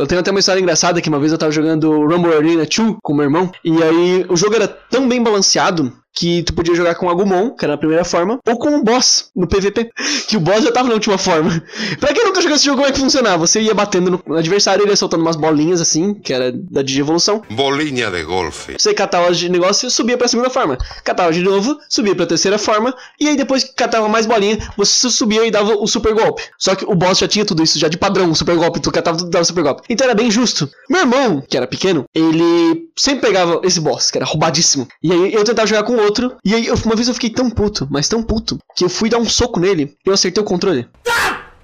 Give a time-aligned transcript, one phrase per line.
[0.00, 2.96] Eu tenho até uma história engraçada que uma vez eu tava jogando Rumble Arena 2
[3.02, 6.94] com meu irmão, e aí o jogo era tão bem balanceado que tu podia jogar
[6.94, 9.90] com o Agumon, que era a primeira forma, ou com o boss no PVP,
[10.28, 11.50] que o boss já tava na última forma.
[11.98, 13.46] pra quem nunca jogou esse jogo, como é que funcionava?
[13.46, 17.42] Você ia batendo no adversário, ele ia soltando umas bolinhas assim, que era da Digievolução.
[17.50, 18.74] Bolinha de golfe.
[18.78, 20.76] Você catava de negócio e subia pra segunda forma.
[21.04, 25.08] Catava de novo, subia pra terceira forma, e aí depois que catava mais bolinha, você
[25.10, 26.42] subia e dava o super golpe.
[26.58, 28.90] Só que o boss já tinha tudo isso, já de padrão, o super golpe, tu
[28.90, 29.82] catava tudo e dava o super golpe.
[29.88, 30.68] Então era bem justo.
[30.88, 34.86] Meu irmão, que era pequeno, ele sempre pegava esse boss, que era roubadíssimo.
[35.02, 37.48] E aí eu tentava jogar com outro, e aí eu- uma vez eu fiquei tão
[37.50, 40.46] puto, mas tão puto, que eu fui dar um soco nele e eu acertei o
[40.46, 40.86] controle.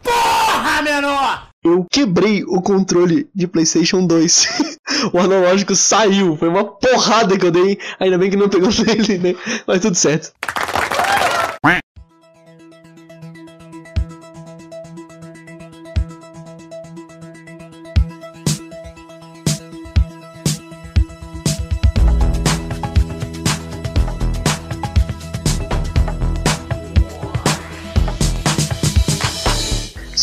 [0.02, 1.46] Porra, menor!
[1.64, 4.46] Eu quebrei o controle de PlayStation 2.
[5.12, 6.36] o analógico saiu.
[6.36, 7.76] Foi uma porrada que eu dei.
[7.98, 9.34] Ainda bem que não pegou nele, né?
[9.66, 10.30] Mas tudo certo.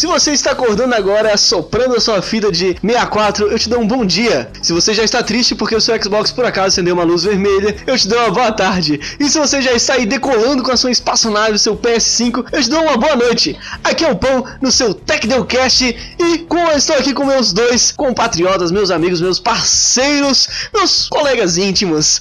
[0.04, 3.88] Se você está acordando agora, soprando a sua fita de 64, eu te dou um
[3.88, 4.52] bom dia.
[4.62, 7.73] Se você já está triste porque o seu Xbox por acaso acendeu uma luz vermelha,
[7.88, 9.00] eu te dou uma boa tarde.
[9.18, 12.70] E se você já está aí decolando com a sua espaçonave, seu PS5, eu te
[12.70, 13.58] dou uma boa noite.
[13.81, 17.94] Aqui é o Pão no seu TechDelcast e com, eu estou aqui com meus dois
[17.94, 22.20] compatriotas, meus amigos, meus parceiros, meus colegas íntimos.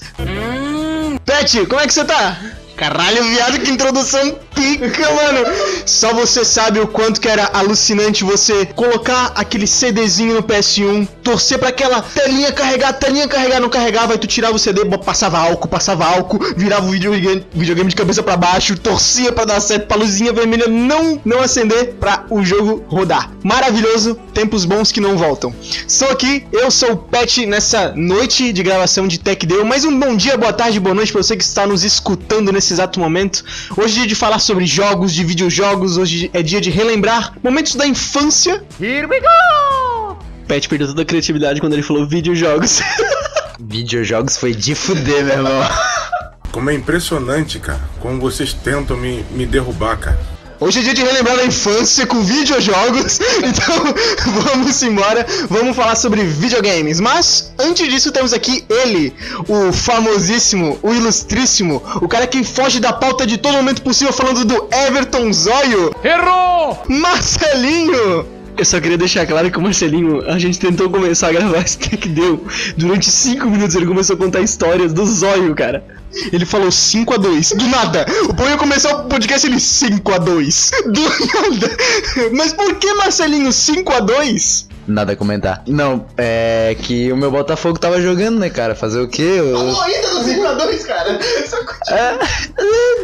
[1.24, 2.61] Pet, como é que você tá?
[2.76, 5.46] Caralho, viado, que introdução pica, mano.
[5.86, 11.58] Só você sabe o quanto que era alucinante você colocar aquele CDzinho no PS1, torcer
[11.58, 15.68] pra aquela telinha carregar, telinha carregar, não carregava, aí tu tirava o CD, passava álcool,
[15.68, 19.96] passava álcool, virava o videogame, videogame de cabeça pra baixo, torcia pra dar certo, pra
[19.96, 23.30] luzinha vermelha não, não acender pra o jogo rodar.
[23.42, 25.54] Maravilhoso, tempos bons que não voltam.
[25.86, 29.64] Estou aqui, eu sou o Pet nessa noite de gravação de Tech Deu.
[29.64, 32.61] Mais um bom dia, boa tarde, boa noite pra você que está nos escutando nesse
[32.70, 33.42] exato momento.
[33.76, 37.74] Hoje é dia de falar sobre jogos, de videojogos, hoje é dia de relembrar momentos
[37.74, 38.62] da infância.
[38.78, 40.18] Here we go!
[40.46, 42.80] Pet perdeu toda a criatividade quando ele falou videojogos.
[43.58, 45.68] Videojogos foi de fuder, meu irmão.
[46.50, 50.31] Como é impressionante, cara, como vocês tentam me, me derrubar, cara.
[50.62, 53.94] Hoje é dia de relembrar a infância com videojogos, então
[54.44, 57.00] vamos embora, vamos falar sobre videogames.
[57.00, 59.12] Mas antes disso temos aqui ele,
[59.48, 64.44] o famosíssimo, o ilustríssimo, o cara que foge da pauta de todo momento possível falando
[64.44, 66.80] do Everton Zóio, Errou!
[66.88, 68.41] Marcelinho.
[68.62, 71.76] Eu só queria deixar claro que o Marcelinho, a gente tentou começar a gravar esse
[71.76, 72.46] que deu.
[72.76, 75.84] Durante 5 minutos ele começou a contar histórias do Zóio, cara.
[76.32, 78.06] Ele falou 5 a 2 do nada.
[78.38, 81.76] O ia começar o podcast ele 5 a 2 do nada.
[82.34, 85.64] Mas por que Marcelinho 5 a 2 Nada a comentar.
[85.66, 88.76] Não, é que o meu Botafogo tava jogando, né, cara?
[88.76, 89.22] Fazer o quê?
[89.22, 89.80] Eu...
[89.80, 91.18] ainda no 5 a 2 cara.
[91.48, 91.98] Só continua.
[91.98, 92.18] É,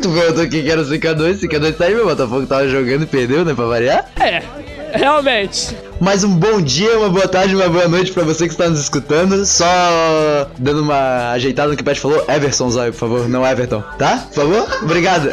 [0.03, 3.03] tu perguntou o que que era o 5x2, 5x2 tá aí, meu Botafogo tava jogando
[3.03, 4.09] e perdeu, né, pra variar?
[4.21, 4.43] É,
[4.95, 5.77] realmente.
[6.01, 8.81] Mais um bom dia, uma boa tarde, uma boa noite pra você que está nos
[8.81, 9.45] escutando.
[9.45, 9.67] Só
[10.59, 14.19] dando uma ajeitada no que o Pet falou, Everson Zóio, por favor, não Everton, tá?
[14.29, 14.79] Por favor?
[14.83, 15.29] Obrigado.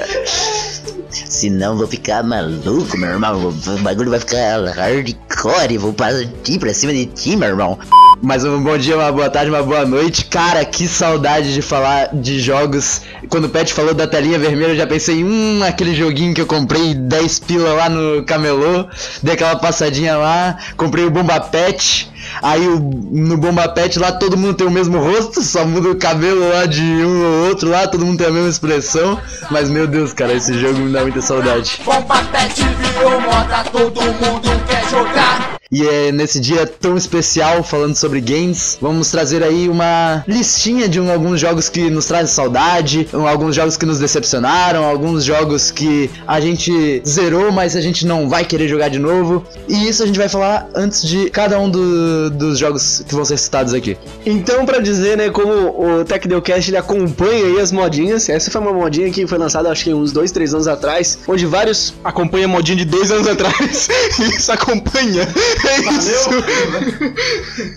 [1.10, 3.50] Senão vou ficar maluco, meu irmão.
[3.50, 5.78] O bagulho vai ficar hardcore.
[5.78, 7.78] Vou partir pra cima de ti, meu irmão.
[8.26, 10.26] Mais um bom dia, uma boa tarde, uma boa noite.
[10.26, 13.04] Cara, que saudade de falar de jogos.
[13.30, 16.48] Quando o Pet falou da telinha vermelha, eu já pensei, hum, aquele joguinho que eu
[16.48, 18.88] comprei 10 pila lá no camelô.
[19.22, 22.12] Dei aquela passadinha lá, comprei o Bomba Pet.
[22.42, 26.50] Aí no Bomba Pet lá todo mundo tem o mesmo rosto, só muda o cabelo
[26.50, 29.20] lá de um ou outro lá, todo mundo tem a mesma expressão.
[29.52, 31.80] Mas meu Deus, cara, esse jogo me dá muita saudade.
[31.86, 35.45] Bomba pet virou moda, todo mundo quer jogar.
[35.72, 41.00] E é nesse dia tão especial, falando sobre games, vamos trazer aí uma listinha de
[41.00, 45.72] um- alguns jogos que nos trazem saudade, um- alguns jogos que nos decepcionaram, alguns jogos
[45.72, 49.44] que a gente zerou, mas a gente não vai querer jogar de novo.
[49.68, 53.26] E isso a gente vai falar antes de cada um do- dos jogos que vão
[53.26, 53.98] ser citados aqui.
[54.26, 58.72] Então, pra dizer, né, como o TechDelcast ele acompanha aí as modinhas, essa foi uma
[58.74, 62.54] modinha que foi lançada acho que uns 2, 3 anos atrás, onde vários acompanham a
[62.54, 63.90] modinha de 2 anos atrás.
[64.20, 65.28] isso acompanha.
[65.64, 66.30] É isso.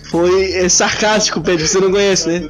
[0.09, 2.49] Foi é, sarcástico, Pedro, você não conhece, né?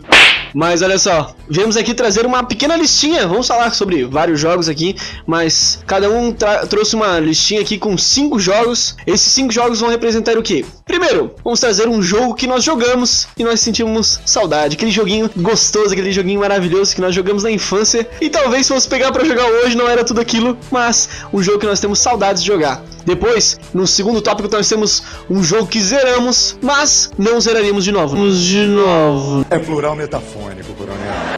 [0.54, 3.28] Mas olha só, viemos aqui trazer uma pequena listinha.
[3.28, 4.96] Vamos falar sobre vários jogos aqui,
[5.26, 6.36] mas cada um
[6.68, 8.96] trouxe uma listinha aqui com cinco jogos.
[9.06, 10.66] Esses cinco jogos vão representar o quê?
[10.86, 15.92] Primeiro, vamos trazer um jogo que nós jogamos e nós sentimos saudade, aquele joguinho gostoso,
[15.92, 19.46] aquele joguinho maravilhoso que nós jogamos na infância e talvez se fosse pegar pra jogar
[19.46, 22.84] hoje não era tudo aquilo, mas um jogo que nós temos saudades de jogar.
[23.06, 28.16] Depois, no segundo tópico, nós temos um jogo que zeramos, mas não zeraríamos de novo.
[28.16, 29.46] Vamos de novo.
[29.50, 30.08] É plural coronel.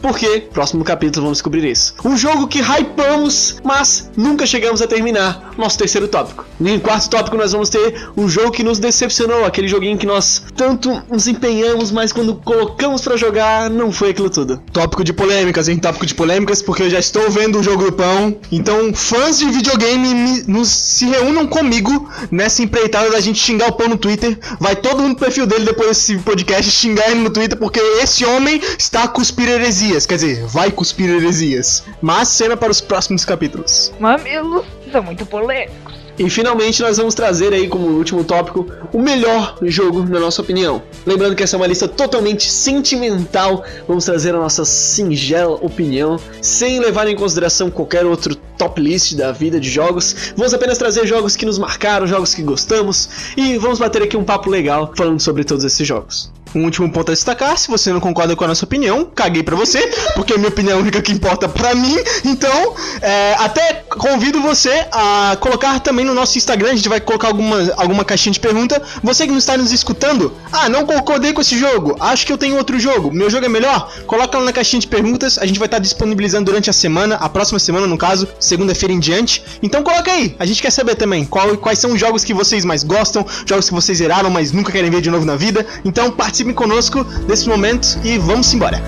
[0.02, 0.48] Por quê?
[0.52, 1.94] Próximo capítulo vamos descobrir isso.
[2.04, 5.52] Um jogo que hypamos, mas nunca chegamos a terminar.
[5.56, 6.44] Nosso terceiro tópico.
[6.60, 10.42] Em quarto tópico nós vamos ter um jogo que nos decepcionou, aquele joguinho que nós
[10.56, 14.60] tanto nos empenhamos, mas quando colocamos pra jogar não foi aquilo tudo.
[14.72, 15.78] Tópico de polêmicas, hein?
[15.78, 18.36] Tópico de polêmicas, porque eu já estou vendo o jogo do pão.
[18.50, 23.72] Então, fãs de videogame me- nos, se reúnam comigo nessa empreitada da gente xingar o
[23.72, 24.36] pão no Twitter.
[24.58, 28.24] Vai todo mundo no perfil dele depois desse podcast xingar ele no Twitter, porque esse
[28.24, 29.48] homem está cuspir
[29.92, 30.06] heresias.
[30.06, 31.84] Quer dizer, vai cuspir heresias.
[32.00, 33.92] Mas cena para os próximos capítulos.
[34.00, 36.02] Mamilos são muito polêmicos.
[36.18, 40.82] E finalmente nós vamos trazer aí como último tópico o melhor jogo na nossa opinião.
[41.06, 46.80] Lembrando que essa é uma lista totalmente sentimental, vamos trazer a nossa singela opinião, sem
[46.80, 50.34] levar em consideração qualquer outro top list da vida de jogos.
[50.36, 54.24] Vamos apenas trazer jogos que nos marcaram, jogos que gostamos e vamos bater aqui um
[54.24, 56.30] papo legal falando sobre todos esses jogos.
[56.54, 59.56] Um último ponto a destacar, se você não concorda com a nossa opinião, caguei pra
[59.56, 59.80] você,
[60.14, 61.96] porque a minha opinião é a única que importa pra mim.
[62.24, 67.28] Então, é, até convido você a colocar também no nosso Instagram, a gente vai colocar
[67.28, 68.82] alguma, alguma caixinha de pergunta.
[69.02, 72.38] Você que não está nos escutando, ah, não concordei com esse jogo, acho que eu
[72.38, 73.92] tenho outro jogo, meu jogo é melhor?
[74.06, 77.28] Coloca lá na caixinha de perguntas, a gente vai estar disponibilizando durante a semana, a
[77.28, 79.42] próxima semana no caso, segunda-feira em diante.
[79.62, 82.64] Então coloca aí, a gente quer saber também qual, quais são os jogos que vocês
[82.64, 85.66] mais gostam, jogos que vocês zeraram, mas nunca querem ver de novo na vida.
[85.84, 86.10] Então
[86.42, 88.82] participem conosco desse momento e vamos embora.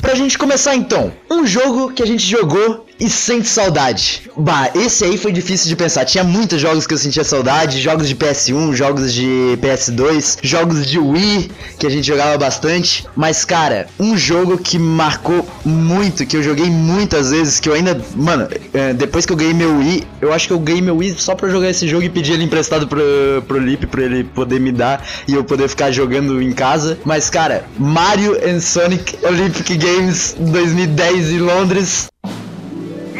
[0.00, 4.30] Pra gente começar então, um jogo que a gente jogou e sente saudade.
[4.36, 6.04] Bah, esse aí foi difícil de pensar.
[6.04, 11.00] Tinha muitos jogos que eu sentia saudade, jogos de PS1, jogos de PS2, jogos de
[11.00, 11.50] Wii
[11.80, 13.04] que a gente jogava bastante.
[13.16, 18.00] Mas cara, um jogo que marcou muito, que eu joguei muitas vezes, que eu ainda,
[18.14, 21.16] mano, é, depois que eu ganhei meu Wii, eu acho que eu ganhei meu Wii
[21.18, 23.02] só pra jogar esse jogo e pedir ele emprestado pro,
[23.48, 26.96] pro Lip pra ele poder me dar e eu poder ficar jogando em casa.
[27.04, 32.12] Mas cara, Mario and Sonic Olympic Games 2010 em Londres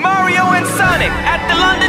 [0.03, 1.82] Mario and Sonic at the London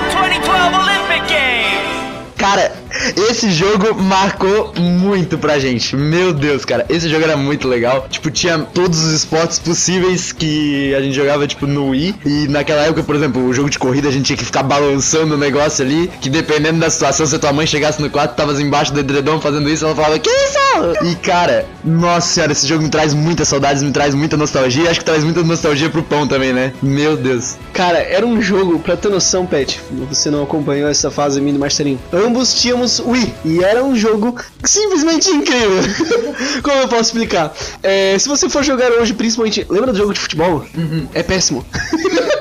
[3.33, 5.95] esse jogo marcou muito pra gente.
[5.95, 8.05] Meu Deus, cara, esse jogo era muito legal.
[8.07, 12.15] Tipo, tinha todos os esportes possíveis que a gente jogava, tipo, no Wii.
[12.23, 15.33] E naquela época, por exemplo, o jogo de corrida a gente tinha que ficar balançando
[15.33, 16.11] o negócio ali.
[16.21, 19.41] Que dependendo da situação, se a tua mãe chegasse no quarto, tavas embaixo do edredom
[19.41, 21.03] fazendo isso, ela falava, que isso?
[21.03, 24.91] E cara, nossa senhora, esse jogo me traz muitas saudades, me traz muita nostalgia.
[24.91, 26.71] Acho que traz muita nostalgia pro pão também, né?
[26.83, 27.55] Meu Deus.
[27.73, 31.99] Cara, era um jogo, pra ter noção, Pet, você não acompanhou essa fase do Mastering.
[32.11, 35.81] Ambos tínhamos Wii, e era um jogo simplesmente incrível.
[36.63, 37.53] Como eu posso explicar?
[37.81, 39.65] É, se você for jogar hoje, principalmente.
[39.69, 40.65] Lembra do jogo de futebol?
[41.13, 41.65] É péssimo.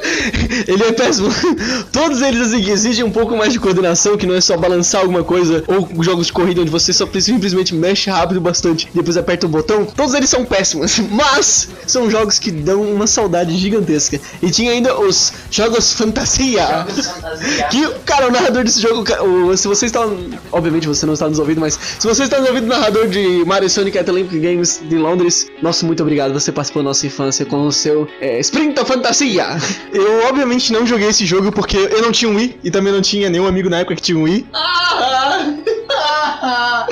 [0.67, 1.29] Ele é péssimo.
[1.91, 5.25] Todos eles assim, exigem um pouco mais de coordenação, que não é só balançar alguma
[5.25, 9.47] coisa, ou jogos de corrida onde você só simplesmente mexe rápido bastante e depois aperta
[9.47, 9.85] o botão.
[9.85, 14.21] Todos eles são péssimos, mas são jogos que dão uma saudade gigantesca.
[14.43, 16.87] E tinha ainda os jogos fantasia.
[17.71, 19.05] Que, cara, o narrador desse jogo,
[19.57, 20.01] se você está.
[20.51, 23.45] Obviamente você não está nos ouvindo, mas se você está nos ouvindo, o narrador de
[23.45, 26.33] Mario e Sonic at Olympic Games de Londres, nosso muito obrigado.
[26.33, 29.47] Você participou da nossa infância com o seu é, Sprinta Fantasia.
[29.93, 33.03] Eu obviamente não joguei esse jogo porque eu não tinha um Wii e também não
[33.03, 34.47] tinha nenhum amigo na época que tinha um Wii.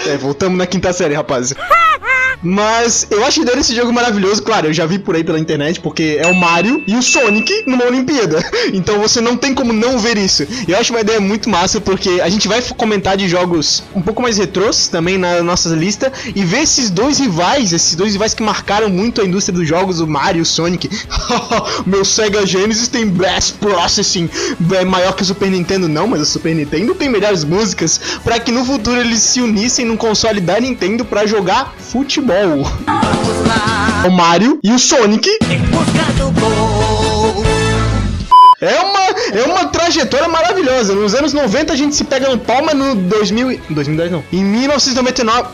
[0.07, 1.53] É, voltamos na quinta série, rapaz.
[2.43, 4.43] Mas eu acho a ideia desse jogo maravilhoso.
[4.43, 7.65] Claro, eu já vi por aí pela internet, porque é o Mario e o Sonic
[7.67, 8.41] numa Olimpíada.
[8.73, 10.47] Então você não tem como não ver isso.
[10.67, 14.23] Eu acho uma ideia muito massa, porque a gente vai comentar de jogos um pouco
[14.23, 16.13] mais retrôs também na nossa lista.
[16.35, 20.01] E ver esses dois rivais, esses dois rivais que marcaram muito a indústria dos jogos,
[20.01, 20.89] o Mario e o Sonic.
[21.85, 24.31] Meu Sega Genesis tem Blast Processing
[24.73, 28.01] é maior que o Super Nintendo, não, mas o Super Nintendo tem melhores músicas.
[28.23, 32.30] Pra que no futuro eles se unissem num console da Nintendo pra jogar futebol.
[34.07, 35.29] O Mario e o Sonic.
[38.61, 39.01] É uma,
[39.37, 40.95] é uma trajetória maravilhosa.
[40.95, 43.51] Nos anos 90 a gente se pega no pau, mas no 2000.
[43.51, 44.23] e- 2010 não.
[44.33, 45.49] Em 1999.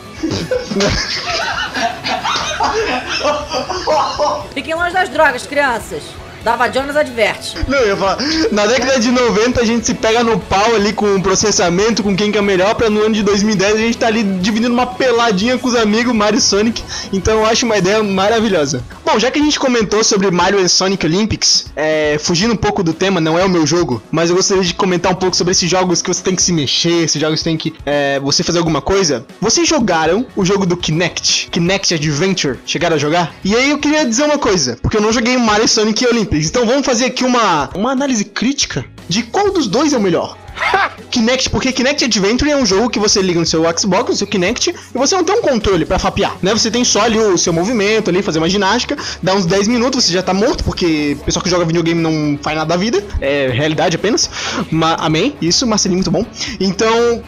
[4.53, 6.03] Fiquem longe das drogas, crianças.
[6.47, 7.57] Dava Jonas adverte.
[7.67, 8.17] Não, eu ia falar,
[8.53, 12.15] na década de 90 a gente se pega no pau ali com o processamento, com
[12.15, 14.87] quem que é melhor, pra no ano de 2010 a gente tá ali dividindo uma
[14.87, 18.81] peladinha com os amigos Mario e Sonic, então eu acho uma ideia maravilhosa.
[19.05, 22.81] Bom, já que a gente comentou sobre Mario e Sonic Olympics, é, fugindo um pouco
[22.81, 25.51] do tema, não é o meu jogo, mas eu gostaria de comentar um pouco sobre
[25.51, 28.41] esses jogos que você tem que se mexer, esses jogos que tem que é, você
[28.41, 29.25] fazer alguma coisa.
[29.41, 33.33] Vocês jogaram o jogo do Kinect, Kinect Adventure, chegaram a jogar?
[33.43, 36.36] E aí eu queria dizer uma coisa, porque eu não joguei Mario e Sonic Olympics,
[36.45, 40.37] então vamos fazer aqui uma, uma análise crítica de qual dos dois é o melhor.
[41.09, 44.27] Kinect, porque Kinect Adventure é um jogo que você liga no seu Xbox, no seu
[44.27, 46.53] Kinect, e você não tem um controle pra fapear, né?
[46.53, 50.05] Você tem só ali o seu movimento ali, fazer uma ginástica, dá uns 10 minutos,
[50.05, 53.03] você já tá morto, porque o pessoal que joga videogame não faz nada da vida,
[53.21, 54.29] é realidade apenas.
[54.69, 56.25] Ma amém, isso, Marcelinho, muito bom.
[56.59, 57.23] Então,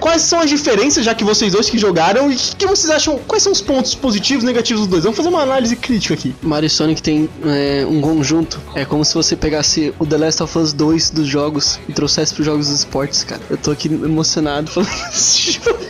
[0.00, 3.18] quais são as diferenças, já que vocês dois que jogaram, e o que vocês acham,
[3.26, 5.02] quais são os pontos positivos e negativos dos dois?
[5.02, 6.34] Vamos fazer uma análise crítica aqui.
[6.42, 8.60] Mario e Sonic tem é, um conjunto.
[8.74, 12.34] É como se você pegasse o The Last of Us 2 dos jogos e trouxesse
[12.34, 13.40] pros jogos dos esportes, cara.
[13.50, 15.86] Eu tô aqui emocionado falando desse jogo.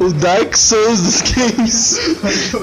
[0.00, 1.98] o Dark Souls dos games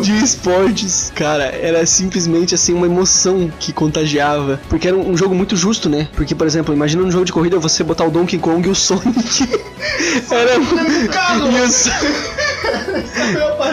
[0.02, 1.12] de esportes.
[1.16, 4.60] Cara, era simplesmente assim uma emoção que contagiava.
[4.70, 6.08] Porque era um jogo muito justo, né?
[6.16, 8.76] Porque, por exemplo, imagina um jogo de corrida você botar o Donkey Kong e o
[8.76, 9.50] Sonic.
[10.32, 10.54] era.
[11.34, 12.53] E o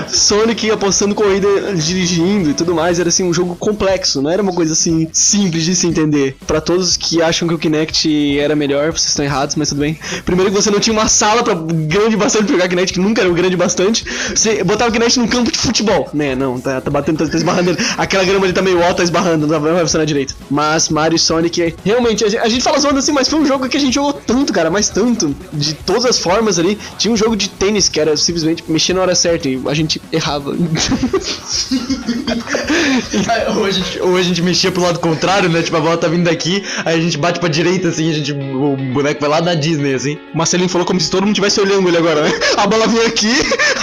[0.09, 4.53] Sonic apostando corrida, dirigindo e tudo mais, era assim um jogo complexo, não era uma
[4.53, 6.37] coisa assim simples de se entender.
[6.47, 9.99] Pra todos que acham que o Kinect era melhor, vocês estão errados, mas tudo bem.
[10.25, 13.23] Primeiro que você não tinha uma sala pra grande bastante pra jogar Kinect, que nunca
[13.23, 14.05] era grande bastante.
[14.35, 16.35] Você botava o Kinect num campo de futebol, né?
[16.35, 17.77] Não, tá, tá batendo, tá, esbarrando.
[17.97, 20.35] Aquela grama ali tá meio alta, tá esbarrando, não vai funcionar direito.
[20.51, 23.47] Mas Mario e Sonic, realmente, a gente, a gente fala zoando assim, mas foi um
[23.47, 25.35] jogo que a gente jogou tanto, cara, mas tanto.
[25.53, 26.79] De todas as formas ali.
[26.99, 30.01] Tinha um jogo de tênis que era simplesmente mexer na hora certa e a gente
[30.11, 30.51] errava.
[33.57, 35.63] ou, a gente, ou a gente mexia pro lado contrário, né?
[35.63, 38.33] Tipo, a bola tá vindo daqui, aí a gente bate pra direita, assim, a gente,
[38.33, 40.19] o boneco vai lá na Disney, assim.
[40.35, 42.33] O Marcelinho falou como se todo mundo estivesse olhando ele agora, né?
[42.57, 43.35] A bola vem aqui,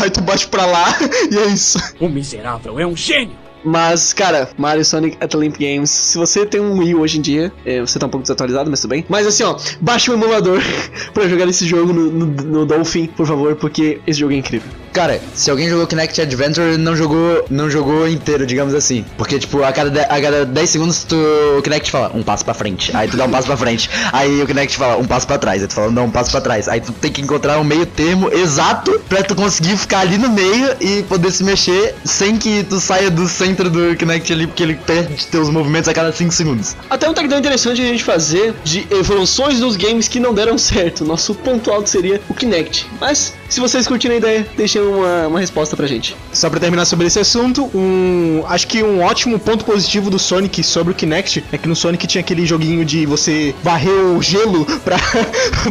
[0.02, 0.98] aí tu bate pra lá,
[1.32, 1.78] e é isso.
[2.00, 3.47] O miserável é um gênio!
[3.72, 5.90] Mas, cara, Mario Sonic at Olympic Games.
[5.90, 8.80] Se você tem um Wii hoje em dia, é, você tá um pouco desatualizado, mas
[8.80, 9.06] tudo bem.
[9.10, 10.62] Mas assim, ó, baixe o emulador
[11.14, 14.70] pra jogar esse jogo no, no, no Dolphin, por favor, porque esse jogo é incrível.
[14.94, 19.06] Cara, se alguém jogou Kinect Adventure, não jogou, não jogou inteiro, digamos assim.
[19.16, 21.16] Porque, tipo, a cada, de- a cada 10 segundos tu,
[21.58, 22.96] o Kinect fala um passo pra frente.
[22.96, 23.90] Aí tu dá um passo pra frente.
[24.12, 25.62] Aí o Kinect fala um passo pra trás.
[25.62, 26.68] Aí tu fala, não, um passo pra trás.
[26.68, 30.30] Aí tu tem que encontrar um meio termo exato pra tu conseguir ficar ali no
[30.32, 34.62] meio e poder se mexer sem que tu saia do centro do Kinect ali, porque
[34.62, 36.76] ele perde teus movimentos a cada 5 segundos.
[36.90, 41.04] Até um tagão interessante a gente fazer de evoluções dos games que não deram certo.
[41.04, 42.88] Nosso ponto alto seria o Kinect.
[43.02, 46.16] Mas, se vocês curtirem a ideia, deixem uma, uma resposta pra gente.
[46.34, 50.64] Só pra terminar sobre esse assunto, um, acho que um ótimo ponto positivo do Sonic
[50.64, 54.66] sobre o Kinect é que no Sonic tinha aquele joguinho de você varrer o gelo
[54.84, 54.98] pra,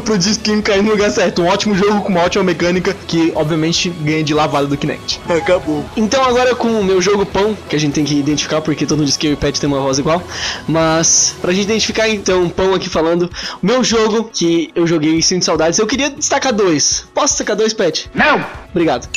[0.04, 1.42] pro disquinho cair no lugar certo.
[1.42, 5.21] Um ótimo jogo com uma ótima mecânica que, obviamente, ganha de lavada do Kinect.
[5.28, 5.85] Acabou.
[5.97, 8.99] Então agora com o meu jogo pão, que a gente tem que identificar porque todo
[8.99, 10.23] mundo diz que eu e o Pet tem uma voz igual.
[10.66, 13.30] Mas pra gente identificar então, pão aqui falando,
[13.62, 17.04] o meu jogo que eu joguei e sinto saudades, eu queria destacar dois.
[17.14, 18.11] Posso destacar dois, Pet?
[18.14, 18.44] Não!
[18.70, 19.08] Obrigado.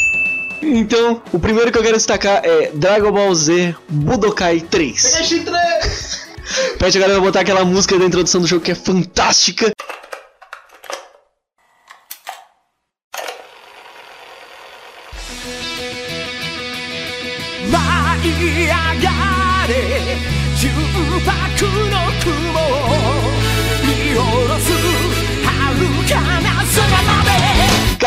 [0.62, 5.14] Então, o primeiro que eu quero destacar é Dragon Ball Z Budokai 3.
[6.78, 9.72] Pet agora vai botar aquela música da introdução do jogo que é fantástica.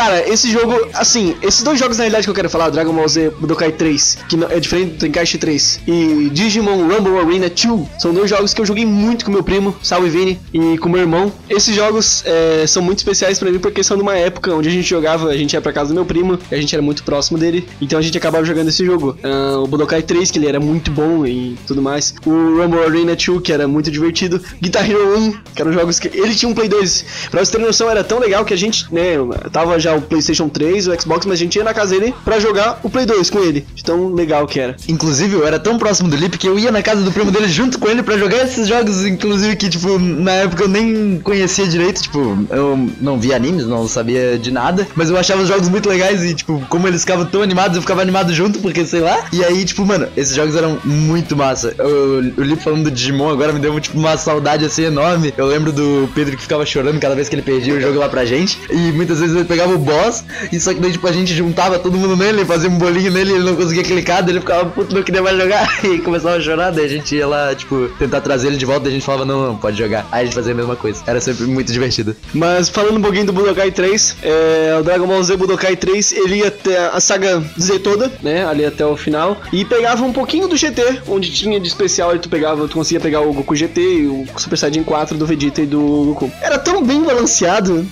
[0.03, 3.07] Cara, esse jogo, assim, esses dois jogos na realidade que eu quero falar, Dragon Ball
[3.07, 8.13] Z Budokai 3, que é diferente do Tenkaichi 3, e Digimon Rumble Arena 2, são
[8.13, 11.31] dois jogos que eu joguei muito com meu primo, Salve Vini, e com meu irmão.
[11.49, 14.71] Esses jogos é, são muito especiais pra mim porque são de uma época onde a
[14.73, 17.01] gente jogava, a gente ia pra casa do meu primo, e a gente era muito
[17.05, 19.17] próximo dele, então a gente acabava jogando esse jogo.
[19.23, 23.15] Ah, o Budokai 3, que ele era muito bom e tudo mais, o Rumble Arena
[23.15, 26.09] 2, que era muito divertido, Guitar Hero 1, que eram jogos que.
[26.09, 27.05] Ele tinha um Play 2.
[27.31, 29.13] Pra você ter noção, era tão legal que a gente, né,
[29.49, 32.39] tava já o PlayStation 3, o Xbox, mas a gente ia na casa dele pra
[32.39, 33.65] jogar o Play 2 com ele.
[33.73, 34.75] De tão legal que era.
[34.87, 37.47] Inclusive, eu era tão próximo do Lip que eu ia na casa do primo dele
[37.47, 41.67] junto com ele pra jogar esses jogos, inclusive que, tipo, na época eu nem conhecia
[41.67, 45.69] direito, tipo, eu não via animes, não sabia de nada, mas eu achava os jogos
[45.69, 49.01] muito legais e, tipo, como eles ficavam tão animados, eu ficava animado junto, porque sei
[49.01, 49.25] lá.
[49.31, 51.73] E aí, tipo, mano, esses jogos eram muito massa.
[51.77, 55.33] Eu, o Lip falando do Digimon agora me deu, tipo, uma saudade assim enorme.
[55.37, 58.09] Eu lembro do Pedro que ficava chorando cada vez que ele perdia o jogo lá
[58.09, 60.23] pra gente, e muitas vezes ele pegava o boss.
[60.51, 63.33] E só que daí, tipo, a gente juntava todo mundo nele, fazia um bolinho nele,
[63.33, 65.63] ele não conseguia clicar, daí ele ficava puto, não queria mais jogar.
[65.83, 68.81] E começava a chorar, daí a gente ia lá, tipo, tentar trazer ele de volta,
[68.81, 70.07] daí a gente falava, não, não, pode jogar.
[70.11, 71.03] Aí a gente fazia a mesma coisa.
[71.05, 72.15] Era sempre muito divertido.
[72.33, 76.37] Mas falando um pouquinho do Budokai 3, é, o Dragon Ball Z Budokai 3, ele
[76.37, 80.47] ia até a saga Z toda, né, ali até o final, e pegava um pouquinho
[80.47, 83.81] do GT, onde tinha de especial, aí tu pegava, tu conseguia pegar o Goku GT
[83.81, 86.31] e o Super Saiyajin 4 do Vegeta e do Goku.
[86.41, 87.85] Era tão bem balanceado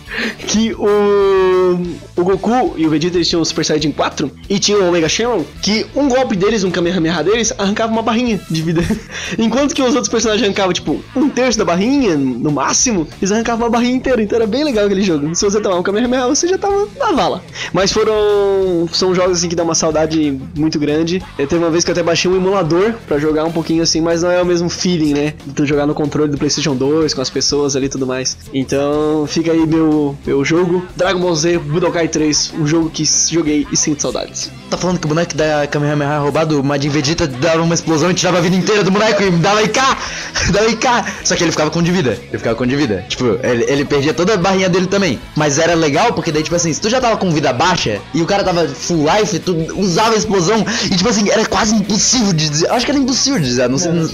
[0.48, 1.81] que o,
[2.16, 5.10] o Goku e o Vegeta eles tinham o Super Saiyajin 4 e tinha o Omega
[5.10, 8.82] Shenron, que um golpe deles, um Kamehameha deles, arrancava uma barrinha de vida.
[9.38, 13.66] Enquanto que os outros personagens arrancavam, tipo, um terço da barrinha, no máximo, eles arrancavam
[13.66, 14.22] uma barrinha inteira.
[14.22, 15.34] Então era bem legal aquele jogo.
[15.36, 17.44] Se você tomar um Kamehameha, você já tava na vala.
[17.74, 18.88] Mas foram.
[18.92, 21.22] São jogos assim que dá uma saudade muito grande.
[21.38, 24.02] Eu teve uma vez que eu até baixei um emulador pra jogar um pouquinho assim,
[24.02, 25.34] mas não é o mesmo feeling, né?
[25.46, 28.38] De jogar no controle do PlayStation 2 com as pessoas ali e tudo mais.
[28.54, 33.66] Então fica aí meu, meu jogo: Dragon Ball Z Budokai 3, um jogo que joguei
[33.72, 34.52] e sinto saudades.
[34.70, 38.14] Tá falando que o boneco da Kamehameha roubado, o Majin Vegeta dava uma explosão e
[38.14, 39.80] tirava a vida inteira do boneco e dava IK!
[40.52, 40.88] Dava IK!
[41.24, 42.18] Só que ele ficava com de vida.
[42.30, 43.06] Ele ficava com de vida.
[43.08, 45.20] Tipo, ele, ele perdia toda a barrinha dele também.
[45.36, 48.22] Mas era legal porque daí, tipo assim, se tu já tava com vida baixa e
[48.22, 52.34] o cara tava full life, tu usava a explosão e, tipo assim, era quase impossível
[52.34, 52.72] de dizer.
[52.72, 53.70] Acho que era impossível de dizer.
[53.70, 53.92] Não sei.
[53.92, 54.10] Não,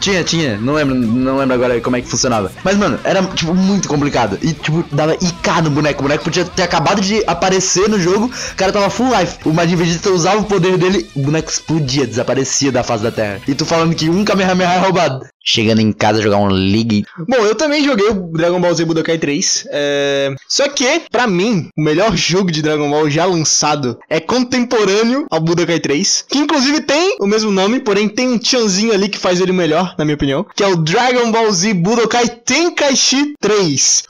[0.00, 0.56] tinha, tinha.
[0.56, 2.50] Não lembro, não lembro agora como é que funcionava.
[2.62, 4.38] Mas, mano, era, tipo, muito complicado.
[4.42, 6.00] E, tipo, dava IK no boneco.
[6.00, 9.38] O boneco podia ter acabado de aparecer no jogo, o cara tava full life.
[9.44, 13.40] O Majin Vegeta usava o poder dele, o boneco explodia, desaparecia da face da terra.
[13.46, 15.26] E tu falando que um Kamehameha é roubado.
[15.44, 17.04] Chegando em casa jogar um League.
[17.28, 19.66] Bom, eu também joguei o Dragon Ball Z Budokai 3.
[19.70, 20.34] É...
[20.48, 25.40] Só que, pra mim, o melhor jogo de Dragon Ball já lançado é contemporâneo ao
[25.40, 26.24] Budokai 3.
[26.28, 29.94] Que inclusive tem o mesmo nome, porém tem um tchanzinho ali que faz ele melhor,
[29.98, 30.46] na minha opinião.
[30.56, 34.04] Que é o Dragon Ball Z Budokai Tenkaichi 3.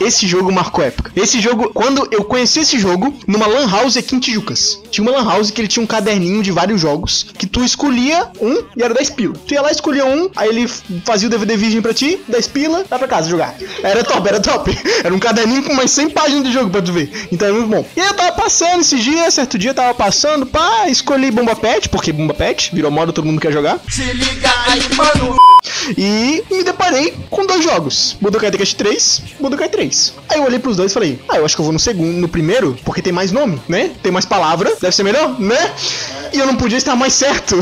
[0.00, 1.12] Esse jogo marcou época.
[1.14, 4.80] Esse jogo, quando eu conheci esse jogo, numa Lan House aqui em Tijucas.
[4.90, 8.28] Tinha uma Lan House que ele tinha um caderninho de vários jogos, que tu escolhia
[8.40, 9.34] um e era 10 pila.
[9.46, 10.66] Tu ia lá, escolhia um, aí ele
[11.04, 13.54] fazia o DVD virgem pra ti, 10 pila, vai pra casa jogar.
[13.82, 14.70] Era top, era top.
[15.04, 17.10] Era um caderninho com mais 100 páginas de jogo pra tu ver.
[17.32, 17.84] Então é muito bom.
[17.96, 21.56] E aí eu tava passando esses dias, certo dia eu tava passando, pá, escolhi Bomba
[21.56, 23.78] Pet, porque Bomba Pet virou moda, todo mundo quer jogar.
[23.88, 25.36] Se liga aí, mano.
[25.96, 29.89] E me deparei com dois jogos: Budokai Tenkaichi 3, Budokai 3.
[30.28, 32.16] Aí eu olhei pros dois e falei: "Ah, eu acho que eu vou no segundo,
[32.16, 33.90] no primeiro, porque tem mais nome, né?
[34.02, 35.72] Tem mais palavra, deve ser melhor, né?"
[36.32, 37.56] E eu não podia estar mais certo,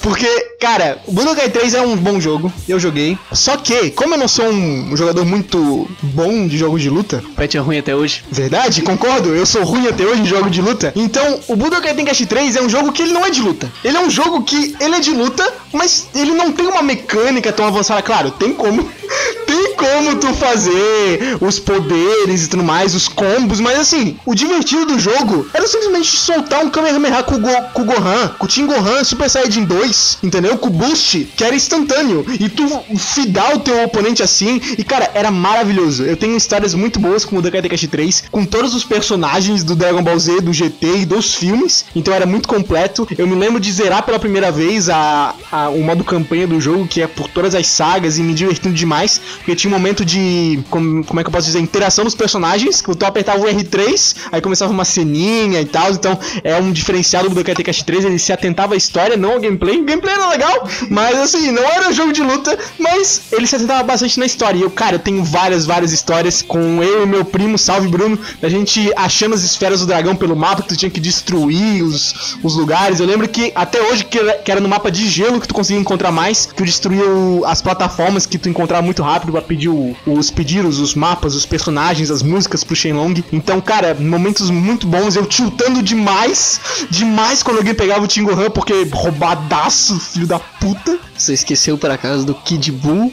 [0.00, 0.28] porque,
[0.60, 3.18] cara, o Budokai 3 é um bom jogo, eu joguei.
[3.32, 7.56] Só que, como eu não sou um jogador muito bom de jogos de luta, Pet
[7.56, 8.24] é ruim até hoje.
[8.30, 9.34] Verdade, concordo.
[9.34, 10.92] Eu sou ruim até hoje em jogo de luta.
[10.94, 13.70] Então, o Budokai Tenkaichi 3 é um jogo que ele não é de luta.
[13.84, 17.52] Ele é um jogo que ele é de luta, mas ele não tem uma mecânica
[17.52, 18.02] tão avançada.
[18.02, 18.82] Claro, tem como.
[19.46, 24.86] tem como tu fazer os poderes e tudo mais, os combos, mas assim, o divertido
[24.86, 28.48] do jogo era simplesmente soltar um Kamehameha com o, Go, com o Gohan, com o
[28.48, 30.56] Team Gohan Super Saiyajin 2, entendeu?
[30.58, 32.24] Com o Boost, que era instantâneo.
[32.38, 36.04] E tu fidar o teu oponente assim, e cara, era maravilhoso.
[36.04, 39.74] Eu tenho histórias muito boas com o Budokai Tenkaichi 3, com todos os personagens do
[39.74, 43.06] Dragon Ball Z, do GT e dos filmes, então era muito completo.
[43.16, 46.86] Eu me lembro de zerar pela primeira vez a, a, o modo campanha do jogo,
[46.86, 50.60] que é por todas as sagas, e me divertindo demais, porque tinha um momento de,
[50.70, 54.16] como, como é que eu posso dizer, interação dos personagens, que tu apertava o R3,
[54.30, 58.18] aí começava uma ceninha e tal, então é um diferencial do Budokai Tenkaichi 3, ele
[58.18, 59.80] se atentava à história, não ao gameplay.
[59.80, 63.56] O gameplay era legal, mas assim, não era um jogo de luta, mas ele se
[63.56, 64.58] atentava bastante na história.
[64.58, 68.18] E eu, cara, eu tenho várias, várias histórias com eu e meu primo, salve Bruno,
[68.40, 72.36] da gente achando as esferas do dragão pelo mapa, que tu tinha que destruir os,
[72.42, 73.00] os lugares.
[73.00, 75.54] Eu lembro que até hoje, que era, que era no mapa de gelo que tu
[75.54, 79.42] conseguia encontrar mais, que tu destruía o- as plataformas que tu encontrava muito rápido pra
[79.42, 83.22] pedir o- os pedidos, os mapas, os personagens, as músicas pro Shenlong.
[83.32, 86.60] Então, cara, momentos muito bons, eu tiltando demais,
[86.90, 90.98] demais quando alguém pegava o Tingohan, porque roubadaço, filho da puta.
[91.16, 93.12] Você esqueceu por acaso do Kid Buu?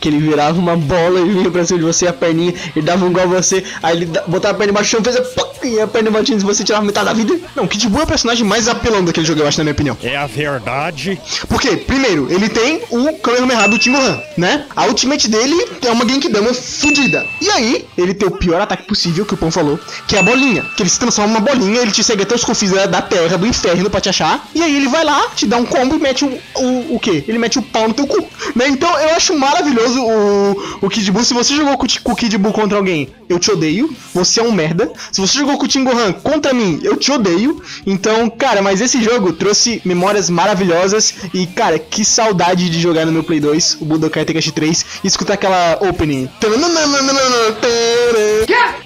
[0.00, 3.04] Que ele virava uma bola e vinha pra cima de você, a perninha, ele dava
[3.04, 5.64] um gol a você, aí ele botava a perna embaixo do chão, fez a poc,
[5.64, 7.38] e a perna batia em você tirava metade da vida.
[7.54, 9.72] Não, o Kid Buu é o personagem mais apelão daquele jogo, eu acho, na minha
[9.72, 9.96] opinião.
[10.02, 11.20] É a verdade.
[11.48, 14.64] Porque, primeiro, ele tem o Kamehameha do Tingohan, né?
[14.74, 17.26] A ultimate dele ele é uma Genkidama fudida.
[17.40, 20.22] E aí, ele tem o pior ataque possível, que o Pão falou, que é a
[20.22, 20.62] bolinha.
[20.76, 23.36] Que ele se transforma numa bolinha, ele te segue até os confins da da terra,
[23.36, 24.48] do inferno pra te achar.
[24.54, 27.24] E aí ele vai lá, te dá um combo e mete o, o, o quê?
[27.26, 28.24] Ele mete o pau no teu cu.
[28.54, 28.68] Né?
[28.68, 31.24] Então eu acho maravilhoso o, o Kid Buu.
[31.24, 33.94] Se você jogou com, com o Kid Buu contra alguém, eu te odeio.
[34.14, 34.90] Você é um merda.
[35.12, 37.60] Se você jogou com o Tingohan contra mim, eu te odeio.
[37.86, 41.14] Então, cara, mas esse jogo trouxe memórias maravilhosas.
[41.34, 45.06] E, cara, que saudade de jogar no meu Play 2, o Budokai Tenkaichi 3, e
[45.06, 46.28] escutar aquela opening.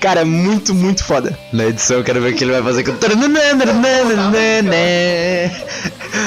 [0.03, 1.39] Cara, muito, muito foda.
[1.53, 2.91] Na edição eu quero ver o que ele vai fazer com.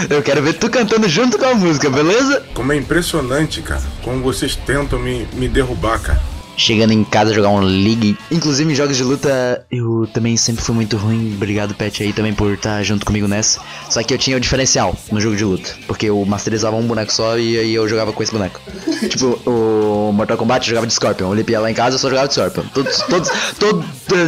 [0.10, 2.42] Eu quero ver tu cantando junto com a música, beleza?
[2.54, 6.22] Como é impressionante, cara, como vocês tentam me, me derrubar, cara.
[6.58, 8.18] Chegando em casa jogar um League.
[8.32, 11.34] Inclusive em jogos de luta, eu também sempre fui muito ruim.
[11.36, 13.60] Obrigado, Pet, aí também por estar junto comigo nessa.
[13.90, 15.76] Só que eu tinha o diferencial no jogo de luta.
[15.88, 18.62] Porque eu masterizava um boneco só e aí eu jogava com esse boneco.
[19.10, 21.30] tipo, o Mortal Kombat eu jogava de Scorpion.
[21.30, 22.64] O Lipe lá em casa eu só jogava de Scorpion.
[22.74, 23.84] Todos, todos, todo,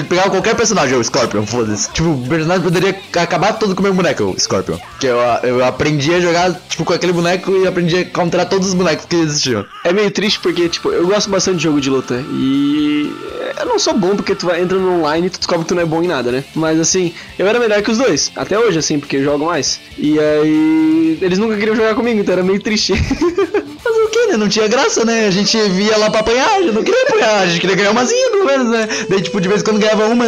[0.05, 1.89] pegava qualquer personagem, eu Scorpion, foda-se.
[1.91, 4.77] Tipo, o personagem poderia acabar todo com o meu boneco, eu Scorpion.
[4.99, 8.67] Que eu, eu aprendi a jogar, tipo, com aquele boneco e aprendi a counterar todos
[8.67, 9.65] os bonecos que existiam.
[9.83, 13.11] É meio triste porque, tipo, eu gosto bastante de jogo de luta e
[13.59, 15.81] eu não sou bom porque tu entra no online e tu descobre que tu não
[15.81, 16.43] é bom em nada, né?
[16.55, 19.79] Mas assim, eu era melhor que os dois, até hoje, assim, porque eu jogo mais.
[19.97, 22.93] E aí, eles nunca queriam jogar comigo, então era meio triste.
[22.95, 24.37] Fazer o que, né?
[24.37, 25.27] Não tinha graça, né?
[25.27, 27.91] A gente via lá pra apanhar, a gente não queria apanhar, a gente queria ganhar
[27.91, 28.87] umazinha, pelo menos, né?
[29.09, 30.25] Daí, tipo, de vez em quando ganhava uma,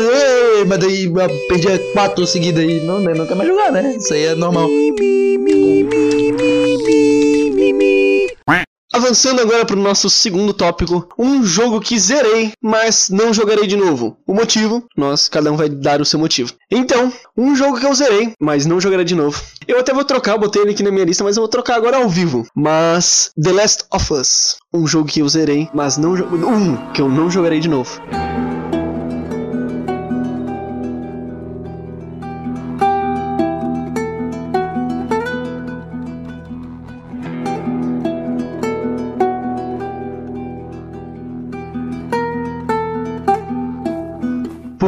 [0.67, 1.11] mas daí
[1.47, 3.95] perdia quatro seguidas e não, daí não quer mais jogar, né?
[3.97, 4.69] Isso aí é normal.
[8.91, 14.17] Avançando agora pro nosso segundo tópico, um jogo que zerei, mas não jogarei de novo.
[14.25, 16.53] O motivo, nós, cada um vai dar o seu motivo.
[16.71, 19.39] Então, um jogo que eu zerei, mas não jogarei de novo.
[19.67, 21.97] Eu até vou trocar, botei ele aqui na minha lista, mas eu vou trocar agora
[21.97, 22.47] ao vivo.
[22.55, 27.07] Mas The Last of Us, um jogo que eu zerei, mas não um que eu
[27.07, 28.01] não jogarei de novo.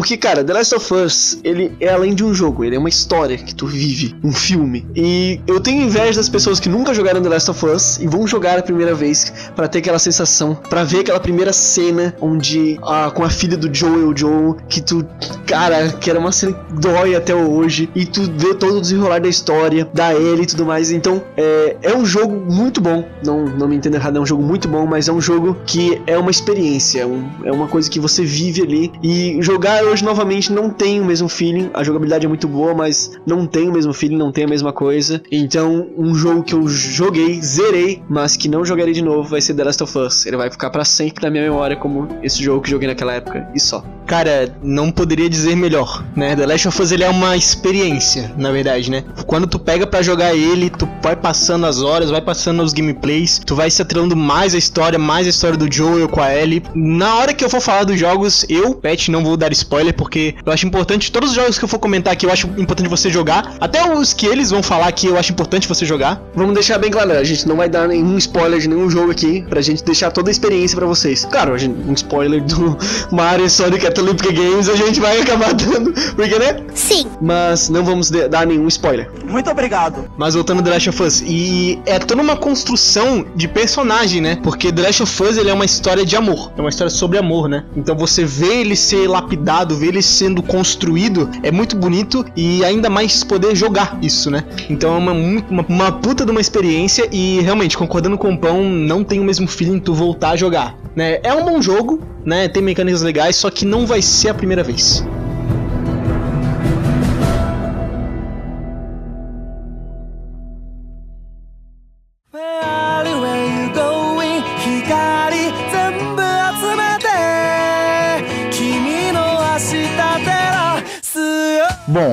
[0.01, 2.89] Porque, cara, The Last of Us, ele é além de um jogo, ele é uma
[2.89, 4.83] história que tu vive, um filme.
[4.95, 8.25] E eu tenho inveja das pessoas que nunca jogaram The Last of Us e vão
[8.25, 13.11] jogar a primeira vez pra ter aquela sensação, pra ver aquela primeira cena onde ah,
[13.13, 15.05] com a filha do Joel, Joel, que tu,
[15.45, 19.21] cara, que era uma cena que dói até hoje e tu vê todo o desenrolar
[19.21, 20.89] da história, da Ellie e tudo mais.
[20.89, 23.07] Então, é, é um jogo muito bom.
[23.23, 26.01] Não, não me entenda errado, é um jogo muito bom, mas é um jogo que
[26.07, 30.51] é uma experiência, um- é uma coisa que você vive ali e jogar hoje novamente
[30.51, 31.69] não tem o mesmo feeling.
[31.73, 34.71] A jogabilidade é muito boa, mas não tem o mesmo feeling, não tem a mesma
[34.71, 35.21] coisa.
[35.29, 39.53] Então, um jogo que eu joguei, zerei, mas que não jogarei de novo vai ser
[39.53, 40.25] The Last of Us.
[40.25, 43.49] Ele vai ficar pra sempre na minha memória como esse jogo que joguei naquela época
[43.53, 43.83] e só.
[44.11, 46.35] Cara, não poderia dizer melhor, né?
[46.35, 49.05] The Last of Us ele é uma experiência, na verdade, né?
[49.25, 53.39] Quando tu pega pra jogar ele, tu vai passando as horas, vai passando os gameplays,
[53.39, 56.61] tu vai se atrelando mais a história, mais a história do Joel com a Ellie.
[56.75, 60.35] Na hora que eu for falar dos jogos, eu, Pet, não vou dar spoiler porque
[60.45, 63.09] eu acho importante todos os jogos que eu for comentar aqui, eu acho importante você
[63.09, 66.21] jogar, até os que eles vão falar que eu acho importante você jogar.
[66.35, 69.41] Vamos deixar bem claro, a gente não vai dar nenhum spoiler de nenhum jogo aqui,
[69.43, 71.23] pra gente deixar toda a experiência pra vocês.
[71.31, 71.53] Claro,
[71.87, 72.77] um spoiler do
[73.09, 76.63] Mario e Sonic at Olympic Games a gente vai acabar dando, porque né?
[76.73, 77.05] Sim.
[77.21, 79.09] Mas não vamos dar nenhum spoiler.
[79.27, 80.09] Muito obrigado.
[80.17, 84.37] Mas voltando ao The Last of Us, e é toda uma construção de personagem, né?
[84.41, 87.17] Porque The Last of Us ele é uma história de amor, é uma história sobre
[87.17, 87.63] amor, né?
[87.75, 92.89] Então você vê ele ser lapidado, vê ele sendo construído, é muito bonito e ainda
[92.89, 94.43] mais poder jogar isso, né?
[94.69, 98.63] Então é uma, uma, uma puta de uma experiência e realmente, concordando com o Pão,
[98.63, 101.19] não tem o mesmo feeling tu voltar a jogar, né?
[101.23, 102.47] É um bom jogo, né?
[102.47, 105.03] Tem mecânicas legais, só que não vai ser a primeira vez.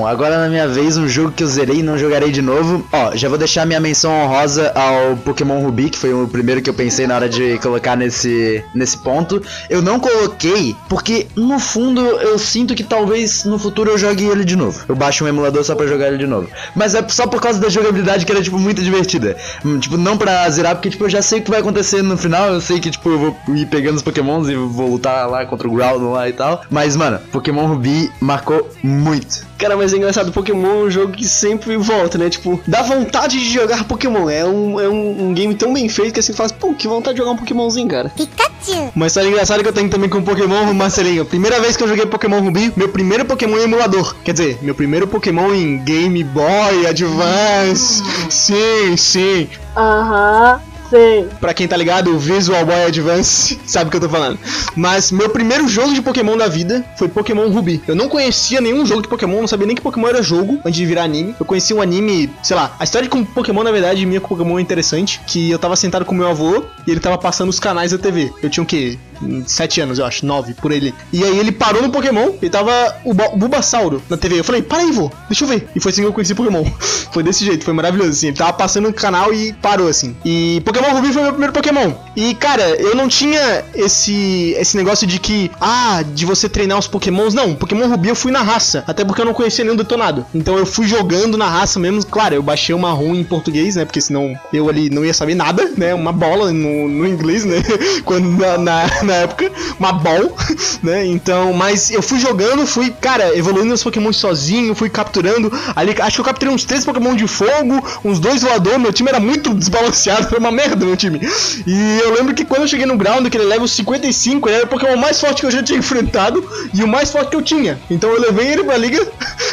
[0.09, 2.85] Agora na minha vez, um jogo que eu zerei e não jogarei de novo.
[2.91, 6.69] Ó, já vou deixar minha menção honrosa ao Pokémon Ruby, que foi o primeiro que
[6.69, 9.41] eu pensei na hora de colocar nesse, nesse ponto.
[9.69, 14.43] Eu não coloquei porque, no fundo, eu sinto que talvez no futuro eu jogue ele
[14.43, 14.83] de novo.
[14.87, 16.47] Eu baixo um emulador só pra jogar ele de novo.
[16.75, 19.35] Mas é só por causa da jogabilidade que era, tipo, muito divertida.
[19.65, 22.17] Hum, Tipo, não pra zerar, porque, tipo, eu já sei o que vai acontecer no
[22.17, 22.49] final.
[22.53, 25.67] Eu sei que, tipo, eu vou ir pegando os Pokémons e vou lutar lá contra
[25.67, 26.61] o Groudon lá e tal.
[26.69, 31.27] Mas, mano, Pokémon Ruby marcou muito Cara, mas é engraçado, Pokémon é um jogo que
[31.27, 32.29] sempre volta, né?
[32.29, 34.29] Tipo, dá vontade de jogar Pokémon.
[34.29, 37.15] É um, é um, um game tão bem feito que assim faz, pô, que vontade
[37.15, 38.09] de jogar um Pokémonzinho, cara.
[38.09, 38.89] Pikachu.
[38.95, 41.25] Mas sabe engraçado que eu tenho também com Pokémon, Marcelinho.
[41.25, 44.15] Primeira vez que eu joguei Pokémon Ruby, meu primeiro Pokémon em emulador.
[44.23, 48.01] Quer dizer, meu primeiro Pokémon em Game Boy Advance.
[48.29, 49.49] Sim, sim.
[49.75, 51.27] Aham, sei.
[51.39, 54.39] Pra quem tá ligado, o Visual Boy Advance sabe o que eu tô falando.
[54.75, 57.81] Mas meu primeiro jogo de Pokémon da vida foi Pokémon Ruby.
[57.87, 60.75] Eu não conhecia nenhum jogo de Pokémon, não sabia nem que Pokémon era jogo antes
[60.75, 61.35] de virar anime.
[61.39, 64.59] Eu conheci um anime, sei lá, a história com Pokémon, na verdade, minha com Pokémon
[64.59, 65.21] é interessante.
[65.27, 68.31] Que eu tava sentado com meu avô e ele tava passando os canais da TV.
[68.41, 68.97] Eu tinha o quê?
[69.45, 70.93] Sete anos, eu acho, nove, por ele.
[71.11, 72.71] E aí ele parou no Pokémon e tava
[73.03, 74.39] o, o Bulbasauro na TV.
[74.39, 75.69] Eu falei, para aí, vô, deixa eu ver.
[75.75, 76.63] E foi assim que eu conheci Pokémon.
[77.11, 78.27] foi desse jeito, foi maravilhoso, assim.
[78.27, 80.15] Ele tava passando no canal e parou, assim.
[80.23, 81.93] E Pokémon Ruby foi meu primeiro Pokémon.
[82.15, 86.87] E, cara, eu não tinha esse, esse negócio de que, ah, de você treinar os
[86.87, 87.33] Pokémons.
[87.33, 88.83] Não, Pokémon Ruby eu fui na raça.
[88.87, 90.25] Até porque eu não conhecia nenhum detonado.
[90.33, 92.05] Então eu fui jogando na raça mesmo.
[92.05, 93.85] Claro, eu baixei uma ROM em português, né?
[93.85, 95.93] Porque senão eu ali não ia saber nada, né?
[95.93, 97.61] Uma bola no, no inglês, né?
[98.05, 100.35] Quando na, na, na época, uma ball,
[100.81, 101.05] né?
[101.05, 105.51] Então, mas eu fui jogando, fui, cara, evoluindo os Pokémon sozinho, fui capturando.
[105.75, 108.79] Ali, acho que eu capturei uns três Pokémon de fogo, uns dois voador.
[108.79, 111.19] Meu time era muito desbalanceado, foi uma merda meu time.
[111.65, 114.57] E eu lembro que quando eu cheguei no ground, que ele é level 55, ele
[114.57, 117.35] era o Pokémon mais forte que eu já tinha enfrentado e o mais forte que
[117.35, 117.79] eu tinha.
[117.89, 119.05] Então eu levei ele pra liga,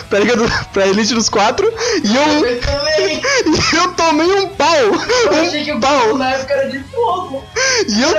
[0.09, 1.67] pra liga do, pra Elite dos quatro,
[2.05, 2.47] e eu.
[3.47, 4.77] E eu tomei um pau!
[5.73, 6.17] um pau!
[6.19, 7.45] Na época era de fogo.
[7.89, 8.11] E eu.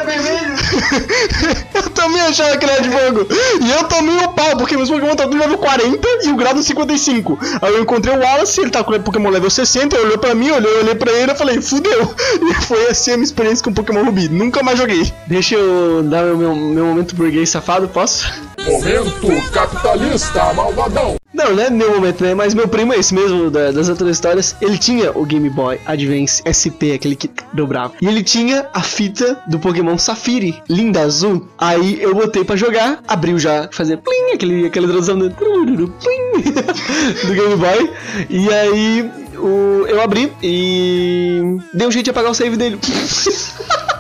[1.74, 3.28] eu também achava que era de fogo.
[3.62, 6.62] E eu tomei um pau, porque meus Pokémon tá tudo level 40 e o grado
[6.62, 7.38] 55.
[7.62, 10.36] Aí eu encontrei o Wallace, ele tá com o Pokémon level 60, ele olhou pra
[10.36, 12.14] mim, olhei, eu olhei pra ele e falei, fudeu.
[12.48, 14.30] E foi assim a minha experiência com Pokémon Ruby.
[14.30, 15.12] Nunca mais joguei.
[15.26, 18.26] Deixa eu dar o meu, meu momento burguês safado, posso?
[18.66, 21.18] Momento capitalista malvadão.
[21.38, 22.34] Não, não é meu momento, né?
[22.34, 24.56] Mas meu primo é esse mesmo da- das outras histórias.
[24.60, 27.94] Ele tinha o Game Boy Advance SP, aquele que dobrava.
[28.02, 31.48] E ele tinha a fita do Pokémon Safiri, linda azul.
[31.58, 35.30] Aí eu botei pra jogar, abriu já, fazer plim, aquele, aquela tradução do,
[35.78, 35.94] do
[37.34, 37.92] Game Boy.
[38.30, 42.80] E aí o, eu abri e dei um jeito de apagar o save dele.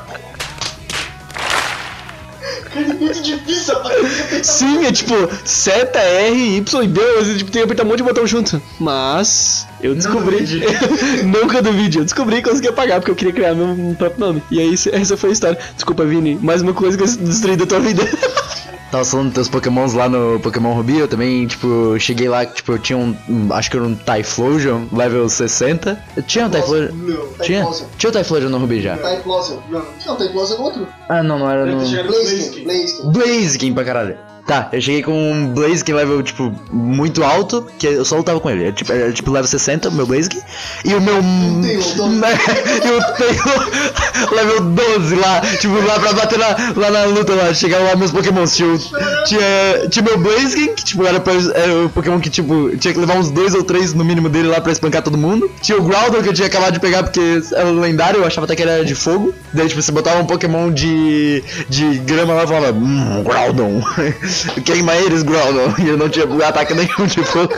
[4.43, 5.13] Sim, é tipo
[5.43, 8.61] seta, R, Y e B, você tipo, tem que apertar um monte de botão junto.
[8.79, 10.45] Mas eu descobri.
[11.23, 12.01] Nunca do vídeo.
[12.01, 14.43] Eu descobri e consegui apagar, porque eu queria criar meu próprio nome.
[14.51, 15.59] E aí essa foi a história.
[15.75, 18.03] Desculpa, Vini, mais uma coisa que eu destruí da tua vida.
[18.91, 22.71] Tava falando dos teus pokémons lá no Pokémon Ruby, eu também, tipo, cheguei lá, tipo,
[22.71, 26.01] eu tinha um, um- acho que era um Typhlosion, level 60.
[26.15, 26.95] Eu tinha um Typhlosion?
[27.41, 27.67] Tinha?
[27.97, 28.95] Tinha o Typhlosion no Ruby já.
[28.97, 29.57] Typhlosion.
[29.69, 30.87] Não, não Typhlosion é outro.
[31.09, 31.77] Ah, não, não era no...
[31.79, 32.63] Blaziken.
[32.63, 33.11] Blaziken.
[33.11, 34.17] Blaziken pra caralho.
[34.47, 38.49] Tá, eu cheguei com um Blaziken level, tipo, muito alto, que eu só lutava com
[38.49, 38.63] ele.
[38.63, 40.39] Era tipo, era, tipo level 60, o meu Blaziken.
[40.85, 41.15] E o meu...
[41.67, 47.53] e o Tail level 12 lá, tipo, lá pra bater na, lá na luta lá,
[47.53, 48.55] chegaram lá meus pokémons.
[48.55, 48.77] Tinha, o-
[49.25, 52.99] tinha, tinha meu Blaziken, que tipo, era, pra- era o Pokémon que, tipo, tinha que
[53.01, 55.51] levar uns dois ou três no mínimo dele lá pra espancar todo mundo.
[55.61, 58.55] Tinha o Groudon, que eu tinha acabado de pegar porque era lendário, eu achava até
[58.55, 59.33] que era de fogo.
[59.53, 63.81] Daí, tipo, você botava um Pokémon de, de grama lá e falava, hum, Groudon.
[64.65, 65.73] Queima eles, Groudon.
[65.79, 67.53] E eu não tinha ataque nenhum de fogo.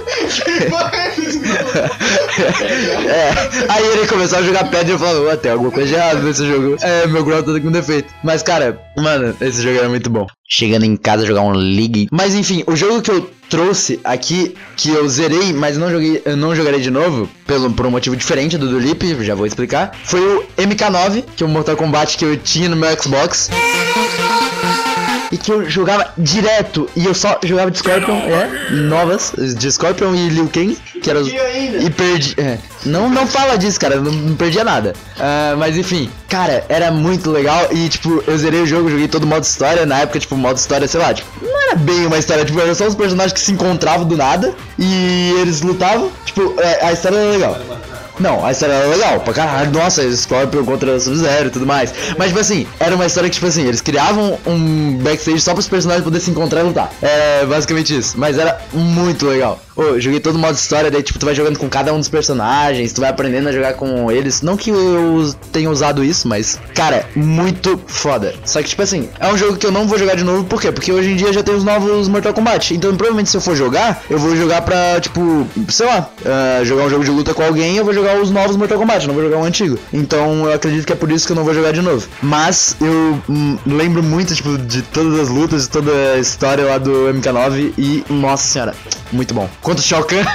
[3.07, 3.31] é,
[3.69, 6.21] aí ele começou a jogar pedra e eu falava, "Ué, tem alguma coisa de errado
[6.21, 6.75] nesse jogo.
[6.81, 8.13] É, meu Groudon tá com defeito.
[8.23, 10.27] Mas, cara, mano, esse jogo era muito bom.
[10.47, 12.07] Chegando em casa jogar um League.
[12.11, 16.37] Mas enfim, o jogo que eu trouxe aqui, que eu zerei, mas não joguei, eu
[16.37, 19.91] não jogarei de novo, pelo, por um motivo diferente do do Leap, já vou explicar,
[20.03, 23.49] foi o MK9, que é o Mortal Kombat que eu tinha no meu Xbox.
[25.31, 30.15] E que eu jogava direto, e eu só jogava de Scorpion, é, novas, de Scorpion
[30.15, 31.27] e Liu Kang, que eram os...
[31.27, 34.93] E perdi, é, não, não fala disso, cara, não, não perdia nada.
[35.19, 39.23] Ah, mas enfim, cara, era muito legal, e tipo, eu zerei o jogo, joguei todo
[39.23, 42.17] o modo história, na época, tipo, modo história, sei lá, tipo, não era bem uma
[42.17, 46.55] história, tipo, eram só os personagens que se encontravam do nada, e eles lutavam, tipo,
[46.59, 47.59] é, a história era legal.
[48.19, 51.93] Não, a história era legal, pra caralho, nossa, Scorpion contra Sub-Zero e tudo mais.
[52.17, 55.67] Mas, tipo assim, era uma história que, tipo assim, eles criavam um backstage só pros
[55.67, 56.91] personagens poderem se encontrar e lutar.
[57.01, 58.17] É basicamente isso.
[58.17, 59.59] Mas era muito legal.
[59.81, 62.09] Eu joguei todo o modo história, daí, tipo, tu vai jogando com cada um dos
[62.09, 64.41] personagens, tu vai aprendendo a jogar com eles.
[64.41, 68.33] Não que eu tenha usado isso, mas, cara, muito foda.
[68.45, 70.61] Só que, tipo assim, é um jogo que eu não vou jogar de novo, por
[70.61, 70.71] quê?
[70.71, 72.73] Porque hoje em dia já tem os novos Mortal Kombat.
[72.73, 76.83] Então, provavelmente, se eu for jogar, eu vou jogar pra, tipo, sei lá, ah, jogar
[76.83, 79.23] um jogo de luta com alguém, eu vou jogar os novos Mortal Kombat, não vou
[79.23, 79.79] jogar o antigo.
[79.93, 82.07] Então, eu acredito que é por isso que eu não vou jogar de novo.
[82.21, 86.77] Mas, eu hum, lembro muito, tipo, de todas as lutas, de toda a história lá
[86.77, 88.75] do MK9 e, nossa senhora,
[89.11, 89.49] muito bom.
[89.69, 90.25] Contra o Shao Kahn.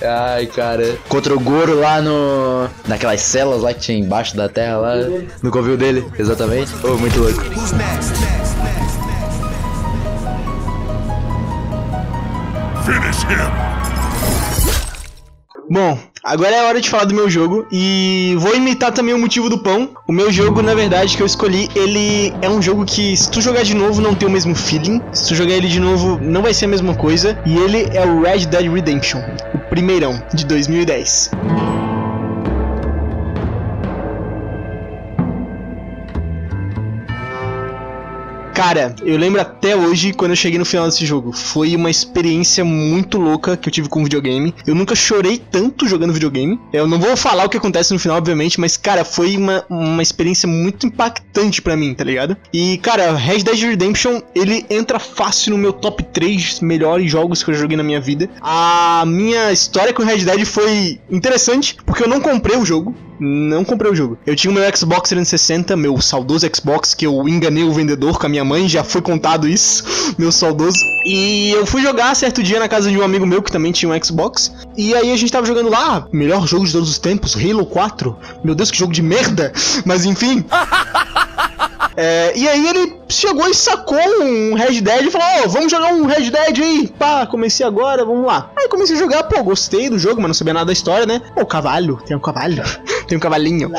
[0.00, 0.96] Ai, cara.
[1.08, 2.70] Contra o Goro lá no.
[2.86, 4.94] Naquelas celas lá que tinha embaixo da terra lá.
[5.42, 6.72] No covil dele, exatamente.
[6.84, 7.42] Oh, muito louco.
[12.84, 13.77] Finish him.
[15.70, 19.18] Bom, agora é a hora de falar do meu jogo e vou imitar também o
[19.18, 19.90] motivo do pão.
[20.06, 23.42] O meu jogo, na verdade, que eu escolhi, ele é um jogo que se tu
[23.42, 25.02] jogar de novo não tem o mesmo feeling.
[25.12, 27.38] Se tu jogar ele de novo não vai ser a mesma coisa.
[27.44, 29.20] E ele é o Red Dead Redemption,
[29.54, 31.30] o primeirão de 2010.
[38.58, 41.30] Cara, eu lembro até hoje quando eu cheguei no final desse jogo.
[41.32, 44.52] Foi uma experiência muito louca que eu tive com videogame.
[44.66, 46.58] Eu nunca chorei tanto jogando videogame.
[46.72, 50.02] Eu não vou falar o que acontece no final, obviamente, mas, cara, foi uma, uma
[50.02, 52.36] experiência muito impactante pra mim, tá ligado?
[52.52, 57.52] E, cara, Red Dead Redemption, ele entra fácil no meu top 3 melhores jogos que
[57.52, 58.28] eu joguei na minha vida.
[58.40, 62.92] A minha história com Red Dead foi interessante, porque eu não comprei o jogo.
[63.20, 64.16] Não comprei o jogo.
[64.24, 68.26] Eu tinha o meu Xbox 360, meu saudoso Xbox, que eu enganei o vendedor com
[68.26, 70.78] a minha mãe, já foi contado isso, meu saudoso.
[71.04, 73.92] E eu fui jogar certo dia na casa de um amigo meu que também tinha
[73.92, 74.52] um Xbox.
[74.76, 78.16] E aí a gente tava jogando lá, melhor jogo de todos os tempos, Halo 4.
[78.42, 79.52] Meu Deus, que jogo de merda!
[79.84, 80.44] Mas enfim.
[82.00, 85.92] É, e aí ele chegou e sacou um Red Dead e falou: Ó, vamos jogar
[85.92, 86.94] um Red Dead aí.
[86.96, 88.52] Pá, comecei agora, vamos lá.
[88.56, 91.20] Aí comecei a jogar, pô, gostei do jogo, mas não sabia nada da história, né?
[91.34, 92.62] Pô, cavalo, tem um cavalo,
[93.08, 93.72] tem um cavalinho.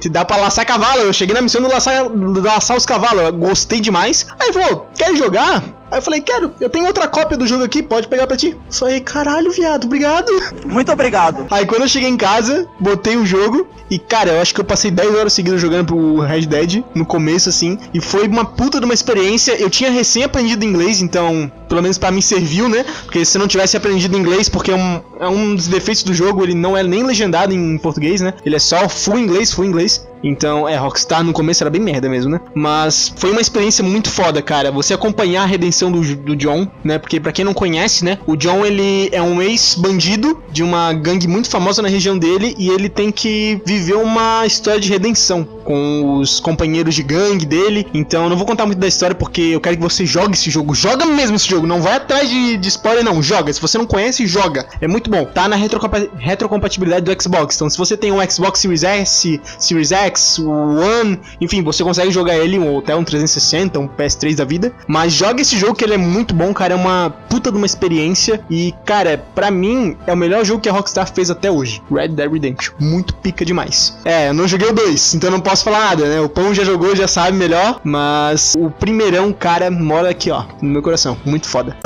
[0.00, 1.02] Te dá pra laçar cavalo.
[1.02, 2.06] Eu cheguei na missão de laçar,
[2.42, 4.26] laçar os cavalos, gostei demais.
[4.40, 5.62] Aí falou: quer jogar?
[5.92, 8.48] Aí eu falei, quero, eu tenho outra cópia do jogo aqui, pode pegar pra ti.
[8.48, 10.32] Eu Falei, caralho, viado, obrigado.
[10.64, 11.46] Muito obrigado.
[11.50, 14.64] Aí quando eu cheguei em casa, botei o jogo e, cara, eu acho que eu
[14.64, 18.78] passei 10 horas seguidas jogando pro Red Dead no começo, assim, e foi uma puta
[18.78, 19.52] de uma experiência.
[19.60, 22.86] Eu tinha recém aprendido inglês, então, pelo menos pra mim serviu, né?
[23.04, 26.14] Porque se eu não tivesse aprendido inglês, porque é um, é um dos defeitos do
[26.14, 28.32] jogo, ele não é nem legendado em português, né?
[28.46, 30.08] Ele é só full inglês, full inglês.
[30.22, 32.40] Então, é, Rockstar no começo era bem merda mesmo, né?
[32.54, 34.70] Mas foi uma experiência muito foda, cara.
[34.70, 36.98] Você acompanhar a redenção do, do John, né?
[36.98, 38.18] Porque pra quem não conhece, né?
[38.26, 42.68] O John, ele é um ex-bandido de uma gangue muito famosa na região dele e
[42.68, 47.86] ele tem que viver uma história de redenção com os companheiros de gangue dele.
[47.94, 50.74] Então, não vou contar muito da história porque eu quero que você jogue esse jogo.
[50.74, 51.66] Joga mesmo esse jogo.
[51.66, 53.22] Não vai atrás de, de spoiler, não.
[53.22, 53.52] Joga.
[53.52, 54.66] Se você não conhece, joga.
[54.80, 55.24] É muito bom.
[55.24, 57.56] Tá na retrocompa- retrocompatibilidade do Xbox.
[57.56, 62.10] Então, se você tem um Xbox Series S, Series X, o One, enfim, você consegue
[62.10, 64.72] jogar ele ou até um 360, um PS3 da vida.
[64.86, 66.74] Mas joga esse jogo que ele é muito bom, cara.
[66.74, 68.40] É uma puta de uma experiência.
[68.50, 71.82] E, cara, pra mim, é o melhor jogo que a Rockstar fez até hoje.
[71.90, 72.74] Red Dead Redemption.
[72.78, 73.96] Muito pica demais.
[74.04, 76.20] É, eu não joguei o 2, então não posso falar nada, né?
[76.20, 77.80] O Pão já jogou, já sabe melhor.
[77.84, 81.16] Mas o primeirão, cara, mora aqui, ó, no meu coração.
[81.24, 81.76] Muito foda.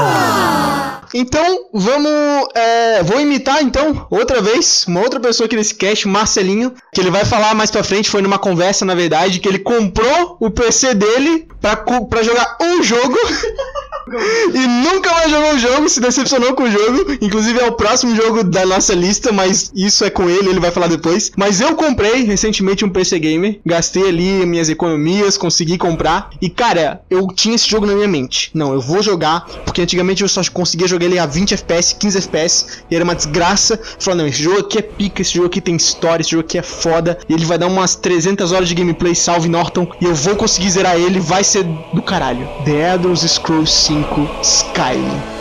[1.18, 2.10] Então, vamos.
[2.54, 7.10] é, vou imitar, então, outra vez, uma outra pessoa aqui nesse cast, Marcelinho, que ele
[7.10, 8.10] vai falar mais pra frente.
[8.10, 12.82] Foi numa conversa, na verdade, que ele comprou o PC dele pra, pra jogar um
[12.82, 13.16] jogo.
[14.08, 17.16] e nunca mais jogou o jogo, se decepcionou com o jogo.
[17.20, 20.70] Inclusive, é o próximo jogo da nossa lista, mas isso é com ele, ele vai
[20.70, 21.32] falar depois.
[21.36, 26.30] Mas eu comprei recentemente um PC Gamer, gastei ali minhas economias, consegui comprar.
[26.40, 28.50] E cara, eu tinha esse jogo na minha mente.
[28.54, 32.18] Não, eu vou jogar, porque antigamente eu só conseguia jogar ele a 20 FPS, 15
[32.18, 33.78] FPS, e era uma desgraça.
[33.98, 36.58] Falei, não, esse jogo aqui é pica, esse jogo aqui tem história, esse jogo aqui
[36.58, 37.18] é foda.
[37.28, 40.70] E ele vai dar umas 300 horas de gameplay, salve Norton, e eu vou conseguir
[40.70, 42.48] zerar ele, vai ser do caralho.
[42.64, 43.95] The Elder Scrolls 5
[44.42, 45.36] Skyrim.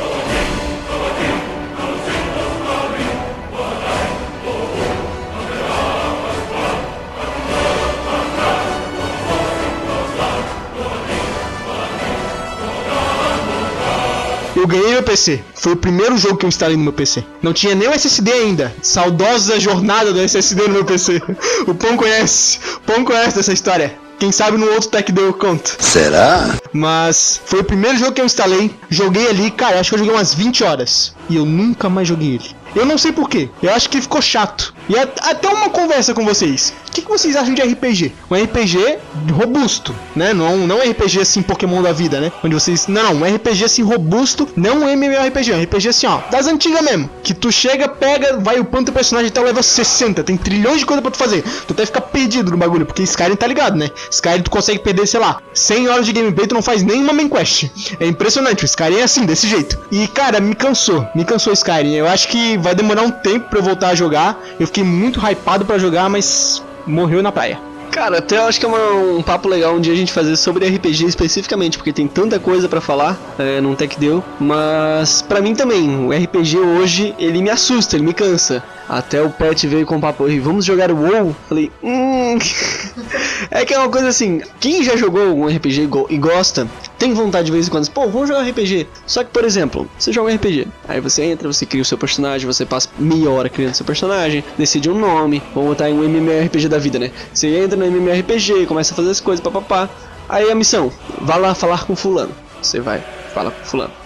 [14.55, 15.43] Eu ganhei meu PC.
[15.53, 17.23] Foi o primeiro jogo que eu instalei no meu PC.
[17.41, 18.73] Não tinha nem o SSD ainda.
[18.81, 21.21] Saudosa jornada do SSD no meu PC.
[21.67, 22.59] O Pão conhece.
[22.77, 24.04] O Pão conhece dessa história.
[24.19, 25.75] Quem sabe no outro Tech Deu eu conto.
[25.79, 26.55] Será?
[26.71, 28.73] Mas foi o primeiro jogo que eu instalei.
[28.89, 31.13] Joguei ali, cara, acho que eu joguei umas 20 horas.
[31.29, 32.54] E eu nunca mais joguei ele.
[32.75, 33.49] Eu não sei porquê.
[33.61, 34.73] Eu acho que ficou chato.
[34.89, 36.73] E a- até uma conversa com vocês.
[36.87, 38.13] O que, que vocês acham de RPG?
[38.31, 38.97] Um RPG
[39.33, 40.33] robusto, né?
[40.33, 42.31] Não, não um RPG assim Pokémon da vida, né?
[42.43, 42.87] Onde vocês.
[42.87, 47.09] Não, um RPG assim robusto, não um MMORPG, um RPG assim, ó, das antigas mesmo.
[47.23, 50.23] Que tu chega, pega, vai upando teu personagem até o level 60.
[50.23, 51.43] Tem trilhões de coisa pra tu fazer.
[51.67, 53.89] Tu até fica perdido no bagulho, porque Skyrim tá ligado, né?
[54.09, 57.27] Skyrim tu consegue perder, sei lá, 100 horas de gameplay, tu não faz nenhuma main
[57.29, 57.65] quest.
[57.99, 59.77] É impressionante, o Skyrim é assim, desse jeito.
[59.91, 61.93] E cara, me cansou, me cansou Skyrim.
[61.93, 64.43] Eu acho que vai demorar um tempo pra eu voltar a jogar.
[64.59, 67.59] Eu fiquei muito hypado pra jogar, mas morreu na praia.
[67.91, 70.35] Cara, até eu acho que é uma- um papo legal um dia a gente fazer
[70.35, 74.21] sobre RPG especificamente, porque tem tanta coisa pra falar é, num Tech Deu.
[74.39, 78.61] Mas pra mim também, o RPG hoje ele me assusta, ele me cansa.
[78.89, 81.35] Até o Pet veio com o papo aí, vamos jogar o WoW?
[81.47, 82.37] Falei, hum.
[83.49, 87.13] é que é uma coisa assim, quem já jogou algum RPG e e gosta, tem
[87.13, 88.87] vontade de vez em quando, pô, vamos jogar RPG.
[89.05, 91.97] Só que, por exemplo, você joga um RPG, aí você entra, você cria o seu
[91.97, 96.03] personagem, você passa meia hora criando seu personagem, decide um nome, vamos botar em um
[96.03, 97.11] MMORPG da vida, né?
[97.33, 99.89] Você entra no MMORPG, começa a fazer as coisas, papapá.
[100.27, 100.91] Aí a missão,
[101.21, 102.31] vá lá falar com fulano.
[102.61, 104.04] Você vai, fala com fulano.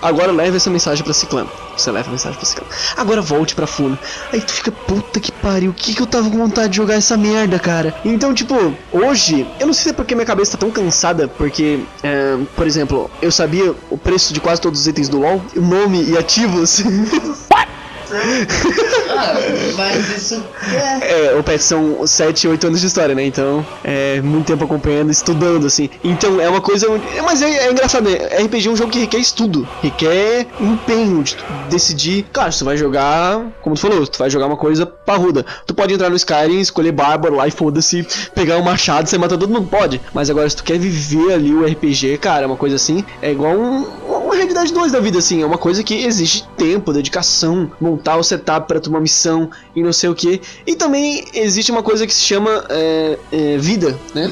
[0.00, 1.50] Agora leve essa mensagem pra Ciclano.
[1.76, 2.70] Você leva a mensagem pra Ciclano.
[2.96, 3.98] Agora volte pra Fulano.
[4.32, 6.94] Aí tu fica, puta que pariu, o que que eu tava com vontade de jogar
[6.94, 7.94] essa merda, cara?
[8.04, 11.80] Então, tipo, hoje, eu não sei se é porque minha cabeça tá tão cansada, porque,
[12.02, 15.60] é, por exemplo, eu sabia o preço de quase todos os itens do LoL, o
[15.60, 16.82] nome e ativos.
[19.76, 20.42] Mas isso
[21.00, 23.24] É, o Pet são 7, 8 anos de história, né?
[23.24, 25.88] Então, é muito tempo acompanhando, estudando, assim.
[26.02, 26.86] Então, é uma coisa.
[27.16, 28.16] é, Mas é, é engraçado, né?
[28.44, 31.36] RPG é um jogo que requer estudo, requer empenho de
[31.68, 32.26] decidir.
[32.32, 35.44] Claro, tu vai jogar, como tu falou, tu vai jogar uma coisa parruda.
[35.66, 39.46] Tu pode entrar no Skyrim, escolher Bárbaro lá e foda-se, pegar um machado e matando
[39.46, 40.00] todo mundo, pode.
[40.12, 43.30] Mas agora, se tu quer viver ali o RPG, cara, é uma coisa assim, é
[43.30, 43.86] igual um,
[44.58, 45.42] realidade 2 da vida, assim.
[45.42, 49.92] É uma coisa que exige tempo, dedicação, montar o setup pra tua missão e não
[49.92, 50.40] sei o que.
[50.66, 54.30] E também existe uma coisa que se chama é, é, vida, né?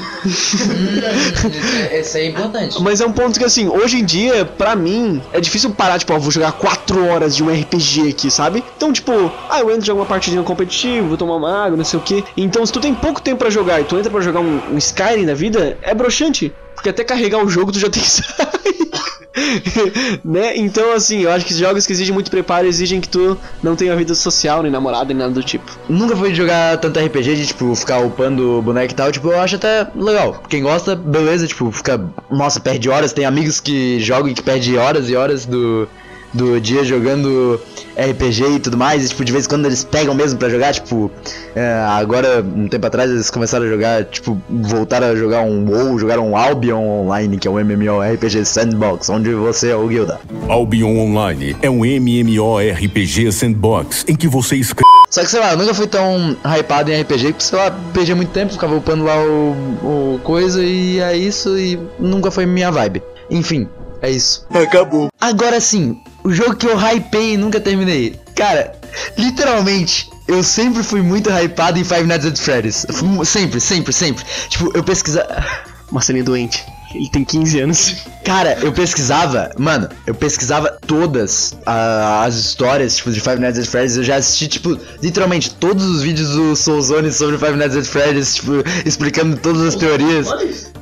[1.91, 2.81] Esse é importante.
[2.83, 6.13] Mas é um ponto que, assim, hoje em dia, pra mim, é difícil parar, tipo,
[6.13, 8.63] ó, vou jogar 4 horas de um RPG aqui, sabe?
[8.75, 9.11] Então, tipo,
[9.49, 12.23] ah, eu entro jogar uma partidinha competitiva, vou tomar uma água, não sei o que.
[12.35, 14.77] Então, se tu tem pouco tempo pra jogar e tu entra pra jogar um, um
[14.77, 16.53] Skyrim da vida, é broxante.
[16.75, 18.27] Porque até carregar o jogo tu já tem que sair.
[20.23, 20.57] né?
[20.57, 23.95] Então, assim, eu acho que jogos que exigem muito preparo exigem que tu não tenha
[23.95, 25.77] vida social, nem namorada, nem nada do tipo.
[25.87, 29.55] Nunca fui jogar tanto RPG de, tipo, ficar upando boneco e tal, tipo, eu acho
[29.55, 30.41] até legal.
[30.49, 31.99] Quem gosta, beleza, tipo, fica.
[32.29, 33.13] Nossa, perde horas.
[33.13, 35.87] Tem amigos que jogam e que perdem horas e horas do,
[36.33, 37.59] do dia jogando
[37.97, 39.05] RPG e tudo mais.
[39.05, 41.11] E, tipo, de vez em quando eles pegam mesmo pra jogar, tipo,
[41.55, 45.99] é, agora, um tempo atrás, eles começaram a jogar, tipo, voltaram a jogar um WoW,
[45.99, 50.19] jogaram um Albion Online, que é um MMORPG Sandbox, onde você é o guilda.
[50.47, 54.87] Albion Online é um MMORPG sandbox em que você escreve.
[55.09, 58.13] Só que sei lá, eu nunca fui tão hypado em RPG, porque sei lá, perdi
[58.13, 62.69] muito tempo, ficava upando lá o, o coisa e é isso, e nunca foi minha
[62.71, 63.01] vibe.
[63.29, 63.67] Enfim,
[64.01, 64.45] é isso.
[64.53, 65.07] Acabou.
[65.19, 65.97] Agora sim,
[66.27, 68.19] o jogo que eu hypei e nunca terminei.
[68.35, 68.73] Cara,
[69.17, 72.85] literalmente, eu sempre fui muito hypado em Five Nights at Freddy's.
[73.23, 74.25] Sempre, sempre, sempre.
[74.49, 75.27] Tipo, eu pesquisava.
[75.89, 76.65] Marcelinho é doente.
[76.93, 77.95] Ele tem 15 anos.
[78.25, 83.65] Cara, eu pesquisava, mano, eu pesquisava todas ah, as histórias, tipo, de Five Nights at
[83.65, 83.95] Freddy's.
[83.95, 88.35] Eu já assisti, tipo, literalmente todos os vídeos do Soulzone sobre Five Nights at Freddy's,
[88.35, 88.51] tipo,
[88.85, 90.27] explicando todas as teorias.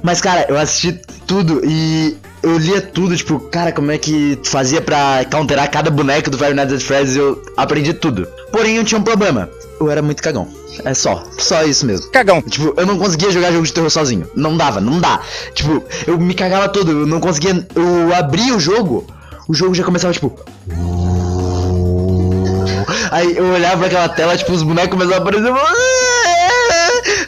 [0.02, 4.80] Mas, cara, eu assisti tudo e eu lia tudo, tipo, cara, como é que fazia
[4.80, 7.16] pra counterar cada boneco do Five Nights at Freddy's.
[7.16, 8.28] Eu aprendi tudo.
[8.52, 9.50] Porém, eu tinha um problema.
[9.80, 10.48] Eu era muito cagão.
[10.84, 12.12] É só, só isso mesmo.
[12.12, 12.44] Cagão.
[12.44, 14.30] Tipo, eu não conseguia jogar jogo de terror sozinho.
[14.36, 15.22] Não dava, não dá.
[15.56, 17.68] Tipo, eu me cagava todo, eu não conseguia.
[17.74, 19.08] Eu abria o jogo,
[19.48, 20.38] o jogo já começava tipo.
[23.12, 25.52] Aí eu olhava pra aquela tela, tipo, os bonecos começavam a aparecer.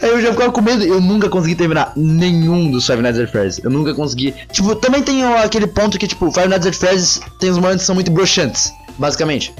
[0.01, 0.83] Aí eu já ficava com medo.
[0.83, 3.59] Eu nunca consegui terminar nenhum dos Five Nights at Freddy's.
[3.63, 4.33] Eu nunca consegui.
[4.51, 7.85] Tipo, também tem aquele ponto que, tipo, Five Nights at Freddy's tem os momentos que
[7.85, 8.71] são muito broxantes.
[8.97, 9.53] Basicamente,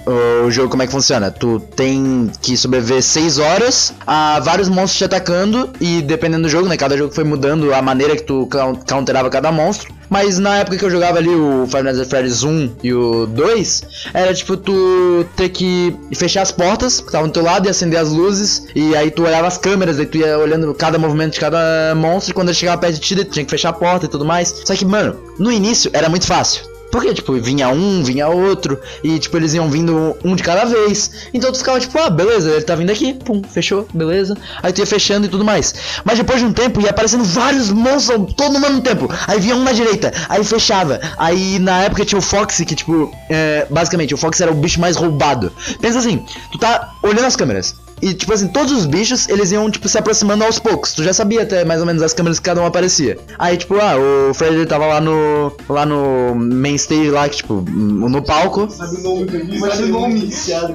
[0.46, 1.30] o jogo como é que funciona?
[1.30, 6.68] Tu tem que sobreviver 6 horas a vários monstros te atacando e dependendo do jogo,
[6.68, 6.76] né?
[6.76, 9.96] Cada jogo foi mudando a maneira que tu count- counterava cada monstro.
[10.10, 13.84] Mas na época que eu jogava ali o Nights at Freddy's 1 e o 2,
[14.14, 18.00] era tipo tu ter que fechar as portas que estavam do teu lado e acender
[18.00, 18.68] as luzes.
[18.74, 22.32] E aí tu olhava as câmeras, aí tu ia olhando cada movimento de cada monstro.
[22.32, 24.24] E quando ele chegava perto de ti, tu tinha que fechar a porta e tudo
[24.24, 24.62] mais.
[24.66, 26.62] Só que, mano, no início era muito fácil.
[26.92, 31.12] Porque, tipo, vinha um, vinha outro, e, tipo, eles iam vindo um de cada vez.
[31.34, 34.38] Então tu ficava, tipo, ah, beleza, ele tá vindo aqui, pum, fechou, beleza.
[34.64, 35.76] Aí tu ia fechando e tudo mais.
[36.04, 39.10] Mas depois de um tempo ia aparecendo vários monstros, todo no mesmo tempo.
[39.28, 41.00] Aí vinha um na direita, aí fechava.
[41.18, 44.80] Aí na época tinha o Fox, que, tipo, é, basicamente, o Fox era o bicho
[44.80, 45.52] mais roubado.
[45.82, 47.87] Pensa assim, tu tá olhando as câmeras.
[48.02, 50.94] E, tipo assim, todos os bichos, eles iam, tipo, se aproximando aos poucos.
[50.94, 53.18] Tu já sabia até mais ou menos as câmeras que cada um aparecia.
[53.40, 53.96] Aí, tipo, ah,
[54.30, 55.52] o Fred ele tava lá no.
[55.68, 58.70] lá no main stage lá, que, tipo, no palco.
[58.70, 60.30] Sabe o nome Sabe o nome.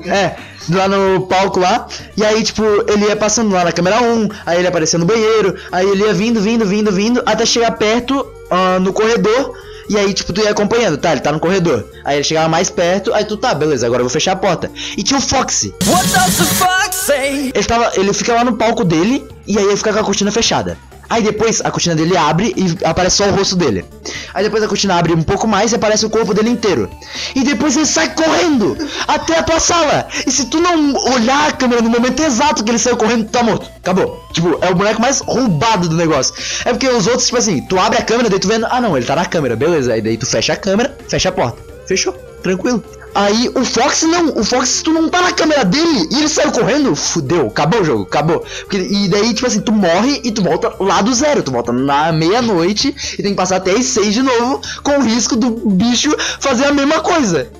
[0.06, 0.36] É,
[0.70, 1.86] lá no palco lá.
[2.16, 5.54] E aí, tipo, ele ia passando lá na câmera 1, aí ele aparecia no banheiro,
[5.70, 9.54] aí ele ia vindo, vindo, vindo, vindo, até chegar perto ah, no corredor.
[9.92, 11.12] E aí, tipo, tu ia acompanhando, tá?
[11.12, 11.84] Ele tá no corredor.
[12.02, 14.70] Aí ele chegava mais perto, aí tu tá, beleza, agora eu vou fechar a porta.
[14.96, 15.74] E tinha o Foxy.
[15.84, 17.52] What does the fox say?
[17.54, 20.32] Ele, tava, ele fica lá no palco dele e aí ele fica com a cortina
[20.32, 20.78] fechada.
[21.12, 23.84] Aí depois a cortina dele abre e aparece só o rosto dele.
[24.32, 26.88] Aí depois a cortina abre um pouco mais e aparece o corpo dele inteiro.
[27.34, 30.08] E depois ele sai correndo até a tua sala.
[30.26, 33.30] E se tu não olhar a câmera no momento exato que ele saiu correndo, tu
[33.30, 33.70] tá morto.
[33.76, 34.26] Acabou.
[34.32, 36.34] Tipo, é o boneco mais roubado do negócio.
[36.64, 38.96] É porque os outros, tipo assim, tu abre a câmera, daí tu vendo, ah não,
[38.96, 39.92] ele tá na câmera, beleza.
[39.92, 41.58] Aí daí tu fecha a câmera, fecha a porta.
[41.86, 42.82] Fechou, tranquilo.
[43.14, 46.50] Aí o Fox não, o Fox, tu não tá na câmera dele e ele saiu
[46.50, 48.40] correndo, fudeu, acabou o jogo, acabou.
[48.60, 51.72] Porque, e daí, tipo assim, tu morre e tu volta lá do zero, tu volta
[51.72, 55.50] na meia-noite e tem que passar até as seis de novo, com o risco do
[55.50, 57.50] bicho fazer a mesma coisa.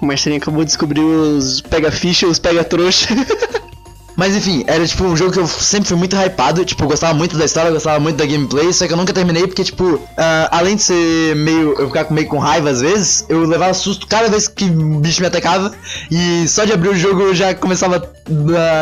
[0.00, 3.08] O mestrinho acabou de descobrir os pega-ficha e os pega-trouxa.
[4.16, 7.36] Mas enfim, era tipo um jogo que eu sempre fui muito hypado, tipo, gostava muito
[7.36, 10.76] da história, gostava muito da gameplay, só que eu nunca terminei porque, tipo, ah, além
[10.76, 11.74] de ser meio.
[11.78, 15.20] eu ficar meio com raiva às vezes, eu levava susto cada vez que o bicho
[15.20, 15.72] me atacava,
[16.10, 18.10] e só de abrir o jogo eu já começava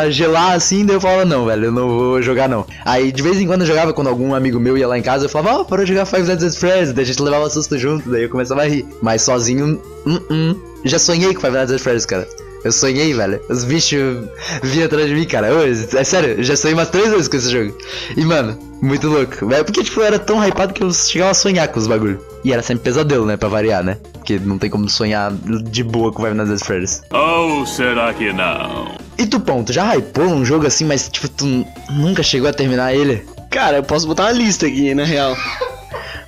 [0.03, 2.65] a gelar assim, daí eu falava, não, velho, eu não vou jogar não.
[2.85, 5.25] Aí de vez em quando eu jogava, quando algum amigo meu ia lá em casa,
[5.25, 7.77] eu falava, ó, oh, de jogar Five Nights at Freddy's, daí a gente levava susto
[7.77, 8.85] junto, daí eu começava a rir.
[9.01, 10.59] Mas sozinho, uh -uh.
[10.85, 12.27] já sonhei com Five Nights at Freddy's, cara.
[12.63, 13.41] Eu sonhei, velho.
[13.49, 14.25] Os bichos
[14.63, 15.53] vinham atrás de mim, cara.
[15.53, 17.75] Ô, é sério, eu já sonhei umas três vezes com esse jogo.
[18.15, 19.51] E, mano, muito louco.
[19.53, 22.19] É porque, tipo, eu era tão hypado que eu chegava a sonhar com os bagulho.
[22.43, 23.37] E era sempre pesadelo, né?
[23.37, 23.97] Pra variar, né?
[24.13, 27.01] Porque não tem como sonhar de boa com Five Nights at Freddy's.
[27.11, 28.95] Oh, será que não?
[29.17, 32.53] E tu, pão, tu já hypou um jogo assim, mas, tipo, tu nunca chegou a
[32.53, 33.25] terminar ele?
[33.49, 35.35] Cara, eu posso botar uma lista aqui, na real.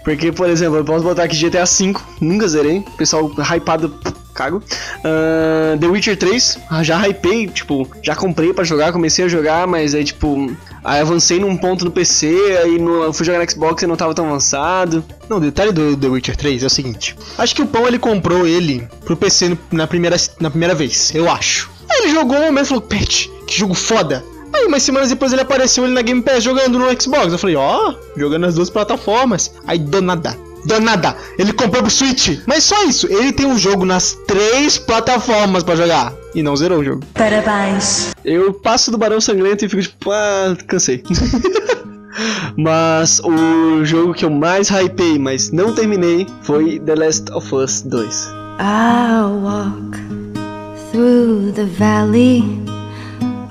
[0.03, 2.83] Porque, por exemplo, eu posso botar aqui GTA V, nunca zerei.
[2.97, 3.93] Pessoal hypado,
[4.33, 4.61] cago.
[4.99, 9.95] Uh, The Witcher 3, já hypei, tipo, já comprei pra jogar, comecei a jogar, mas
[9.95, 10.51] aí, tipo,
[10.83, 13.95] aí avancei num ponto no PC, aí no, eu fui jogar no Xbox e não
[13.95, 15.03] tava tão avançado.
[15.29, 17.99] Não, o detalhe do The Witcher 3 é o seguinte: acho que o Pão ele
[17.99, 21.71] comprou ele pro PC na primeira, na primeira vez, eu acho.
[21.89, 24.23] Aí ele jogou um momento e falou: Pet, que jogo foda!
[24.53, 27.31] Aí umas semanas depois ele apareceu ele na Game Pass jogando no Xbox.
[27.31, 29.53] Eu falei: Ó, jogando nas duas plataformas.
[29.65, 30.37] Aí do nada.
[30.65, 32.39] Do nada, ele comprou pro Switch.
[32.47, 36.13] Mas só isso, ele tem um jogo nas três plataformas pra jogar.
[36.33, 37.01] E não zerou o jogo.
[37.13, 38.13] Parabéns.
[38.23, 41.03] Eu passo do Barão Sangrento e fico tipo, ah, cansei.
[42.55, 47.81] mas o jogo que eu mais hypei, mas não terminei, foi The Last of Us
[47.81, 48.27] 2.
[48.59, 49.97] I'll walk
[50.91, 52.72] through the valley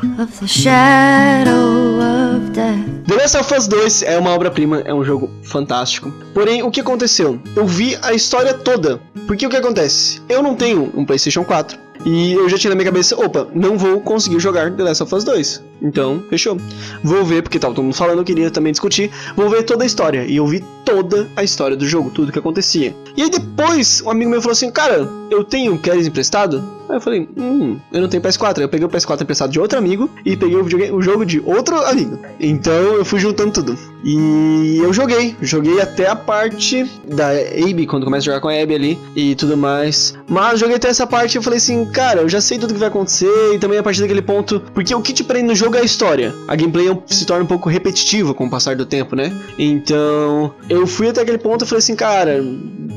[0.03, 3.07] of the shadow of death.
[3.07, 6.12] The Last of Us 2 é uma obra-prima, é um jogo fantástico.
[6.34, 7.38] Porém, o que aconteceu?
[7.55, 9.00] Eu vi a história toda.
[9.26, 10.20] Porque o que acontece?
[10.28, 11.78] Eu não tenho um PlayStation 4.
[12.05, 15.14] E eu já tinha na minha cabeça, opa, não vou conseguir jogar The Last of
[15.14, 15.62] Us 2.
[15.80, 16.57] Então, fechou.
[17.05, 19.11] Vou ver, porque tava todo mundo falando, eu queria também discutir.
[19.36, 20.24] Vou ver toda a história.
[20.24, 22.94] E eu vi toda a história do jogo, tudo que acontecia.
[23.16, 26.62] E aí depois, um amigo meu falou assim, cara, eu tenho Queres emprestado?
[26.93, 28.59] Aí eu falei, hum, eu não tenho PS4.
[28.59, 31.40] Aí eu peguei o PS4 emprestado de outro amigo e peguei o, o jogo de
[31.40, 32.18] outro amigo.
[32.38, 33.78] Então eu fui juntando tudo.
[34.05, 38.61] E eu joguei, joguei até a parte da Abby, quando começa a jogar com a
[38.61, 40.14] Abby ali e tudo mais.
[40.28, 42.80] Mas joguei até essa parte e eu falei assim, cara, eu já sei tudo que
[42.80, 44.61] vai acontecer e também a partir daquele ponto.
[44.74, 46.34] Porque o que te prende no jogo é a história.
[46.48, 49.32] A gameplay se torna um pouco repetitiva com o passar do tempo, né?
[49.59, 52.42] Então eu fui até aquele ponto e falei assim, cara,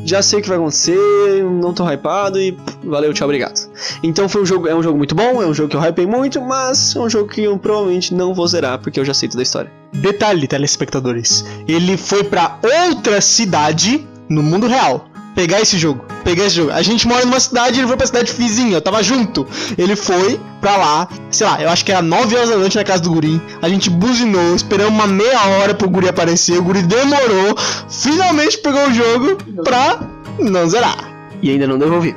[0.03, 3.69] já sei o que vai acontecer, não tô hypado e valeu, tchau, obrigado.
[4.03, 6.05] Então foi um jogo, é um jogo muito bom, é um jogo que eu hypei
[6.05, 9.29] muito, mas é um jogo que eu provavelmente não vou zerar porque eu já sei
[9.29, 9.84] toda a história.
[9.95, 11.45] Detalhe, telespectadores.
[11.67, 15.07] Ele foi pra outra cidade no mundo real.
[15.35, 16.05] Pegar esse jogo.
[16.23, 16.71] Pegar esse jogo.
[16.71, 19.45] A gente mora numa cidade, ele foi pra cidade vizinha, eu tava junto.
[19.77, 22.83] Ele foi pra lá, sei lá, eu acho que era 9 horas da noite na
[22.83, 23.41] casa do guri.
[23.61, 26.57] A gente buzinou, esperamos uma meia hora pro guri aparecer.
[26.57, 27.55] O guri demorou,
[27.89, 29.99] finalmente pegou o jogo pra
[30.39, 30.97] não zerar.
[31.41, 32.15] E ainda não devolvi.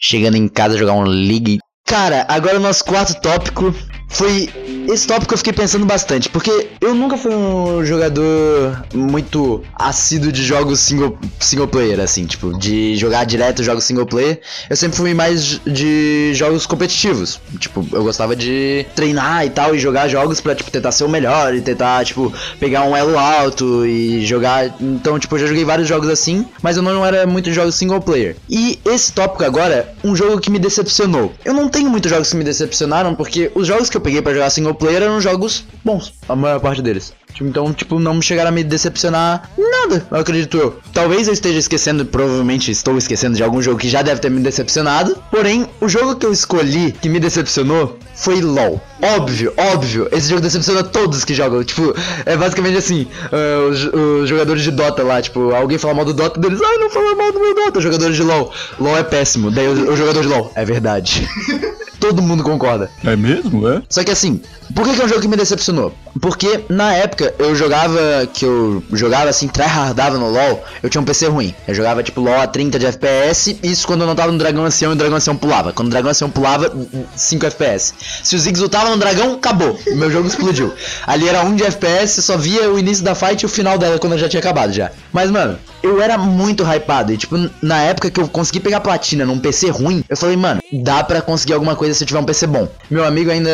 [0.00, 1.58] Chegando em casa jogar um League.
[1.86, 3.74] Cara, agora o nosso quarto tópico
[4.10, 4.50] foi.
[4.88, 10.42] Esse tópico eu fiquei pensando bastante, porque eu nunca fui um jogador muito assíduo de
[10.42, 14.40] jogos single, single player, assim, tipo, de jogar direto jogos single player.
[14.68, 17.40] Eu sempre fui mais de jogos competitivos.
[17.58, 21.08] Tipo, eu gostava de treinar e tal, e jogar jogos pra, tipo, tentar ser o
[21.08, 24.74] melhor, e tentar, tipo, pegar um elo alto e jogar.
[24.80, 27.76] Então, tipo, eu já joguei vários jogos assim, mas eu não era muito de jogos
[27.76, 28.36] single player.
[28.48, 31.32] E esse tópico agora, um jogo que me decepcionou.
[31.44, 34.22] Eu não tenho muitos jogos que me decepcionaram, porque os jogos que eu eu peguei
[34.22, 37.12] pra jogar single player eram jogos bons, a maior parte deles.
[37.32, 40.80] Tipo, Então, tipo, não chegaram a me decepcionar nada, eu acredito eu.
[40.92, 44.40] Talvez eu esteja esquecendo, provavelmente estou esquecendo de algum jogo que já deve ter me
[44.40, 45.16] decepcionado.
[45.30, 48.80] Porém, o jogo que eu escolhi que me decepcionou foi LOL.
[49.02, 51.64] Óbvio, óbvio, esse jogo decepciona todos que jogam.
[51.64, 51.94] Tipo,
[52.26, 53.84] é basicamente assim: ah, os,
[54.22, 57.14] os jogadores de Dota lá, tipo, alguém fala mal do Dota deles, ai, não fala
[57.14, 57.80] mal do meu Dota.
[57.80, 59.50] Jogadores de LOL, LOL é péssimo.
[59.50, 61.26] Daí o, o jogador de LOL, é verdade.
[62.00, 62.90] Todo mundo concorda.
[63.04, 63.68] É mesmo?
[63.68, 63.82] É?
[63.88, 64.40] Só que assim,
[64.74, 65.94] por que, que é um jogo que me decepcionou?
[66.20, 71.04] Porque na época eu jogava, que eu jogava assim, tryhardava no LoL, eu tinha um
[71.04, 71.54] PC ruim.
[71.66, 74.64] Eu jogava tipo LoL a 30 de FPS, isso quando eu não tava no Dragão
[74.64, 75.72] Ancião e o Dragão Ancião pulava.
[75.72, 76.72] Quando o Dragão Ancião pulava,
[77.14, 77.94] 5 FPS.
[78.22, 79.78] Se o Ziggs lutava no dragão, acabou.
[79.86, 80.72] O meu jogo explodiu.
[81.06, 83.98] Ali era 1 de FPS, só via o início da fight e o final dela
[83.98, 84.90] quando eu já tinha acabado já.
[85.12, 87.12] Mas mano, eu era muito hypado.
[87.12, 90.60] E tipo, na época que eu consegui pegar platina num PC ruim, eu falei, mano,
[90.72, 92.68] dá pra conseguir alguma coisa se eu tiver um PC bom.
[92.90, 93.50] Meu amigo ainda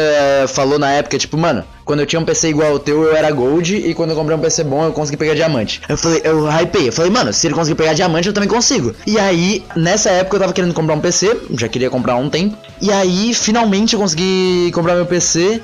[0.49, 3.31] falou na época, tipo, mano, quando eu tinha um PC igual ao teu, eu era
[3.31, 5.81] gold, e quando eu comprei um PC bom, eu consegui pegar diamante.
[5.89, 8.93] Eu falei, eu hypei, eu falei, mano, se ele conseguir pegar diamante, eu também consigo.
[9.07, 12.29] E aí, nessa época eu tava querendo comprar um PC, já queria comprar há um
[12.29, 12.57] tempo.
[12.83, 15.63] E aí, finalmente eu consegui comprar meu PC.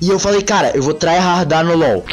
[0.00, 2.04] E eu falei, cara, eu vou tryhardar no LoL.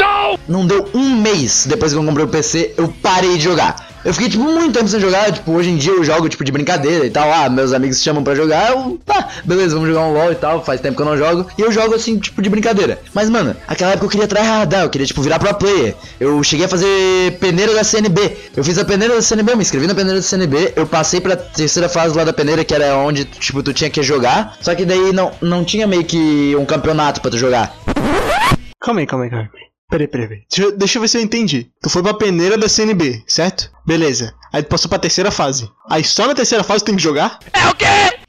[0.48, 3.88] Não deu um mês depois que eu comprei o PC, eu parei de jogar.
[4.08, 5.32] Eu fiquei, tipo, muito tempo sem jogar.
[5.34, 7.30] Tipo, hoje em dia eu jogo, tipo, de brincadeira e tal.
[7.30, 8.72] Ah, meus amigos chamam pra jogar.
[8.72, 10.64] Eu, tá, beleza, vamos jogar um LoL e tal.
[10.64, 11.46] Faz tempo que eu não jogo.
[11.58, 13.02] E eu jogo, assim, tipo, de brincadeira.
[13.14, 14.84] Mas, mano, aquela época eu queria tryhardar.
[14.84, 15.94] Eu queria, tipo, virar pro player.
[16.22, 18.38] Eu cheguei a fazer peneira da CNB.
[18.56, 20.74] Eu fiz a peneira da CNB, eu me inscrevi na peneira da CNB.
[20.78, 24.02] Eu passei pra terceira fase lá da peneira, que era onde, tipo, tu tinha que
[24.02, 24.56] jogar.
[24.62, 27.76] Só que daí não, não tinha meio que um campeonato pra tu jogar.
[28.82, 29.68] Calma aí, calma aí, calma aí.
[29.90, 30.44] Peraí, peraí, peraí.
[30.50, 31.68] Deixa, eu- deixa eu ver se eu entendi.
[31.82, 33.72] Tu foi pra peneira da CNB, certo?
[33.86, 34.34] Beleza.
[34.52, 35.70] Aí tu passou pra terceira fase.
[35.90, 37.40] Aí só na terceira fase tu tem que jogar?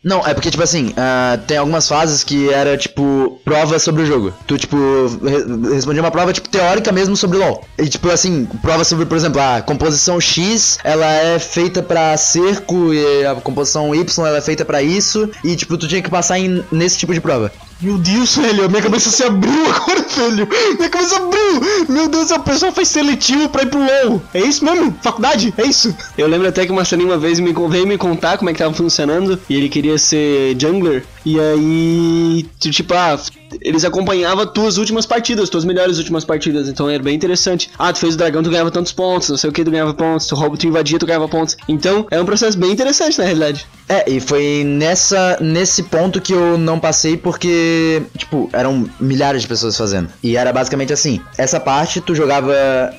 [0.04, 4.06] Não, é porque, tipo assim, ah, tem algumas fases que era, tipo, prova sobre o
[4.06, 4.32] jogo.
[4.46, 7.64] Tu, tipo, re respondia uma prova, tipo, teórica mesmo sobre LoL.
[7.76, 12.94] E, tipo, assim, prova sobre, por exemplo, a composição X, ela é feita pra cerco,
[12.94, 15.28] e a composição Y, ela é feita pra isso.
[15.42, 17.50] E, tipo, tu tinha que passar em, nesse tipo de prova.
[17.80, 20.48] Meu Deus, velho, minha cabeça se abriu agora, velho.
[20.76, 21.86] Minha cabeça abriu.
[21.88, 24.20] Meu Deus, a pessoa faz seletivo pra ir pro LoL.
[24.34, 24.92] É isso mesmo?
[25.00, 25.54] Faculdade?
[25.56, 25.94] É isso?
[26.16, 28.58] Eu lembro até que o Marcelinho uma vez me, veio me contar como é que
[28.58, 31.04] tava funcionando e ele queria ser jungler.
[31.24, 33.16] E aí, tipo, ah,
[33.60, 36.68] eles acompanhavam tuas últimas partidas, tuas melhores últimas partidas.
[36.68, 37.70] Então era bem interessante.
[37.78, 39.94] Ah, tu fez o dragão, tu ganhava tantos pontos, não sei o que, tu ganhava
[39.94, 40.26] pontos.
[40.26, 41.56] Tu rouba, tu invadia, tu ganhava pontos.
[41.68, 43.66] Então é um processo bem interessante na realidade.
[43.88, 49.48] É, e foi nessa nesse ponto que eu não passei porque, tipo, eram milhares de
[49.48, 50.08] pessoas fazendo.
[50.22, 52.54] E era basicamente assim, essa parte tu jogava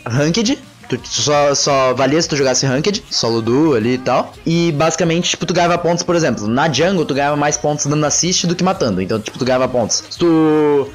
[0.06, 0.58] ranked,
[0.98, 4.34] Tu só, só valia se tu jogasse ranked, solo duo ali e tal.
[4.46, 8.06] E basicamente, tipo, tu ganhava pontos, por exemplo, na jungle tu ganhava mais pontos dando
[8.06, 9.02] assist do que matando.
[9.02, 10.04] Então, tipo, tu ganhava pontos.
[10.10, 10.90] Se tu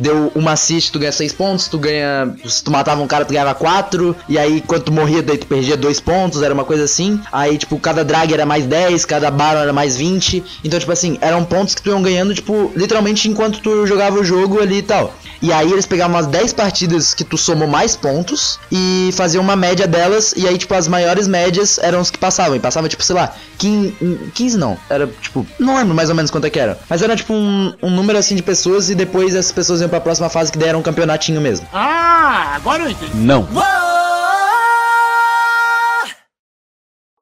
[0.00, 1.68] deu uma assist, tu ganha 6 pontos.
[1.68, 2.34] Tu ganha.
[2.44, 4.16] Se tu matava um cara, tu ganhava 4.
[4.28, 6.42] E aí, quando tu morria, daí tu perdia 2 pontos.
[6.42, 7.20] Era uma coisa assim.
[7.30, 10.42] Aí, tipo, cada drag era mais 10, cada baron era mais 20.
[10.64, 14.24] Então, tipo assim, eram pontos que tu iam ganhando, tipo, literalmente enquanto tu jogava o
[14.24, 15.14] jogo ali e tal.
[15.40, 19.56] E aí eles pegavam umas 10 partidas que tu somou mais pontos e faziam uma
[19.56, 20.32] média delas.
[20.36, 22.56] E aí, tipo, as maiores médias eram os que passavam.
[22.56, 24.78] E passava, tipo, sei lá, 15, 15 não.
[24.88, 26.78] Era, tipo, não lembro mais ou menos quanto é que era.
[26.88, 28.88] Mas era, tipo, um, um número assim de pessoas.
[28.88, 31.66] E depois essas pessoas iam pra próxima fase que daí era um campeonatinho mesmo.
[31.72, 33.16] Ah, agora eu entendi.
[33.16, 33.46] Não.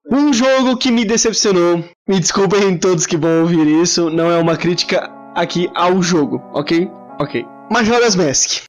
[0.09, 1.85] Um jogo que me decepcionou.
[2.09, 4.09] Me desculpem todos que vão ouvir isso.
[4.11, 6.89] Não é uma crítica aqui ao jogo, ok?
[7.19, 7.45] Ok.
[7.71, 8.63] Majora's Mask.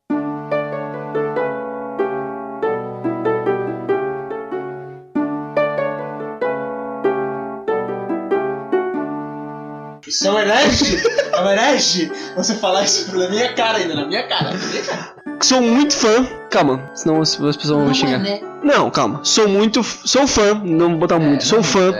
[10.08, 11.04] Isso é um herege?
[11.32, 12.12] É um herege?
[12.36, 15.16] Você falar isso na minha cara ainda, na minha cara, na minha cara.
[15.42, 16.26] Sou muito fã.
[16.50, 18.20] Calma, senão as as pessoas vão me xingar.
[18.64, 19.20] Não, calma.
[19.24, 19.82] Sou muito.
[19.82, 21.46] f- Sou fã, não vou botar muito.
[21.46, 21.94] Sou fã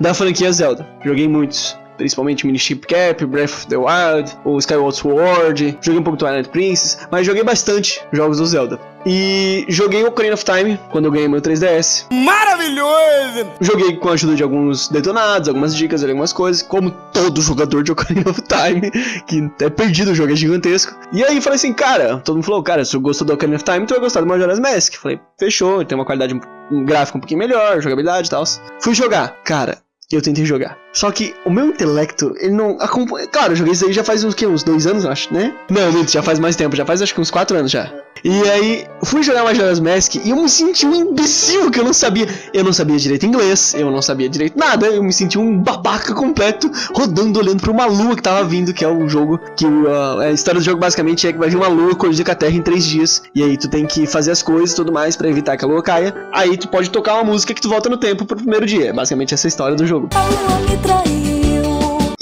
[0.00, 0.86] da franquia Zelda.
[1.04, 1.76] Joguei muitos.
[2.02, 5.78] Principalmente Minish Cap, Breath of the Wild, o Skyward Sword.
[5.80, 8.80] Joguei um pouco Twilight Princess, mas joguei bastante jogos do Zelda.
[9.06, 12.06] E joguei Ocarina of Time quando eu ganhei meu 3DS.
[12.12, 13.52] Maravilhoso!
[13.60, 17.92] Joguei com a ajuda de alguns detonados, algumas dicas, algumas coisas, como todo jogador de
[17.92, 18.90] Ocarina of Time,
[19.26, 20.92] que é perdido, o jogo é gigantesco.
[21.12, 23.64] E aí falei assim, cara, todo mundo falou, cara, se eu gostou do Ocarina of
[23.64, 24.94] Time, tu vai gostar do Majora's Mask.
[24.94, 26.34] Falei, fechou, tem uma qualidade
[26.70, 28.44] um gráfico um pouquinho melhor, jogabilidade e tal.
[28.80, 29.78] Fui jogar, cara.
[30.12, 30.78] Eu tentei jogar.
[30.92, 33.26] Só que o meu intelecto, ele não acompanha.
[33.26, 35.54] Claro, eu joguei isso aí já faz uns, que, uns dois anos, acho, né?
[35.70, 37.90] Não, minto, já faz mais tempo, já faz acho que uns quatro anos já.
[38.24, 41.92] E aí, fui jogar Majora's Mask e eu me senti um imbecil que eu não
[41.92, 42.28] sabia.
[42.54, 44.86] Eu não sabia direito inglês, eu não sabia direito nada.
[44.86, 48.84] Eu me senti um babaca completo, rodando, olhando pra uma lua que tava vindo, que
[48.84, 49.40] é o jogo.
[49.56, 52.30] Que uh, a história do jogo basicamente é que vai vir uma lua colidir com
[52.30, 53.22] a Terra em três dias.
[53.34, 55.68] E aí tu tem que fazer as coisas e tudo mais pra evitar que a
[55.68, 56.14] lua caia.
[56.32, 58.90] Aí tu pode tocar uma música que tu volta no tempo pro primeiro dia.
[58.90, 60.08] É basicamente essa a história do jogo.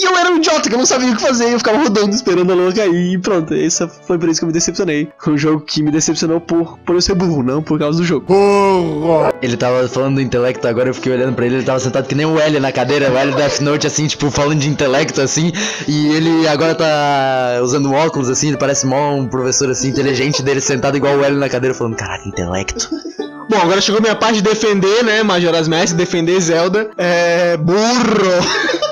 [0.01, 2.15] E eu era um idiota que eu não sabia o que fazer, eu ficava rodando
[2.15, 3.53] esperando a lua cair e pronto.
[3.53, 5.11] Essa foi por isso que eu me decepcionei.
[5.19, 8.05] Foi um jogo que me decepcionou por, por eu ser burro, não por causa do
[8.05, 8.25] jogo.
[9.43, 12.15] Ele tava falando do intelecto, agora eu fiquei olhando pra ele, ele tava sentado que
[12.15, 15.53] nem o L na cadeira, o L Death Note, assim, tipo, falando de intelecto, assim,
[15.87, 20.63] e ele agora tá usando óculos, assim, ele parece mó um professor, assim, inteligente dele,
[20.63, 22.89] sentado igual o L na cadeira, falando, caraca, intelecto.
[23.51, 26.91] Bom, agora chegou minha parte de defender, né, Majora's Mask, defender Zelda.
[26.97, 27.59] É.
[27.59, 28.81] burro!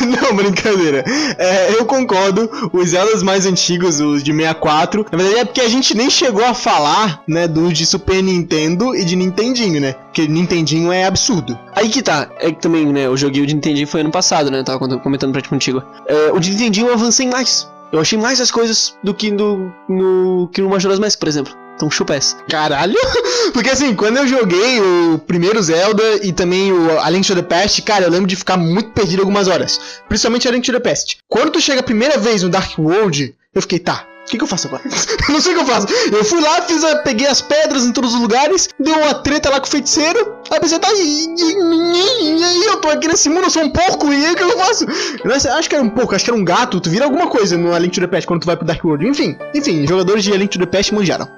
[0.04, 1.04] Não, brincadeira.
[1.38, 2.50] É, eu concordo.
[2.72, 6.44] Os Zeldas mais antigos, os de 64, na verdade é porque a gente nem chegou
[6.44, 9.92] a falar, né, dos de Super Nintendo e de Nintendinho, né?
[9.92, 11.58] Porque Nintendinho é absurdo.
[11.74, 14.50] Aí que tá, é que também, né, eu joguei o de Nintendinho foi ano passado,
[14.50, 15.82] né, eu tava comentando pra ti contigo.
[16.06, 17.68] É, o de Nintendinho eu avancei mais.
[17.92, 21.63] Eu achei mais as coisas do que no, no que no Majora's Mask, por exemplo.
[21.74, 22.36] Então chupa essa.
[22.48, 22.94] Caralho!
[23.52, 27.42] Porque assim, quando eu joguei o primeiro Zelda e também o A Link to the
[27.42, 29.80] Past, cara, eu lembro de ficar muito perdido algumas horas.
[30.08, 31.18] Principalmente A Link to the Past.
[31.28, 34.44] Quando tu chega a primeira vez no Dark World, eu fiquei, tá, o que, que
[34.44, 34.82] eu faço agora?
[35.28, 35.86] eu não sei o que eu faço.
[36.10, 39.50] Eu fui lá, fiz a, peguei as pedras em todos os lugares, deu uma treta
[39.50, 40.36] lá com o feiticeiro.
[40.50, 43.70] Aí pensei, tá, e, e, e aí eu tô aqui nesse mundo, eu sou um
[43.70, 44.86] porco, e aí o que eu faço?
[45.22, 47.58] Eu acho que era um porco, acho que era um gato, tu vira alguma coisa
[47.58, 49.06] no A Link to the Past quando tu vai pro Dark World.
[49.06, 51.28] Enfim, enfim, jogadores de A Link to the Past manjaram.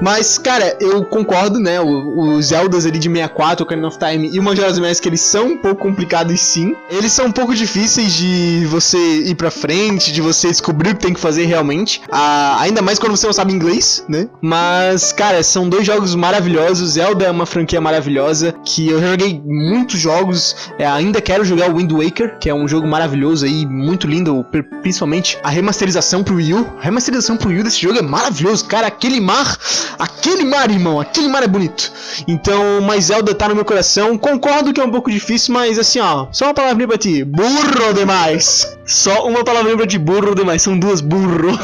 [0.00, 1.80] Mas, cara, eu concordo, né?
[1.80, 5.48] Os Zeldas ali de 64, o Ocarina of Time e o Majora's Mask, eles são
[5.48, 6.74] um pouco complicados sim.
[6.90, 11.02] Eles são um pouco difíceis de você ir pra frente, de você descobrir o que
[11.02, 12.02] tem que fazer realmente.
[12.10, 14.28] Ah, ainda mais quando você não sabe inglês, né?
[14.40, 16.90] Mas, cara, são dois jogos maravilhosos.
[16.92, 20.56] Zelda é uma franquia maravilhosa que eu já joguei muitos jogos.
[20.78, 24.44] É, ainda quero jogar o Wind Waker, que é um jogo maravilhoso aí, muito lindo,
[24.50, 26.66] pri- principalmente a remasterização pro Wii U.
[26.78, 28.86] A remasterização pro Wii U desse jogo é maravilhoso, cara.
[28.86, 29.56] Aquele mar,
[29.98, 31.92] aquele mar, irmão, aquele mar é bonito.
[32.26, 34.16] Então, mas Zelda tá no meu coração.
[34.18, 37.92] Concordo que é um pouco difícil, mas assim, ó, só uma palavrinha pra ti: burro
[37.94, 38.76] demais.
[38.84, 40.62] Só uma palavrinha pra ti, burro demais.
[40.62, 41.58] São duas, burro.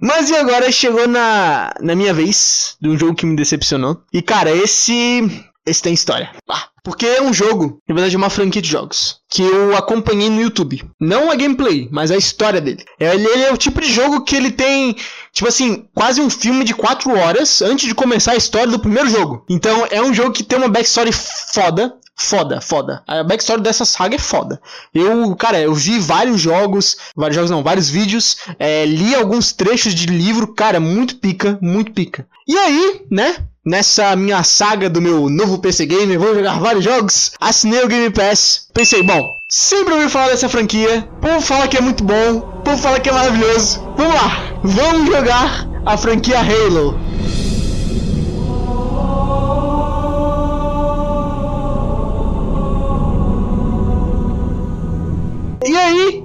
[0.00, 4.00] Mas e agora chegou na, na minha vez de um jogo que me decepcionou.
[4.12, 5.46] E cara, esse.
[5.66, 6.30] Esse tem história.
[6.48, 10.28] Ah, porque é um jogo, na verdade é uma franquia de jogos, que eu acompanhei
[10.28, 10.84] no YouTube.
[11.00, 12.84] Não a gameplay, mas a história dele.
[12.98, 14.96] Ele, ele é o tipo de jogo que ele tem,
[15.32, 19.08] tipo assim, quase um filme de 4 horas antes de começar a história do primeiro
[19.08, 19.44] jogo.
[19.48, 21.96] Então é um jogo que tem uma backstory foda.
[22.22, 23.02] Foda, foda.
[23.06, 24.60] A backstory dessa saga é foda.
[24.92, 29.94] Eu, cara, eu vi vários jogos, vários jogos não, vários vídeos, é, li alguns trechos
[29.94, 32.28] de livro, cara, muito pica, muito pica.
[32.46, 33.36] E aí, né?
[33.70, 37.30] Nessa minha saga do meu novo PC Gamer, vou jogar vários jogos.
[37.40, 38.66] Assinei o Game Pass.
[38.74, 41.08] Pensei, bom, sempre ouvi falar dessa franquia.
[41.18, 42.38] O povo fala que é muito bom.
[42.38, 43.80] O povo fala que é maravilhoso.
[43.96, 46.98] Vamos lá, vamos jogar a franquia Halo.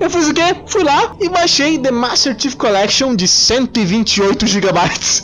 [0.05, 0.55] Eu fiz o quê?
[0.67, 4.65] Fui lá e baixei The Master Chief Collection de 128 GB.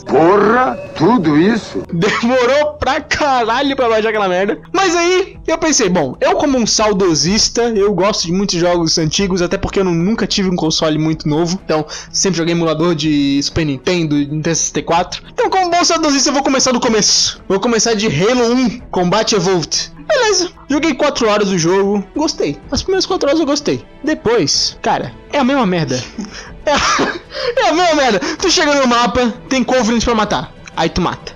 [0.08, 1.84] Porra, tudo isso?
[1.94, 4.60] Demorou pra caralho pra baixar aquela merda.
[4.74, 9.42] Mas aí, eu pensei, bom, eu como um saudosista, eu gosto de muitos jogos antigos,
[9.42, 11.60] até porque eu nu- nunca tive um console muito novo.
[11.64, 15.24] Então, sempre joguei emulador de Super Nintendo, Nintendo 64.
[15.32, 17.42] Então, como bom saudosista, eu vou começar do começo.
[17.48, 19.92] Vou começar de Halo 1, Combat Evolved.
[20.08, 22.58] Beleza, joguei 4 horas do jogo, gostei.
[22.70, 23.86] As primeiras 4 horas eu gostei.
[24.04, 26.02] Depois, cara, é a mesma merda.
[26.64, 28.20] É a, é a mesma merda.
[28.38, 30.54] Tu chega no mapa, tem Covenant pra matar.
[30.78, 31.34] Aí tu mata.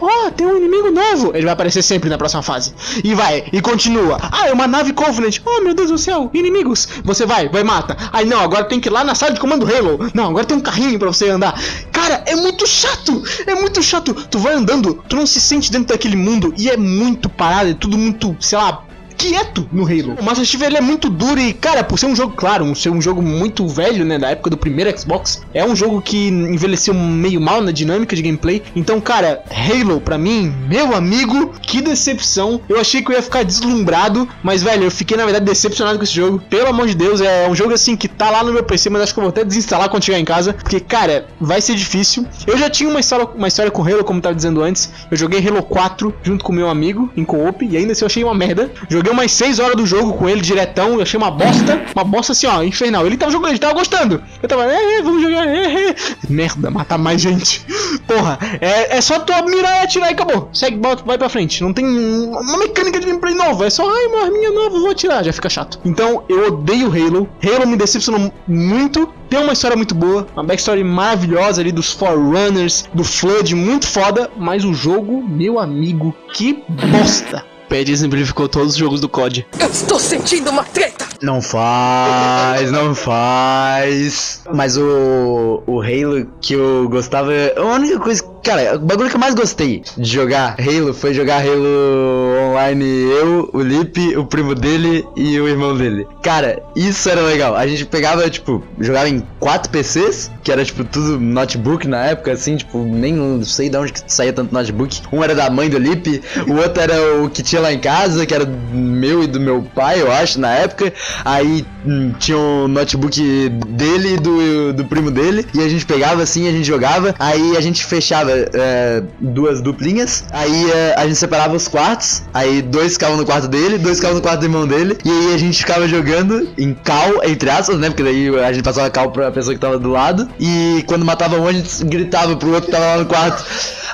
[0.00, 1.32] Ó, tem um inimigo novo.
[1.34, 2.74] Ele vai aparecer sempre na próxima fase.
[3.02, 4.18] E vai, e continua.
[4.20, 5.38] Ah, é uma nave Covenant.
[5.44, 6.88] Oh, meu Deus do céu, inimigos.
[7.04, 7.96] Você vai, vai, mata.
[8.12, 10.10] Aí não, agora tem que ir lá na sala de comando Halo.
[10.14, 11.60] Não, agora tem um carrinho pra você andar.
[11.92, 13.22] Cara, é muito chato.
[13.46, 14.14] É muito chato.
[14.14, 16.54] Tu vai andando, tu não se sente dentro daquele mundo.
[16.56, 18.84] E é muito parado, é tudo muito, sei lá,
[19.16, 20.16] quieto no Halo.
[20.20, 22.74] O Master Chief ele é muito duro e, cara, por ser um jogo, claro, um-
[22.74, 26.28] ser um jogo muito velho, né, da época do primeiro Xbox, é um jogo que
[26.28, 28.62] envelheceu meio mal na dinâmica de gameplay.
[28.74, 32.60] Então, cara, Halo, pra mim, meu amigo, que decepção.
[32.68, 36.04] Eu achei que eu ia ficar deslumbrado, mas, velho, eu fiquei, na verdade, decepcionado com
[36.04, 36.40] esse jogo.
[36.50, 39.02] Pelo amor de Deus, é um jogo assim que tá lá no meu PC, mas
[39.02, 42.26] acho que eu vou até desinstalar quando chegar em casa, porque, cara, vai ser difícil.
[42.46, 44.90] Eu já tinha uma história, uma história com Halo, como eu tava dizendo antes.
[45.10, 48.24] Eu joguei Halo 4 junto com meu amigo em co-op, e ainda assim eu achei
[48.24, 48.70] uma merda.
[48.88, 52.04] Joguei Joguei umas 6 horas do jogo com ele diretão, eu achei uma bosta, uma
[52.04, 53.06] bosta assim, ó, infernal.
[53.06, 54.22] Ele tava jogando, ele tava gostando.
[54.42, 55.94] Eu tava, é, é, vamos jogar, é.
[56.26, 57.66] Merda, matar mais gente.
[58.08, 60.48] Porra, é, é só tu mirar e atirar e acabou.
[60.54, 61.62] Segue, bota, vai pra frente.
[61.62, 65.22] Não tem uma mecânica de gameplay nova, é só, ai, uma arminha nova, vou atirar,
[65.22, 65.78] já fica chato.
[65.84, 67.28] Então, eu odeio Halo.
[67.44, 69.12] Halo me decepcionou muito.
[69.28, 74.30] Tem uma história muito boa, uma backstory maravilhosa ali dos Forerunners, do Flood, muito foda,
[74.34, 77.53] mas o jogo, meu amigo, que bosta.
[77.74, 79.44] Pad exemplificou todos os jogos do COD.
[79.58, 81.06] Eu estou sentindo uma treta!
[81.20, 84.42] Não faz, não faz.
[84.54, 87.32] Mas o, o Halo que eu gostava.
[87.56, 88.22] A única coisa.
[88.44, 92.84] Cara, o bagulho que eu mais gostei de jogar Halo foi jogar Halo online.
[92.84, 96.06] Eu, o Lipe, o primo dele e o irmão dele.
[96.22, 97.56] Cara, isso era legal.
[97.56, 102.32] A gente pegava, tipo, jogava em quatro PCs, que era, tipo, tudo notebook na época,
[102.32, 105.00] assim, tipo, nem sei de onde que saía tanto notebook.
[105.10, 108.26] Um era da mãe do Lipe, o outro era o que tinha lá em casa,
[108.26, 110.92] que era meu e do meu pai, eu acho, na época.
[111.24, 115.46] Aí hum, tinha um notebook dele e do, do primo dele.
[115.54, 117.14] E a gente pegava assim, a gente jogava.
[117.18, 120.24] Aí a gente fechava é, duas duplinhas.
[120.30, 122.22] Aí é, a gente separava os quartos.
[122.32, 124.96] Aí dois ficavam no quarto dele, dois ficavam no quarto do irmão dele.
[125.04, 127.88] E aí a gente ficava jogando em cal, entre aspas, né?
[127.88, 130.28] Porque daí a gente passava cal pra pessoa que tava do lado.
[130.38, 133.44] E quando matava um, a gente gritava pro outro que tava lá no quarto.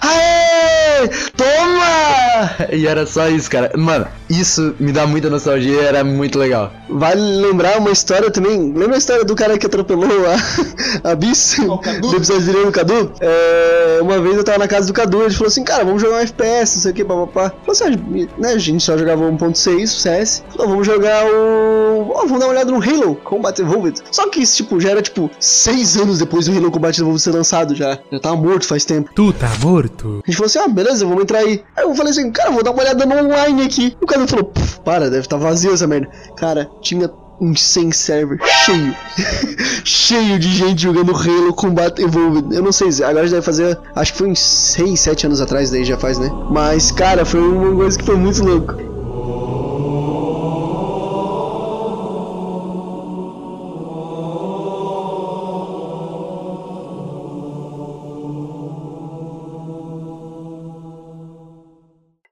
[0.03, 1.09] Aê!
[1.36, 1.80] Toma!
[2.72, 3.72] E era só isso, cara.
[3.76, 6.72] Mano, isso me dá muita nostalgia, era muito legal.
[6.88, 8.72] Vale lembrar uma história também.
[8.72, 10.36] Lembra a história do cara que atropelou a,
[11.11, 11.57] a Bis?
[12.01, 13.12] Do episódio no Cadu?
[13.20, 16.16] É, uma vez eu tava na casa do Cadu, ele falou assim, cara, vamos jogar
[16.16, 17.51] um FPS, não sei o que, papapá.
[17.64, 20.45] Falou assim, ah, né, a gente só jogava 1.6, CS.
[20.51, 22.11] Falou, vamos jogar o.
[22.14, 24.01] Ó, vamos dar uma olhada no Halo Combat Evolved.
[24.11, 27.32] Só que isso, tipo, já era tipo seis anos depois do Halo Combat Evolved ser
[27.32, 27.99] lançado já.
[28.11, 29.11] Já tava morto faz tempo.
[29.14, 30.20] Tu tá morto?
[30.24, 31.62] A gente falou assim, ah, beleza, vamos entrar aí.
[31.81, 33.97] Aí eu falei assim, cara, vou dar uma olhada no online aqui.
[34.03, 34.53] O cara falou,
[34.85, 36.11] para, deve estar tá vazio essa merda.
[36.37, 37.11] Cara, tinha
[37.41, 38.95] um 100 server cheio.
[39.83, 42.55] cheio de gente jogando Halo Combat Evolved.
[42.55, 43.78] Eu não sei, agora já deve fazer.
[43.95, 46.31] Acho que foi uns 6, 7 anos atrás, daí já faz, né?
[46.51, 48.74] Mas, cara, foi uma coisa que foi muito louco.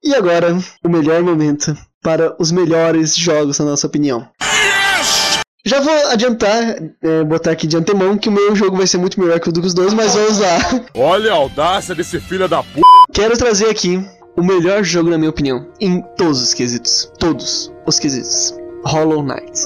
[0.09, 4.27] E agora, o melhor momento para os melhores jogos, na nossa opinião.
[5.67, 9.21] Já vou adiantar, é, botar aqui de antemão, que o meu jogo vai ser muito
[9.21, 10.59] melhor que o dos dois, mas vamos lá.
[10.95, 12.81] Olha a audácia desse filho da p.
[13.13, 14.03] Quero trazer aqui
[14.35, 17.13] o melhor jogo, na minha opinião, em todos os quesitos.
[17.19, 18.55] Todos os quesitos.
[18.87, 19.61] Hollow Knight.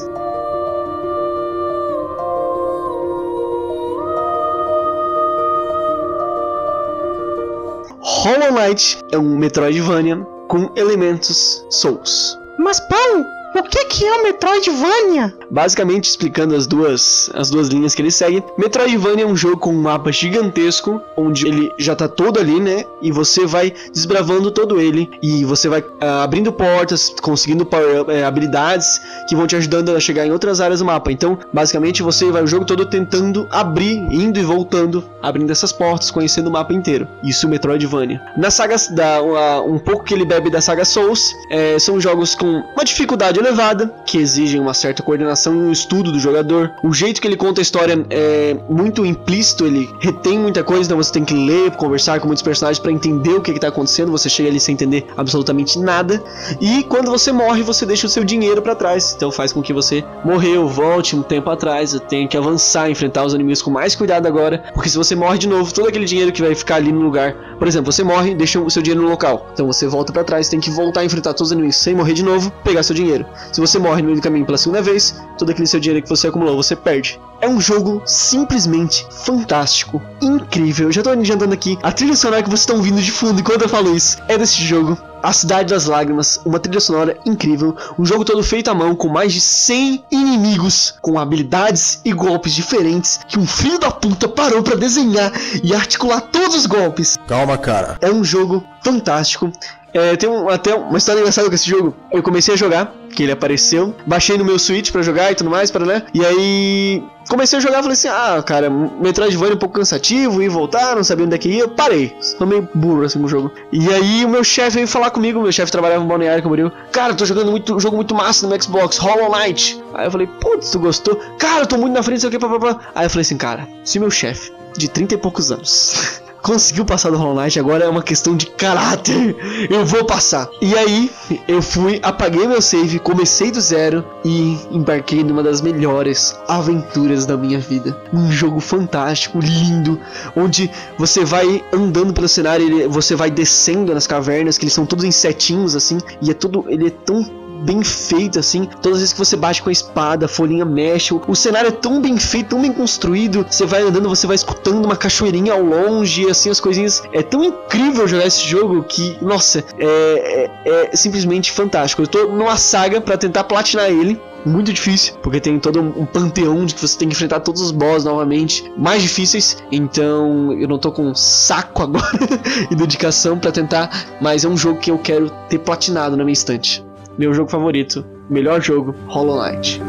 [8.05, 12.37] Hollow Knight é um Metroidvania com elementos Souls.
[12.59, 13.25] Mas, pão,
[13.55, 15.35] o que, que é o Metroidvania?
[15.51, 19.71] Basicamente, explicando as duas, as duas linhas que ele segue, Metroidvania é um jogo com
[19.71, 22.85] um mapa gigantesco, onde ele já tá todo ali, né?
[23.03, 28.27] E você vai desbravando todo ele, e você vai uh, abrindo portas, conseguindo power, uh,
[28.27, 31.13] habilidades que vão te ajudando a chegar em outras áreas do mapa.
[31.13, 36.11] Então, basicamente, você vai o jogo todo tentando abrir, indo e voltando, abrindo essas portas,
[36.11, 37.07] conhecendo o mapa inteiro.
[37.23, 38.21] Isso, Metroidvania.
[38.37, 39.21] Na saga, da,
[39.63, 43.93] um pouco que ele bebe da saga Souls, é, são jogos com uma dificuldade elevada,
[44.07, 46.73] que exigem uma certa coordenação e um estudo do jogador.
[46.83, 50.97] O jeito que ele conta a história é muito implícito, ele retém muita coisa, então
[50.97, 54.11] você tem que ler, conversar com muitos personagens para entender o que está acontecendo.
[54.13, 56.23] Você chega ali sem entender absolutamente nada.
[56.61, 59.15] E quando você morre, você deixa o seu dinheiro para trás.
[59.17, 63.35] Então faz com que você morreu, volte um tempo atrás, tenha que avançar, enfrentar os
[63.35, 66.43] inimigos com mais cuidado agora, porque se você morre de novo, todo aquele dinheiro que
[66.43, 69.51] vai ficar ali no lugar, por exemplo, você morre, deixa o seu dinheiro no local.
[69.53, 72.15] Então você volta para trás, tem que voltar a enfrentar todos os inimigos sem morrer
[72.15, 73.27] de novo, pegar seu dinheiro.
[73.53, 76.09] Se você morre no meio do caminho pela segunda vez, todo aquele seu dinheiro que
[76.09, 77.21] você acumulou, você perde.
[77.41, 80.87] É um jogo simplesmente fantástico, incrível.
[80.89, 81.79] Eu já tô adiantando aqui.
[81.83, 84.63] A trilha sonora que vocês estão ouvindo de fundo enquanto eu falo isso é desse
[84.63, 84.97] jogo.
[85.23, 89.09] A Cidade das Lágrimas, uma trilha sonora incrível, um jogo todo feito à mão com
[89.09, 94.63] mais de 100 inimigos com habilidades e golpes diferentes que um filho da puta parou
[94.63, 97.17] para desenhar e articular todos os golpes.
[97.29, 97.99] Calma, cara.
[98.01, 99.53] É um jogo fantástico.
[99.95, 101.95] É, tem um, até uma história engraçada com esse jogo.
[102.11, 105.51] Eu comecei a jogar, que ele apareceu, baixei no meu Switch para jogar e tudo
[105.51, 106.03] mais, para né?
[106.15, 110.49] E aí comecei a jogar, falei assim: "Ah, cara, Metroidvania é um pouco cansativo e
[110.49, 111.69] voltar, não sabia onde é que ia".
[111.69, 112.15] Parei.
[112.21, 113.53] Sou meio burro assim no jogo.
[113.71, 116.73] E aí o meu chefe veio falar comigo, meu chefe trabalhava no Balneário Camboriú.
[116.91, 119.79] Cara, tô jogando muito jogo muito massa no Xbox, Hollow Knight.
[119.95, 121.17] Aí eu falei: "Putz, tu gostou?".
[121.39, 122.81] Cara, eu tô muito na frente, sei o que, papapá.
[122.95, 127.11] Aí eu falei assim: "Cara, se meu chefe de 30 e poucos anos conseguiu passar
[127.11, 129.37] do Hollow Knight, agora é uma questão de caráter.
[129.71, 130.49] Eu vou passar.
[130.61, 131.11] E aí,
[131.47, 137.37] eu fui, apaguei meu save, comecei do zero e embarquei numa das melhores aventuras da
[137.37, 137.97] minha vida.
[138.13, 139.99] Um jogo fantástico, lindo,
[140.37, 145.05] onde você vai andando pelo cenário, você vai descendo nas cavernas, que eles são todos
[145.05, 148.69] em setinhos assim, e é tudo, ele é tão bem feito assim.
[148.81, 151.15] Todas as vezes que você bate com a espada, a folhinha mexe.
[151.15, 153.47] O, cenário é tão bem feito, tão bem construído.
[153.49, 157.03] Você vai andando, você vai escutando uma cachoeirinha ao longe, assim, as coisinhas.
[157.13, 162.03] É tão incrível jogar esse jogo que, nossa, é, é- é simplesmente fantástico.
[162.03, 164.21] Eu tô numa saga pra tentar platinar ele.
[164.45, 167.71] Muito difícil, porque tem todo um, panteão de que você tem que enfrentar todos os
[167.71, 169.57] boss novamente, mais difíceis.
[169.71, 172.11] Então eu não tô com saco agora
[172.69, 173.89] e dedicação pra tentar,
[174.21, 176.85] mas é um jogo que eu quero ter platinado na minha estante
[177.19, 179.81] meu jogo favorito, melhor jogo, Hollow Knight.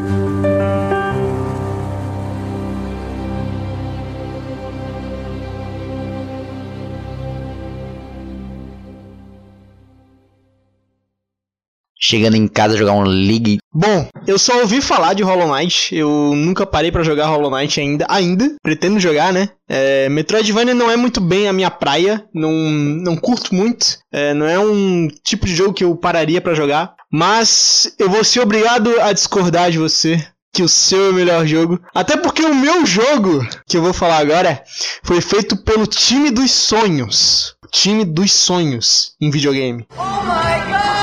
[12.06, 13.60] Chegando em casa jogar um League.
[13.72, 17.80] Bom, eu só ouvi falar de Hollow Knight, eu nunca parei pra jogar Hollow Knight
[17.80, 19.48] ainda, ainda, pretendo jogar, né?
[19.66, 24.46] É, Metroidvania não é muito bem a minha praia, não, não curto muito, é, não
[24.46, 29.00] é um tipo de jogo que eu pararia pra jogar, mas eu vou ser obrigado
[29.00, 30.22] a discordar de você.
[30.52, 31.80] Que o seu é o melhor jogo.
[31.92, 34.62] Até porque o meu jogo, que eu vou falar agora,
[35.02, 37.56] foi feito pelo time dos sonhos.
[37.72, 39.84] Time dos sonhos em videogame.
[39.98, 40.93] É o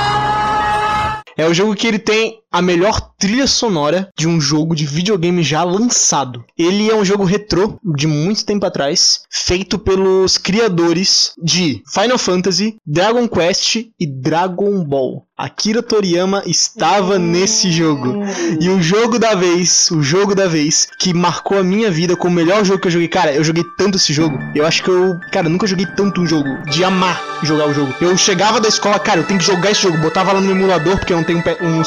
[1.54, 6.44] jogo que ele tem a melhor trilha sonora de um jogo de videogame já lançado.
[6.58, 12.76] Ele é um jogo retrô de muito tempo atrás, feito pelos criadores de Final Fantasy,
[12.86, 15.26] Dragon Quest e Dragon Ball.
[15.38, 18.22] Akira Toriyama estava nesse jogo.
[18.60, 22.32] E o jogo da vez, o jogo da vez que marcou a minha vida como
[22.32, 23.08] o melhor jogo que eu joguei.
[23.08, 24.38] Cara, eu joguei tanto esse jogo.
[24.54, 27.92] Eu acho que eu, cara, nunca joguei tanto um jogo de amar jogar o jogo.
[28.00, 29.98] Eu chegava da escola, cara, eu tenho que jogar esse jogo.
[29.98, 31.84] Botava lá no emulador porque eu não tenho um pe- um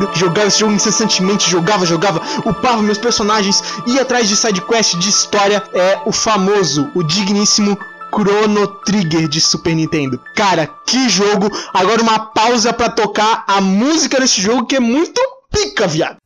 [0.00, 0.18] Nintendo.
[0.18, 5.62] Jogava esse jogo incessantemente, jogava, jogava, upava meus personagens, ia atrás de sidequest, de história.
[5.72, 7.78] É o famoso, o digníssimo
[8.12, 10.20] Chrono Trigger de Super Nintendo.
[10.34, 11.50] Cara, que jogo!
[11.72, 15.20] Agora uma pausa pra tocar a música desse jogo que é muito
[15.50, 16.16] pica, viado.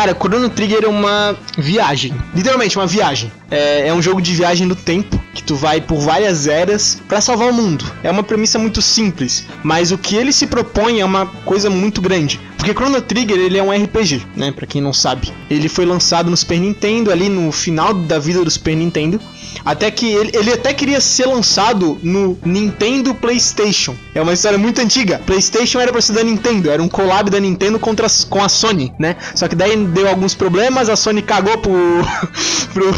[0.00, 2.14] Cara, Chrono Trigger é uma viagem.
[2.34, 3.30] Literalmente, uma viagem.
[3.50, 7.20] É, é um jogo de viagem no tempo, que tu vai por várias eras pra
[7.20, 7.84] salvar o mundo.
[8.02, 12.00] É uma premissa muito simples, mas o que ele se propõe é uma coisa muito
[12.00, 12.40] grande.
[12.56, 14.50] Porque Chrono Trigger, ele é um RPG, né?
[14.52, 15.30] Pra quem não sabe.
[15.50, 19.20] Ele foi lançado no Super Nintendo, ali no final da vida do Super Nintendo.
[19.64, 23.94] Até que ele, ele até queria ser lançado no Nintendo PlayStation.
[24.14, 25.20] É uma história muito antiga.
[25.26, 28.92] PlayStation era pra ser da Nintendo, era um collab da Nintendo contra, com a Sony,
[28.98, 29.16] né?
[29.34, 31.72] Só que daí deu alguns problemas, a Sony cagou pro,
[32.72, 32.94] pro,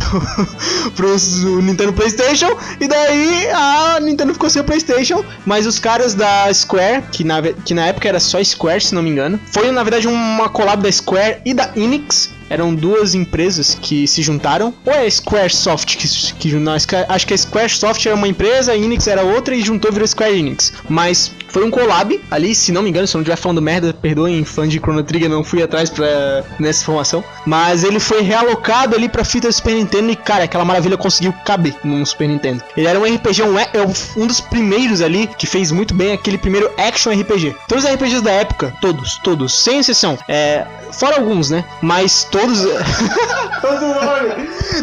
[0.94, 5.24] pro Nintendo PlayStation, e daí a Nintendo ficou sem o PlayStation.
[5.44, 9.02] Mas os caras da Square, que na, que na época era só Square, se não
[9.02, 12.30] me engano, foi na verdade uma collab da Square e da Enix.
[12.53, 14.74] Eram duas empresas que se juntaram.
[14.84, 18.76] Ou é a Squaresoft que, que não, acho que- a Squaresoft era uma empresa, a
[18.76, 20.72] Enix era outra e juntou virou Square Enix.
[20.88, 23.92] Mas foi um collab ali, se não me engano, se eu não estiver falando merda,
[23.92, 27.22] perdoem, fã de Chrono Trigger, não fui atrás pra, nessa informação.
[27.46, 31.32] Mas ele foi realocado ali pra fita do Super Nintendo e, cara, aquela maravilha conseguiu
[31.44, 32.62] caber no Super Nintendo.
[32.76, 33.68] Ele era um RPG, um, é
[34.16, 37.55] um dos primeiros ali que fez muito bem aquele primeiro action RPG.
[37.68, 40.18] Todos os RPGs da época, todos, todos, sem exceção.
[40.26, 41.64] É, fora alguns, né?
[41.82, 42.62] Mas todos.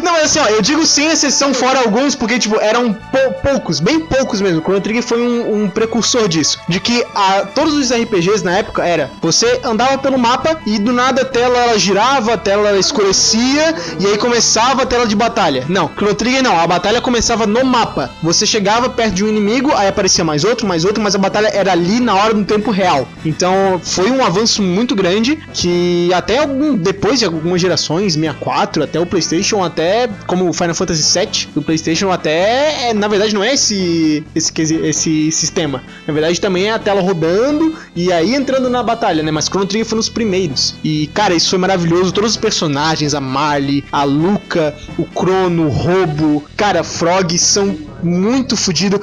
[0.02, 3.80] Não, mas assim, ó, eu digo sem exceção, fora alguns, porque, tipo, eram pou- poucos,
[3.80, 4.60] bem poucos mesmo.
[4.62, 6.59] Chrono Trigger foi um, um precursor disso.
[6.68, 10.92] De que a, todos os RPGs na época era você andava pelo mapa e do
[10.92, 15.64] nada a tela ela girava, a tela escurecia e aí começava a tela de batalha.
[15.68, 18.10] Não, Chrono Trigger não, a batalha começava no mapa.
[18.22, 21.48] Você chegava perto de um inimigo, aí aparecia mais outro, mais outro, mas a batalha
[21.48, 23.08] era ali na hora do tempo real.
[23.24, 29.00] Então foi um avanço muito grande que até algum, depois de algumas gerações, 64, até
[29.00, 33.42] o PlayStation, até como o Final Fantasy VII do PlayStation, até é, na verdade não
[33.42, 35.82] é esse, esse quesi- esse sistema.
[36.06, 39.30] Na verdade também é a tela rodando e aí entrando na batalha, né?
[39.30, 40.74] Mas Chrono Trigger foi nos primeiros.
[40.82, 42.12] E cara, isso foi maravilhoso.
[42.12, 48.56] Todos os personagens, a Marley, a Luca, o Crono, o Robo, cara, Frog são muito
[48.56, 49.00] fodido.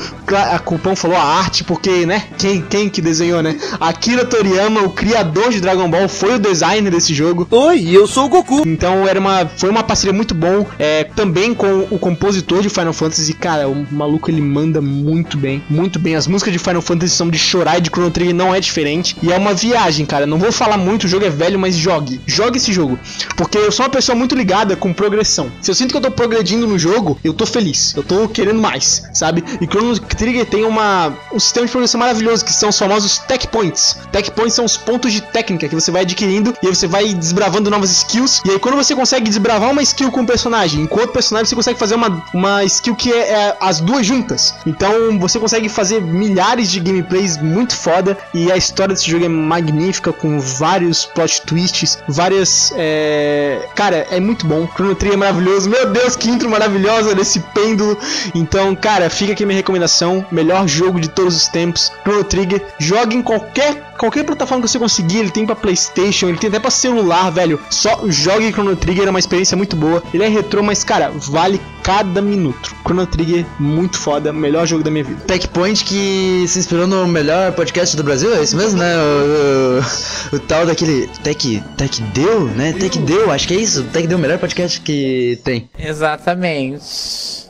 [0.53, 2.23] A Cupom falou a arte, porque, né?
[2.37, 3.57] Quem, quem que desenhou, né?
[3.79, 7.47] Akira Toriyama, o criador de Dragon Ball, foi o designer desse jogo.
[7.49, 8.63] Oi, eu sou o Goku.
[8.67, 10.65] Então era uma, foi uma parceria muito bom.
[10.79, 13.33] É, também com o compositor de Final Fantasy.
[13.33, 15.63] Cara, o maluco ele manda muito bem.
[15.69, 16.15] Muito bem.
[16.15, 19.15] As músicas de Final Fantasy são de chorar e de Chrono Trigger não é diferente.
[19.21, 20.25] E é uma viagem, cara.
[20.25, 22.21] Não vou falar muito, o jogo é velho, mas jogue.
[22.25, 22.99] Jogue esse jogo.
[23.35, 25.51] Porque eu sou uma pessoa muito ligada com progressão.
[25.61, 27.95] Se eu sinto que eu tô progredindo no jogo, eu tô feliz.
[27.95, 29.43] Eu tô querendo mais, sabe?
[29.61, 33.47] E Chrono Trigger tem uma, um sistema de progressão maravilhoso, que são os famosos Tech
[33.47, 33.97] Points.
[34.11, 37.13] Tech Points são os pontos de técnica que você vai adquirindo e aí você vai
[37.13, 38.41] desbravando novas skills.
[38.45, 41.55] E aí quando você consegue desbravar uma skill com um personagem, com outro personagem você
[41.55, 44.53] consegue fazer uma, uma skill que é, é as duas juntas.
[44.65, 49.29] Então você consegue fazer milhares de gameplays muito foda e a história desse jogo é
[49.29, 53.67] magnífica com vários plot twists, várias é...
[53.75, 54.67] cara, é muito bom.
[54.75, 55.69] Chrono Trigger é maravilhoso.
[55.69, 57.97] Meu Deus, que intro maravilhosa desse pêndulo.
[58.33, 62.61] Então, cara, fica aqui a minha recomendação, melhor jogo de todos os tempos, Chrono Trigger.
[62.79, 66.59] Jogue em qualquer qualquer plataforma que você conseguir, ele tem pra Playstation, ele tem até
[66.59, 67.59] pra celular, velho.
[67.71, 70.03] Só jogue Chrono Trigger, é uma experiência muito boa.
[70.13, 72.75] Ele é retrô, mas cara, vale cada minuto.
[72.85, 75.19] Chrono Trigger, muito foda, melhor jogo da minha vida.
[75.25, 78.93] Tech Point que se inspirou no melhor podcast do Brasil, é isso mesmo, né?
[78.97, 79.79] O,
[80.33, 82.73] o- o tal daquele Tech, Tech Deu, né?
[82.73, 83.83] Tech Deu, acho que é isso.
[83.85, 85.69] Tech Deu, o melhor podcast que tem.
[85.79, 87.47] Exatamente.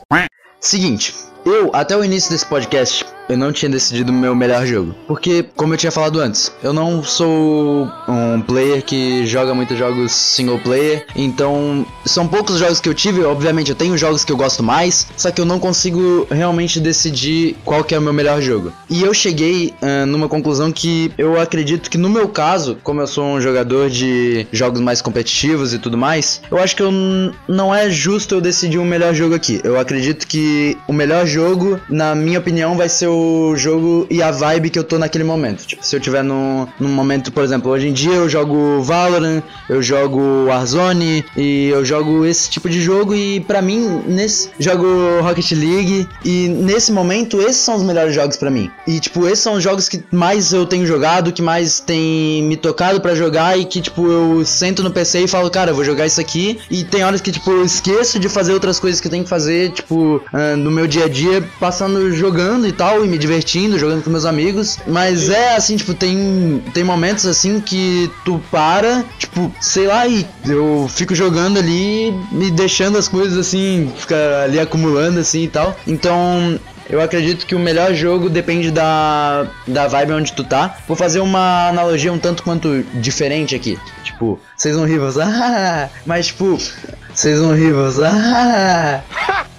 [0.60, 4.94] Seguinte, eu até o início desse podcast eu não tinha decidido o meu melhor jogo,
[5.06, 10.12] porque como eu tinha falado antes, eu não sou um player que joga muitos jogos
[10.12, 14.36] single player, então são poucos jogos que eu tive, obviamente eu tenho jogos que eu
[14.36, 18.40] gosto mais, só que eu não consigo realmente decidir qual que é o meu melhor
[18.40, 18.72] jogo.
[18.88, 23.06] E eu cheguei ah, numa conclusão que eu acredito que no meu caso, como eu
[23.06, 26.90] sou um jogador de jogos mais competitivos e tudo mais, eu acho que eu
[27.46, 29.60] não é justo eu decidir o melhor jogo aqui.
[29.64, 33.17] Eu acredito que o melhor jogo, na minha opinião, vai ser o
[33.56, 35.66] jogo e a vibe que eu tô naquele momento.
[35.66, 39.42] Tipo, se eu tiver num, num momento, por exemplo, hoje em dia eu jogo Valorant,
[39.68, 44.86] eu jogo Warzone e eu jogo esse tipo de jogo e pra mim, nesse jogo
[45.22, 48.70] Rocket League e nesse momento esses são os melhores jogos pra mim.
[48.86, 52.56] E tipo, esses são os jogos que mais eu tenho jogado, que mais tem me
[52.56, 55.84] tocado pra jogar e que tipo eu sento no PC e falo, cara, eu vou
[55.84, 59.06] jogar isso aqui e tem horas que tipo eu esqueço de fazer outras coisas que
[59.06, 63.04] eu tenho que fazer, tipo, ah, no meu dia a dia, passando jogando e tal
[63.08, 67.60] e me divertindo, jogando com meus amigos, mas é assim, tipo, tem tem momentos assim
[67.60, 73.38] que tu para, tipo, sei lá, e eu fico jogando ali me deixando as coisas
[73.38, 75.76] assim, fica ali acumulando assim e tal.
[75.86, 80.76] Então, eu acredito que o melhor jogo depende da, da vibe onde tu tá.
[80.86, 83.78] Vou fazer uma analogia um tanto quanto diferente aqui.
[84.04, 86.58] Tipo, vocês vão rir, vocês, ah, mas tipo,
[87.14, 89.02] vocês vão rir, vocês, ah.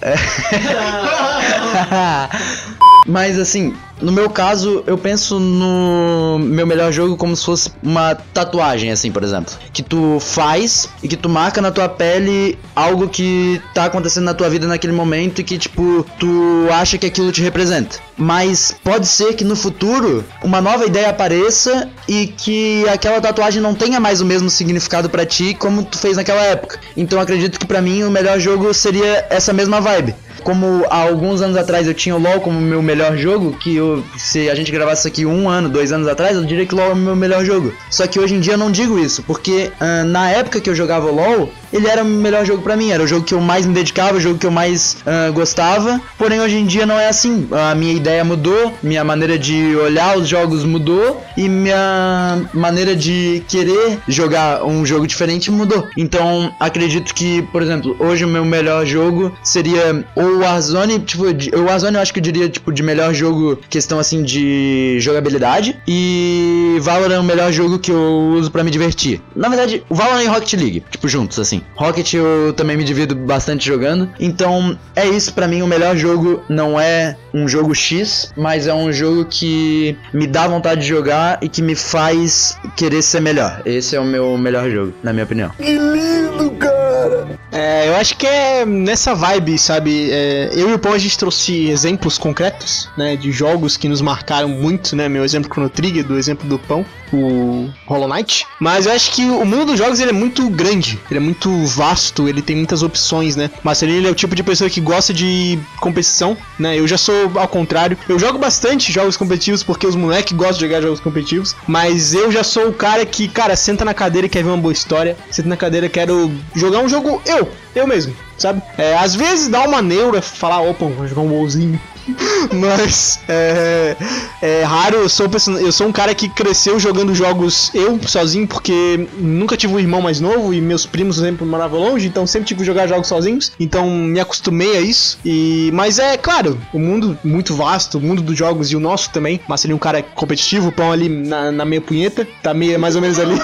[3.06, 8.14] Mas assim, no meu caso, eu penso no meu melhor jogo como se fosse uma
[8.14, 9.54] tatuagem, assim, por exemplo.
[9.72, 14.34] Que tu faz e que tu marca na tua pele algo que tá acontecendo na
[14.34, 17.98] tua vida naquele momento e que, tipo, tu acha que aquilo te representa.
[18.16, 23.74] Mas pode ser que no futuro uma nova ideia apareça e que aquela tatuagem não
[23.74, 26.78] tenha mais o mesmo significado pra ti como tu fez naquela época.
[26.96, 30.14] Então acredito que pra mim o melhor jogo seria essa mesma vibe.
[30.42, 34.04] Como há alguns anos atrás eu tinha o LoL como meu melhor jogo, que eu,
[34.16, 36.92] se a gente gravasse aqui um ano, dois anos atrás, eu diria que LoL é
[36.92, 37.72] o meu melhor jogo.
[37.90, 40.74] Só que hoje em dia eu não digo isso, porque ah, na época que eu
[40.74, 43.66] jogava LoL, ele era o melhor jogo pra mim, era o jogo que eu mais
[43.66, 46.00] me dedicava, o jogo que eu mais ah, gostava.
[46.18, 47.48] Porém hoje em dia não é assim.
[47.50, 53.42] A minha ideia mudou, minha maneira de olhar os jogos mudou e minha maneira de
[53.48, 55.88] querer jogar um jogo diferente mudou.
[55.96, 61.64] Então acredito que, por exemplo, hoje o meu melhor jogo seria o Warzone, tipo, o
[61.64, 66.78] Warzone eu acho que eu diria tipo de melhor jogo questão assim de jogabilidade e
[66.80, 69.20] Valorant é o melhor jogo que eu uso pra me divertir.
[69.34, 71.59] Na verdade, o Valorant e Rocket League, tipo juntos assim.
[71.74, 74.08] Rocket eu também me divido bastante jogando.
[74.18, 78.74] Então, é isso pra mim o melhor jogo não é um jogo X, mas é
[78.74, 83.62] um jogo que me dá vontade de jogar e que me faz querer ser melhor.
[83.64, 85.50] Esse é o meu melhor jogo, na minha opinião.
[85.50, 87.38] Que lindo, cara!
[87.52, 90.10] É, eu acho que é nessa vibe, sabe?
[90.10, 93.16] É, eu e o Paul a gente trouxe exemplos concretos, né?
[93.16, 95.08] De jogos que nos marcaram muito, né?
[95.08, 98.46] Meu exemplo Chrono Trigger, do exemplo do Pão, o Hollow Knight.
[98.58, 101.64] Mas eu acho que o mundo dos jogos ele é muito grande, ele é muito
[101.66, 103.50] vasto, ele tem muitas opções, né?
[103.62, 106.78] Marcelinho ele é o tipo de pessoa que gosta de competição, né?
[106.78, 107.96] Eu já sou ao contrário.
[108.08, 112.30] Eu jogo bastante jogos competitivos porque os moleques gostam de jogar jogos competitivos, mas eu
[112.30, 115.16] já sou o cara que, cara, senta na cadeira e quer ver uma boa história,
[115.30, 118.62] senta na cadeira quero jogar um jogo eu, eu mesmo, sabe?
[118.78, 121.80] É, às vezes dá uma neura falar, opa, vou jogar um WoWzinho.
[122.52, 123.96] Mas é,
[124.42, 128.46] é raro, eu sou, person- eu sou um cara que cresceu jogando jogos eu sozinho,
[128.46, 132.48] porque nunca tive um irmão mais novo e meus primos sempre moravam longe, então sempre
[132.48, 135.18] tive que jogar jogos sozinhos, então me acostumei a isso.
[135.24, 139.10] E mas é claro, o mundo muito vasto, o mundo dos jogos e o nosso
[139.10, 139.40] também.
[139.48, 142.96] Mas seria um cara competitivo, o pão ali na, na meia punheta, tá meio, mais
[142.96, 143.34] ou menos ali.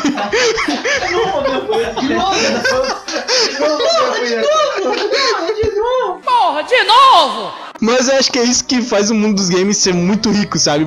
[6.24, 7.65] Porra, de novo!
[7.80, 10.58] Mas eu acho que é isso que faz o mundo dos games ser muito rico,
[10.58, 10.84] sabe?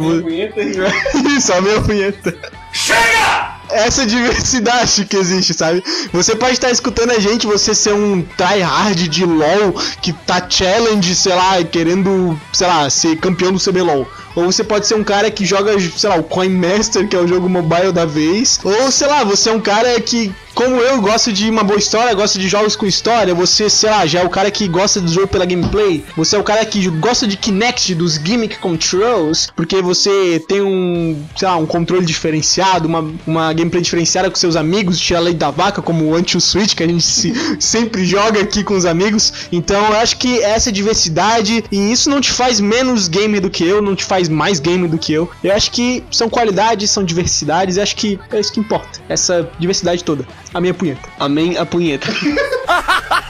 [1.36, 2.36] Isso, a minha punheta.
[2.72, 3.60] Chega!
[3.72, 5.84] Essa diversidade que existe, sabe?
[6.12, 11.14] Você pode estar escutando a gente, você ser um tryhard de LoL que tá challenge,
[11.16, 14.08] sei lá, querendo, sei lá, ser campeão do CBLOL.
[14.40, 17.20] Ou você pode ser um cara que joga, sei lá, o Coin Master, que é
[17.20, 18.60] o jogo mobile da vez.
[18.64, 22.14] Ou, sei lá, você é um cara que, como eu, gosta de uma boa história,
[22.14, 23.34] gosta de jogos com história.
[23.36, 26.04] Você, sei lá, já é o cara que gosta do jogo pela gameplay.
[26.16, 31.22] Você é o cara que gosta de Kinect, dos gimmick controls, porque você tem um,
[31.36, 35.34] sei lá, um controle diferenciado, uma, uma gameplay diferenciada com seus amigos, tira a lei
[35.34, 39.34] da vaca, como o Anti-Switch, que a gente se- sempre joga aqui com os amigos.
[39.52, 43.64] Então, eu acho que essa diversidade, e isso não te faz menos gamer do que
[43.66, 45.30] eu, não te faz mais gamer do que eu.
[45.44, 49.00] Eu acho que são qualidades, são diversidades, e acho que é isso que importa.
[49.10, 50.26] Essa diversidade toda.
[50.54, 51.10] A minha punheta.
[51.20, 52.08] Amém a punheta.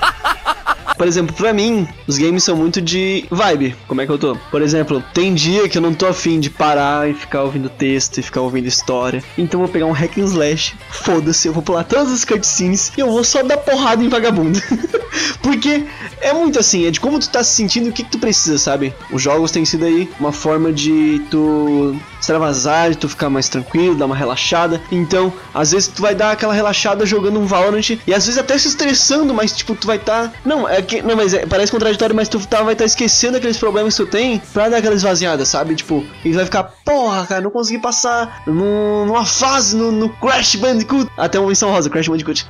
[1.00, 3.74] Por exemplo, pra mim, os games são muito de vibe.
[3.88, 4.36] Como é que eu tô?
[4.52, 8.18] Por exemplo, tem dia que eu não tô afim de parar e ficar ouvindo texto
[8.18, 9.24] e ficar ouvindo história.
[9.38, 12.92] Então eu vou pegar um hack and slash, foda-se, eu vou pular todas as cutscenes
[12.98, 14.62] e eu vou só dar porrada em vagabundo.
[15.42, 15.86] Porque
[16.20, 18.20] é muito assim, é de como tu tá se sentindo e o que, que tu
[18.20, 18.94] precisa, sabe?
[19.10, 24.06] Os jogos têm sido aí uma forma de tu extravasar, tu ficar mais tranquilo, dar
[24.06, 24.82] uma relaxada.
[24.92, 28.58] Então, às vezes tu vai dar aquela relaxada jogando um Valorant e às vezes até
[28.58, 30.32] se estressando, mas tipo, tu vai tá.
[30.46, 31.02] Não, é que.
[31.02, 34.10] Não, mas é- parece contraditório, mas tu tá, vai estar esquecendo aqueles problemas que tu
[34.10, 35.76] tem pra dar aquela esvaziada, sabe?
[35.76, 41.10] Tipo, e vai ficar, porra, cara, não consegui passar numa fase no, no Crash Bandicoot.
[41.18, 42.46] Até uma menção rosa, Crash Bandicoot.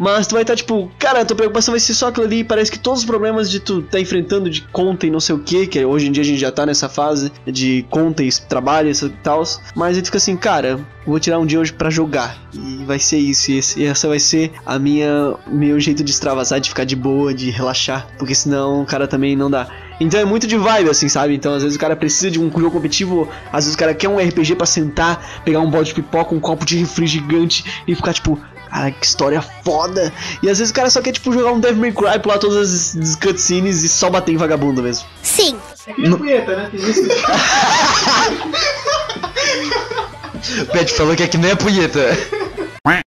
[0.00, 2.42] Mas tu vai estar tipo, cara, tua preocupação vai ser só aquilo ali.
[2.42, 5.40] Parece que todos os problemas de tu tá enfrentando de conta e não sei o
[5.40, 8.90] que, que hoje em dia a gente já tá nessa fase de conta e trabalho
[8.90, 9.42] e tal.
[9.76, 12.34] Mas aí tu fica assim, cara, vou tirar um dia hoje pra jogar.
[12.54, 13.50] E vai ser isso.
[13.50, 17.34] E, esse, essa vai ser a minha meu jeito de extravasar, de ficar de boa,
[17.34, 18.08] de relaxar.
[18.18, 19.68] Porque senão o cara também não dá.
[20.00, 21.34] Então é muito de vibe, assim, sabe?
[21.34, 24.08] Então às vezes o cara precisa de um jogo competitivo, às vezes o cara quer
[24.08, 27.94] um RPG pra sentar, pegar um balde de pipoca, um copo de refri gigante e
[27.94, 28.40] ficar tipo,
[28.70, 30.12] cara, que história foda.
[30.42, 32.56] E às vezes o cara só quer, tipo, jogar um Devil May Cry, pular todas
[32.56, 35.06] as as cutscenes e só bater em vagabundo mesmo.
[35.22, 35.58] Sim.
[35.98, 36.70] No- punheta, né?
[40.72, 42.00] Pet falou que aqui não é punheta.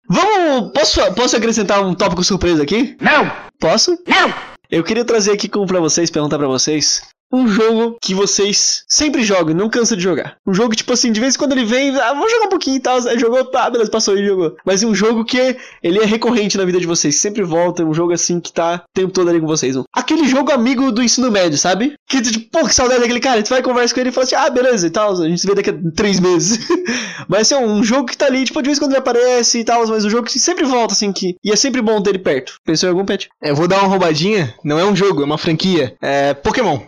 [0.09, 0.71] Vamos.
[0.73, 2.95] Posso, posso acrescentar um tópico surpresa aqui?
[3.01, 3.29] Não!
[3.59, 3.97] Posso?
[4.07, 4.33] Não!
[4.71, 7.01] Eu queria trazer aqui como pra vocês, perguntar pra vocês.
[7.31, 10.37] Um jogo que vocês sempre jogam, não cansa de jogar.
[10.45, 12.77] Um jogo, tipo assim, de vez em quando ele vem, ah, vamos jogar um pouquinho
[12.77, 13.01] e tal.
[13.17, 14.55] Jogou, tá, beleza, passou e jogou.
[14.65, 18.13] Mas um jogo que ele é recorrente na vida de vocês, sempre volta, um jogo
[18.13, 19.75] assim que tá o tempo todo ali com vocês.
[19.93, 21.95] Aquele jogo amigo do ensino médio, sabe?
[22.07, 23.43] Que tu, tipo, pô, que saudade daquele cara.
[23.43, 25.47] Tu vai conversar com ele e fala assim, ah, beleza e tal, a gente se
[25.47, 26.59] vê daqui a três meses.
[27.27, 29.63] mas assim, um jogo que tá ali, tipo, de vez em quando ele aparece e
[29.63, 31.35] tal, mas um jogo que sempre volta, assim, que.
[31.43, 32.59] E é sempre bom ter ele perto.
[32.63, 33.29] Pensou em algum pet?
[33.41, 35.95] Eu vou dar uma roubadinha, não é um jogo, é uma franquia.
[36.01, 36.79] É Pokémon.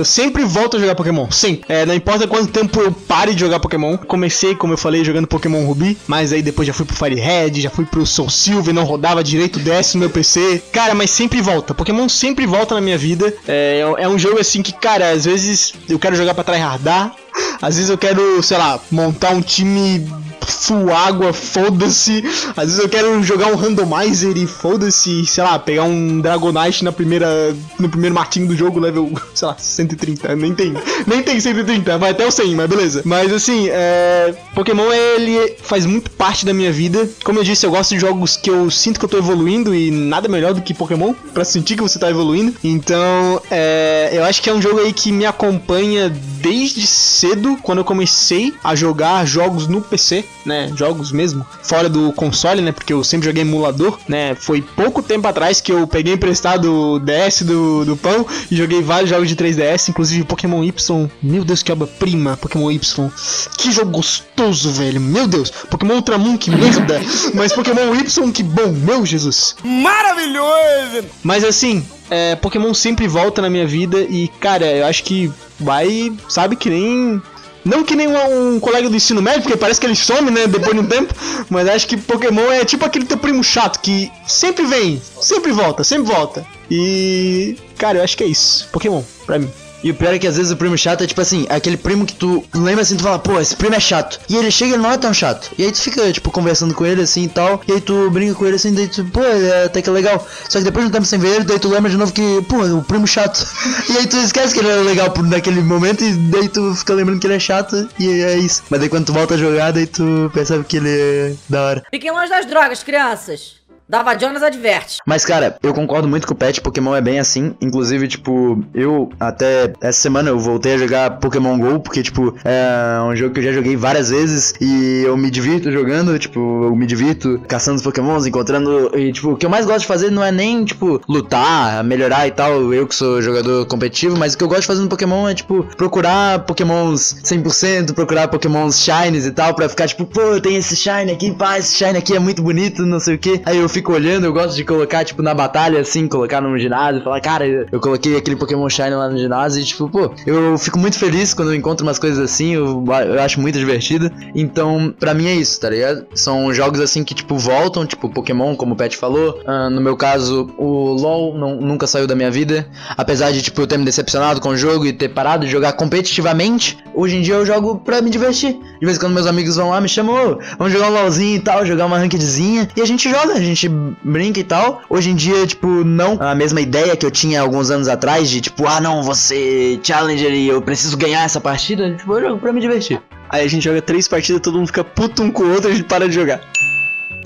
[0.00, 1.66] Eu sempre volto a jogar Pokémon, sempre.
[1.68, 3.98] É, não importa quanto tempo eu pare de jogar Pokémon.
[3.98, 7.60] Comecei, como eu falei, jogando Pokémon Ruby, mas aí depois já fui pro Fire Red,
[7.60, 10.62] já fui pro Soul Silver, não rodava direito DS no meu PC.
[10.72, 11.74] Cara, mas sempre volta.
[11.74, 13.30] Pokémon sempre volta na minha vida.
[13.46, 17.14] É, é um jogo assim que, cara, às vezes eu quero jogar pra tryhardar.
[17.60, 20.08] Às vezes eu quero, sei lá, montar um time
[20.46, 22.22] full água, foda-se.
[22.56, 26.92] Às vezes eu quero jogar um randomizer e foda-se, sei lá, pegar um Dragonite na
[26.92, 30.74] primeira, no primeiro martinho do jogo, level, sei lá, 130, nem tem,
[31.06, 33.02] nem tem 130, vai até o 100, mas beleza.
[33.04, 37.08] Mas assim, é, Pokémon ele faz muito parte da minha vida.
[37.24, 39.90] Como eu disse, eu gosto de jogos que eu sinto que eu tô evoluindo e
[39.90, 42.54] nada melhor do que Pokémon pra sentir que você tá evoluindo.
[42.62, 46.10] Então, é, eu acho que é um jogo aí que me acompanha
[46.40, 50.70] desde cedo, quando eu comecei a jogar jogos no PC, né?
[50.74, 52.72] Jogos mesmo, fora do console, né?
[52.72, 54.34] Porque eu sempre joguei emulador, né?
[54.34, 58.82] Foi pouco tempo atrás que eu peguei emprestado o DS do, do Pão e joguei
[58.82, 61.08] vários jogos de 3DS, inclusive Pokémon Y.
[61.22, 63.10] Meu Deus, que obra-prima, Pokémon Y.
[63.56, 65.00] Que jogo gostoso, velho.
[65.00, 65.50] Meu Deus.
[65.50, 67.00] Pokémon Ultramon, que merda.
[67.34, 68.72] Mas Pokémon Y, que bom.
[68.72, 69.56] Meu Jesus.
[69.64, 71.06] Maravilhoso!
[71.22, 76.12] Mas assim, é, Pokémon sempre volta na minha vida e, cara, eu acho que vai,
[76.28, 77.22] sabe, que nem
[77.64, 80.72] Não que nem um, colega do ensino médio, porque parece que ele some, né, depois
[80.72, 81.14] de um tempo.
[81.48, 85.84] Mas acho que Pokémon é tipo aquele teu primo chato que sempre vem, sempre volta,
[85.84, 86.46] sempre volta.
[86.70, 87.56] E.
[87.76, 88.68] Cara, eu acho que é isso.
[88.72, 89.50] Pokémon, pra mim.
[89.82, 92.04] E o pior é que às vezes o primo chato é tipo assim, aquele primo
[92.04, 94.20] que tu lembra assim, tu fala, pô, esse primo é chato.
[94.28, 95.50] E ele chega e ele não é tão chato.
[95.58, 97.60] E aí tu fica, tipo, conversando com ele assim e tal.
[97.66, 100.26] E aí tu brinca com ele assim, daí tu, pô, é até que é legal.
[100.48, 102.42] Só que depois de um tempo sem ver ele, daí tu lembra de novo que,
[102.48, 103.46] pô, o primo chato.
[103.88, 106.94] e aí tu esquece que ele era legal por naquele momento e daí tu fica
[106.94, 108.62] lembrando que ele é chato e é isso.
[108.68, 111.82] Mas daí quando tu volta a jogar, daí tu percebe que ele é da hora.
[111.90, 113.59] Fiquem longe das drogas, crianças.
[113.90, 114.98] Dava Jonas adverte.
[115.04, 117.56] Mas, cara, eu concordo muito com o Pet, Pokémon é bem assim.
[117.60, 123.02] Inclusive, tipo, eu até essa semana eu voltei a jogar Pokémon GO, porque, tipo, é
[123.02, 126.76] um jogo que eu já joguei várias vezes e eu me divirto jogando, tipo, eu
[126.76, 128.96] me divirto caçando os Pokémons, encontrando.
[128.96, 132.28] E, tipo, o que eu mais gosto de fazer não é nem, tipo, lutar, melhorar
[132.28, 134.88] e tal, eu que sou jogador competitivo, mas o que eu gosto de fazer no
[134.88, 140.40] Pokémon é, tipo, procurar Pokémons 100%, procurar Pokémons Shines e tal, pra ficar, tipo, pô,
[140.40, 143.42] tem esse Shine aqui, pá, esse Shine aqui é muito bonito, não sei o que.
[143.44, 146.56] Aí eu fico fico olhando, eu gosto de colocar, tipo, na batalha, assim, colocar no
[146.58, 150.58] ginásio, falar, cara, eu coloquei aquele Pokémon Shine lá no ginásio e, tipo, pô, eu
[150.58, 154.10] fico muito feliz quando eu encontro umas coisas assim, eu, eu acho muito divertido.
[154.34, 156.06] Então, pra mim é isso, tá ligado?
[156.14, 159.40] São jogos assim que, tipo, voltam, tipo, Pokémon, como o Pet falou.
[159.46, 162.68] Uh, no meu caso, o LoL não, nunca saiu da minha vida.
[162.96, 165.72] Apesar de, tipo, eu ter me decepcionado com o jogo e ter parado de jogar
[165.72, 168.52] competitivamente, hoje em dia eu jogo pra me divertir.
[168.52, 171.40] De vez em quando meus amigos vão lá, me chamam, vamos jogar um LoLzinho e
[171.40, 172.68] tal, jogar uma rankedzinha.
[172.76, 173.69] E a gente joga, a gente
[174.02, 174.82] brinca e tal.
[174.88, 178.40] Hoje em dia, tipo, não a mesma ideia que eu tinha alguns anos atrás de
[178.40, 181.94] tipo, ah não, você challenger e eu preciso ganhar essa partida.
[181.94, 183.00] Tipo, eu jogo pra me divertir.
[183.28, 185.72] Aí a gente joga três partidas, todo mundo fica puto um com o outro e
[185.72, 186.40] a gente para de jogar.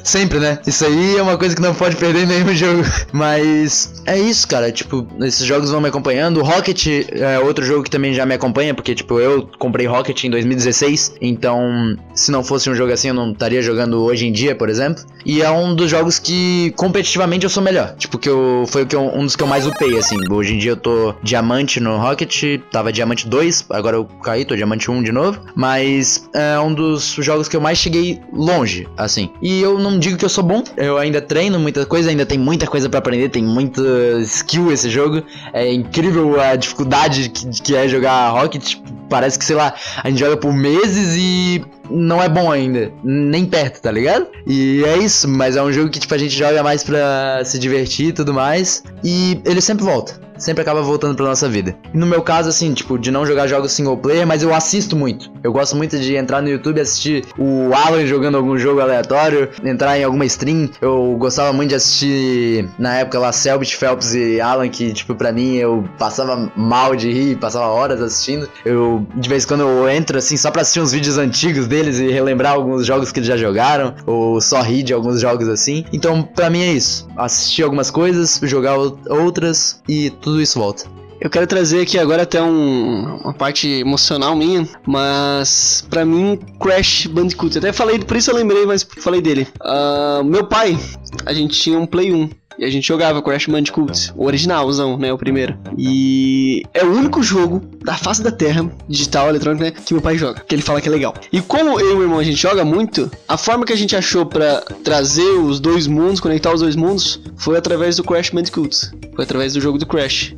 [0.04, 0.58] Sempre, né?
[0.66, 2.84] Isso aí é uma coisa que não pode perder em nenhum jogo.
[3.10, 4.70] Mas é isso, cara.
[4.70, 6.42] Tipo, esses jogos vão me acompanhando.
[6.42, 10.30] Rocket é outro jogo que também já me acompanha, porque, tipo, eu comprei Rocket em
[10.30, 11.14] 2016.
[11.22, 14.68] Então, se não fosse um jogo assim, eu não estaria jogando hoje em dia, por
[14.68, 15.02] exemplo.
[15.24, 17.94] E é um dos jogos que competitivamente eu sou melhor.
[17.96, 20.16] Tipo, que eu foi o que eu, um dos que eu mais upei, assim.
[20.30, 24.54] Hoje em dia eu tô diamante no Rocket, tava diamante 2, agora eu caí, tô
[24.54, 25.40] diamante 1 de novo.
[25.56, 29.30] Mas é um dos jogos que eu mais cheguei longe, assim.
[29.40, 32.38] E eu não digo que eu sou bom, eu ainda treino muita coisa, ainda tem
[32.38, 33.82] muita coisa para aprender, tem muita
[34.20, 35.22] skill esse jogo.
[35.52, 38.76] É incrível a dificuldade que, que é jogar Rocket.
[39.08, 43.44] Parece que, sei lá, a gente joga por meses e não é bom ainda, nem
[43.44, 44.26] perto, tá ligado?
[44.46, 47.58] E é isso, mas é um jogo que tipo a gente joga mais pra se
[47.58, 51.76] divertir e tudo mais, e ele sempre volta sempre acaba voltando pra nossa vida.
[51.92, 54.96] E no meu caso, assim, tipo, de não jogar jogos single player, mas eu assisto
[54.96, 55.30] muito.
[55.42, 59.48] Eu gosto muito de entrar no YouTube e assistir o Alan jogando algum jogo aleatório,
[59.64, 60.70] entrar em alguma stream.
[60.80, 65.32] Eu gostava muito de assistir, na época lá, Selbit, Phelps e Alan, que, tipo, pra
[65.32, 68.48] mim eu passava mal de rir, passava horas assistindo.
[68.64, 71.98] Eu, de vez em quando, eu entro, assim, só pra assistir uns vídeos antigos deles
[71.98, 75.84] e relembrar alguns jogos que eles já jogaram, ou só rir de alguns jogos assim.
[75.92, 77.08] Então, pra mim é isso.
[77.16, 80.84] Assistir algumas coisas, jogar outras e tudo isso volta.
[81.20, 87.06] Eu quero trazer aqui agora até um, uma parte emocional minha, mas para mim Crash
[87.06, 87.56] Bandicoot.
[87.56, 89.48] Até falei, por isso eu lembrei, mas falei dele.
[89.62, 90.78] Uh, meu pai,
[91.24, 92.28] a gente tinha um Play 1
[92.58, 95.12] e a gente jogava Crash Bandicoot, o originalzão, né?
[95.12, 95.56] O primeiro.
[95.76, 99.70] E é o único jogo da face da Terra, digital, eletrônico, né?
[99.70, 100.40] Que meu pai joga.
[100.40, 101.14] Que ele fala que é legal.
[101.32, 103.96] E como eu e o irmão a gente joga muito, a forma que a gente
[103.96, 108.90] achou para trazer os dois mundos, conectar os dois mundos, foi através do Crash Bandicoot.
[109.14, 110.34] Foi através do jogo do Crash.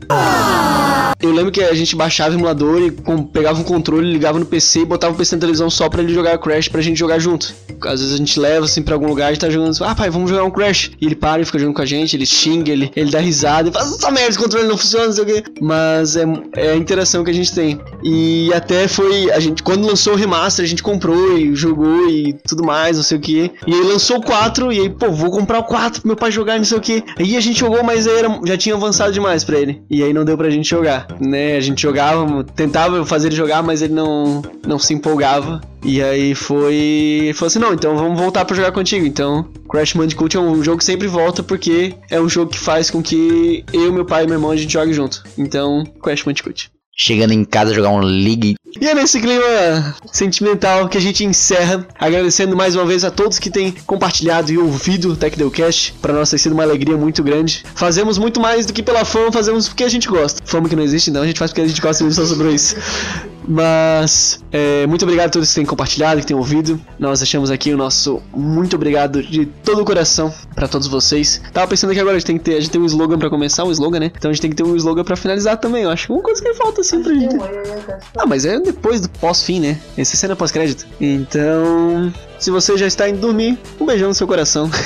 [1.20, 2.90] Eu lembro que a gente baixava o emulador e
[3.32, 6.12] pegava um controle, ligava no PC e botava o PC na televisão só pra ele
[6.12, 7.54] jogar Crash pra gente jogar junto.
[7.82, 10.10] Às vezes a gente leva assim pra algum lugar e tá jogando assim, ah pai,
[10.10, 10.90] vamos jogar um Crash.
[11.00, 13.68] E ele para e fica jogando com a gente, ele xinga, ele, ele dá risada
[13.68, 15.44] e faz essa merda, esse controle não funciona, não sei o quê.
[15.60, 16.24] Mas é,
[16.54, 17.80] é a interação que a gente tem.
[18.04, 22.34] E até foi, a gente, quando lançou o remaster, a gente comprou e jogou e
[22.46, 23.50] tudo mais, não sei o que.
[23.66, 26.30] E aí lançou o 4 e aí, pô, vou comprar o 4 pro meu pai
[26.30, 27.02] jogar, não sei o que.
[27.18, 29.82] Aí a gente jogou, mas aí era, já tinha avançado demais pra ele.
[29.90, 31.56] E aí não deu pra gente jogar, né?
[31.56, 35.60] A gente jogava, tentava fazer ele jogar, mas ele não, não se empolgava.
[35.86, 37.30] E aí foi.
[37.36, 39.06] Falou assim: não, então vamos voltar para jogar contigo.
[39.06, 42.90] Então, Crash Bandicoot é um jogo que sempre volta porque é um jogo que faz
[42.90, 45.22] com que eu, meu pai e meu irmão a gente jogue junto.
[45.38, 46.72] Então, Crash Bandicoot.
[46.98, 48.56] Chegando em casa jogar um League.
[48.80, 53.38] E é nesse clima sentimental que a gente encerra, agradecendo mais uma vez a todos
[53.38, 55.94] que têm compartilhado e ouvido o TechDelcast.
[56.00, 57.64] Para nós tem sido uma alegria muito grande.
[57.74, 60.40] Fazemos muito mais do que pela fama, fazemos porque a gente gosta.
[60.44, 62.52] Fama que não existe, não, a gente faz porque a gente gosta e só sobre
[62.54, 62.76] isso.
[63.48, 66.80] Mas é, muito obrigado a todos que têm compartilhado, que têm ouvido.
[66.98, 71.40] Nós deixamos aqui o nosso muito obrigado de todo o coração pra todos vocês.
[71.52, 73.30] Tava pensando que agora a gente tem que ter, a gente tem um slogan pra
[73.30, 74.12] começar, um slogan, né?
[74.16, 75.84] Então a gente tem que ter um slogan pra finalizar também.
[75.84, 77.36] Eu acho que uma coisa que falta pra gente.
[78.16, 79.78] Ah, mas é depois do pós-fim, né?
[79.96, 80.86] Essa é cena pós-crédito.
[81.00, 84.70] Então, se você já está indo dormir, um beijão no seu coração.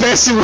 [0.00, 0.42] Péssimo.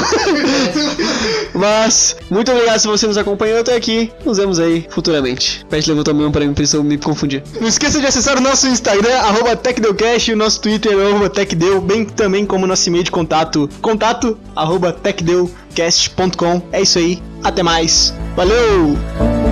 [1.55, 4.11] Mas, muito obrigado se você nos acompanhou até aqui.
[4.25, 5.65] Nos vemos aí futuramente.
[5.69, 7.43] Pet levantou a mão pra mim, pra eu me confundir.
[7.61, 10.93] Não esqueça de acessar o nosso Instagram, arroba TecDeucast, e o nosso Twitter,
[11.31, 16.63] TecDeu, bem também como nosso e-mail de contato, contato, arroba TecDeucast.com.
[16.73, 18.15] É isso aí, até mais.
[18.37, 19.52] Valeu!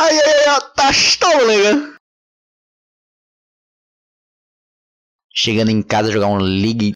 [0.00, 1.98] Ai, ai, ai, tá colega.
[5.34, 6.86] Chegando em casa jogar um League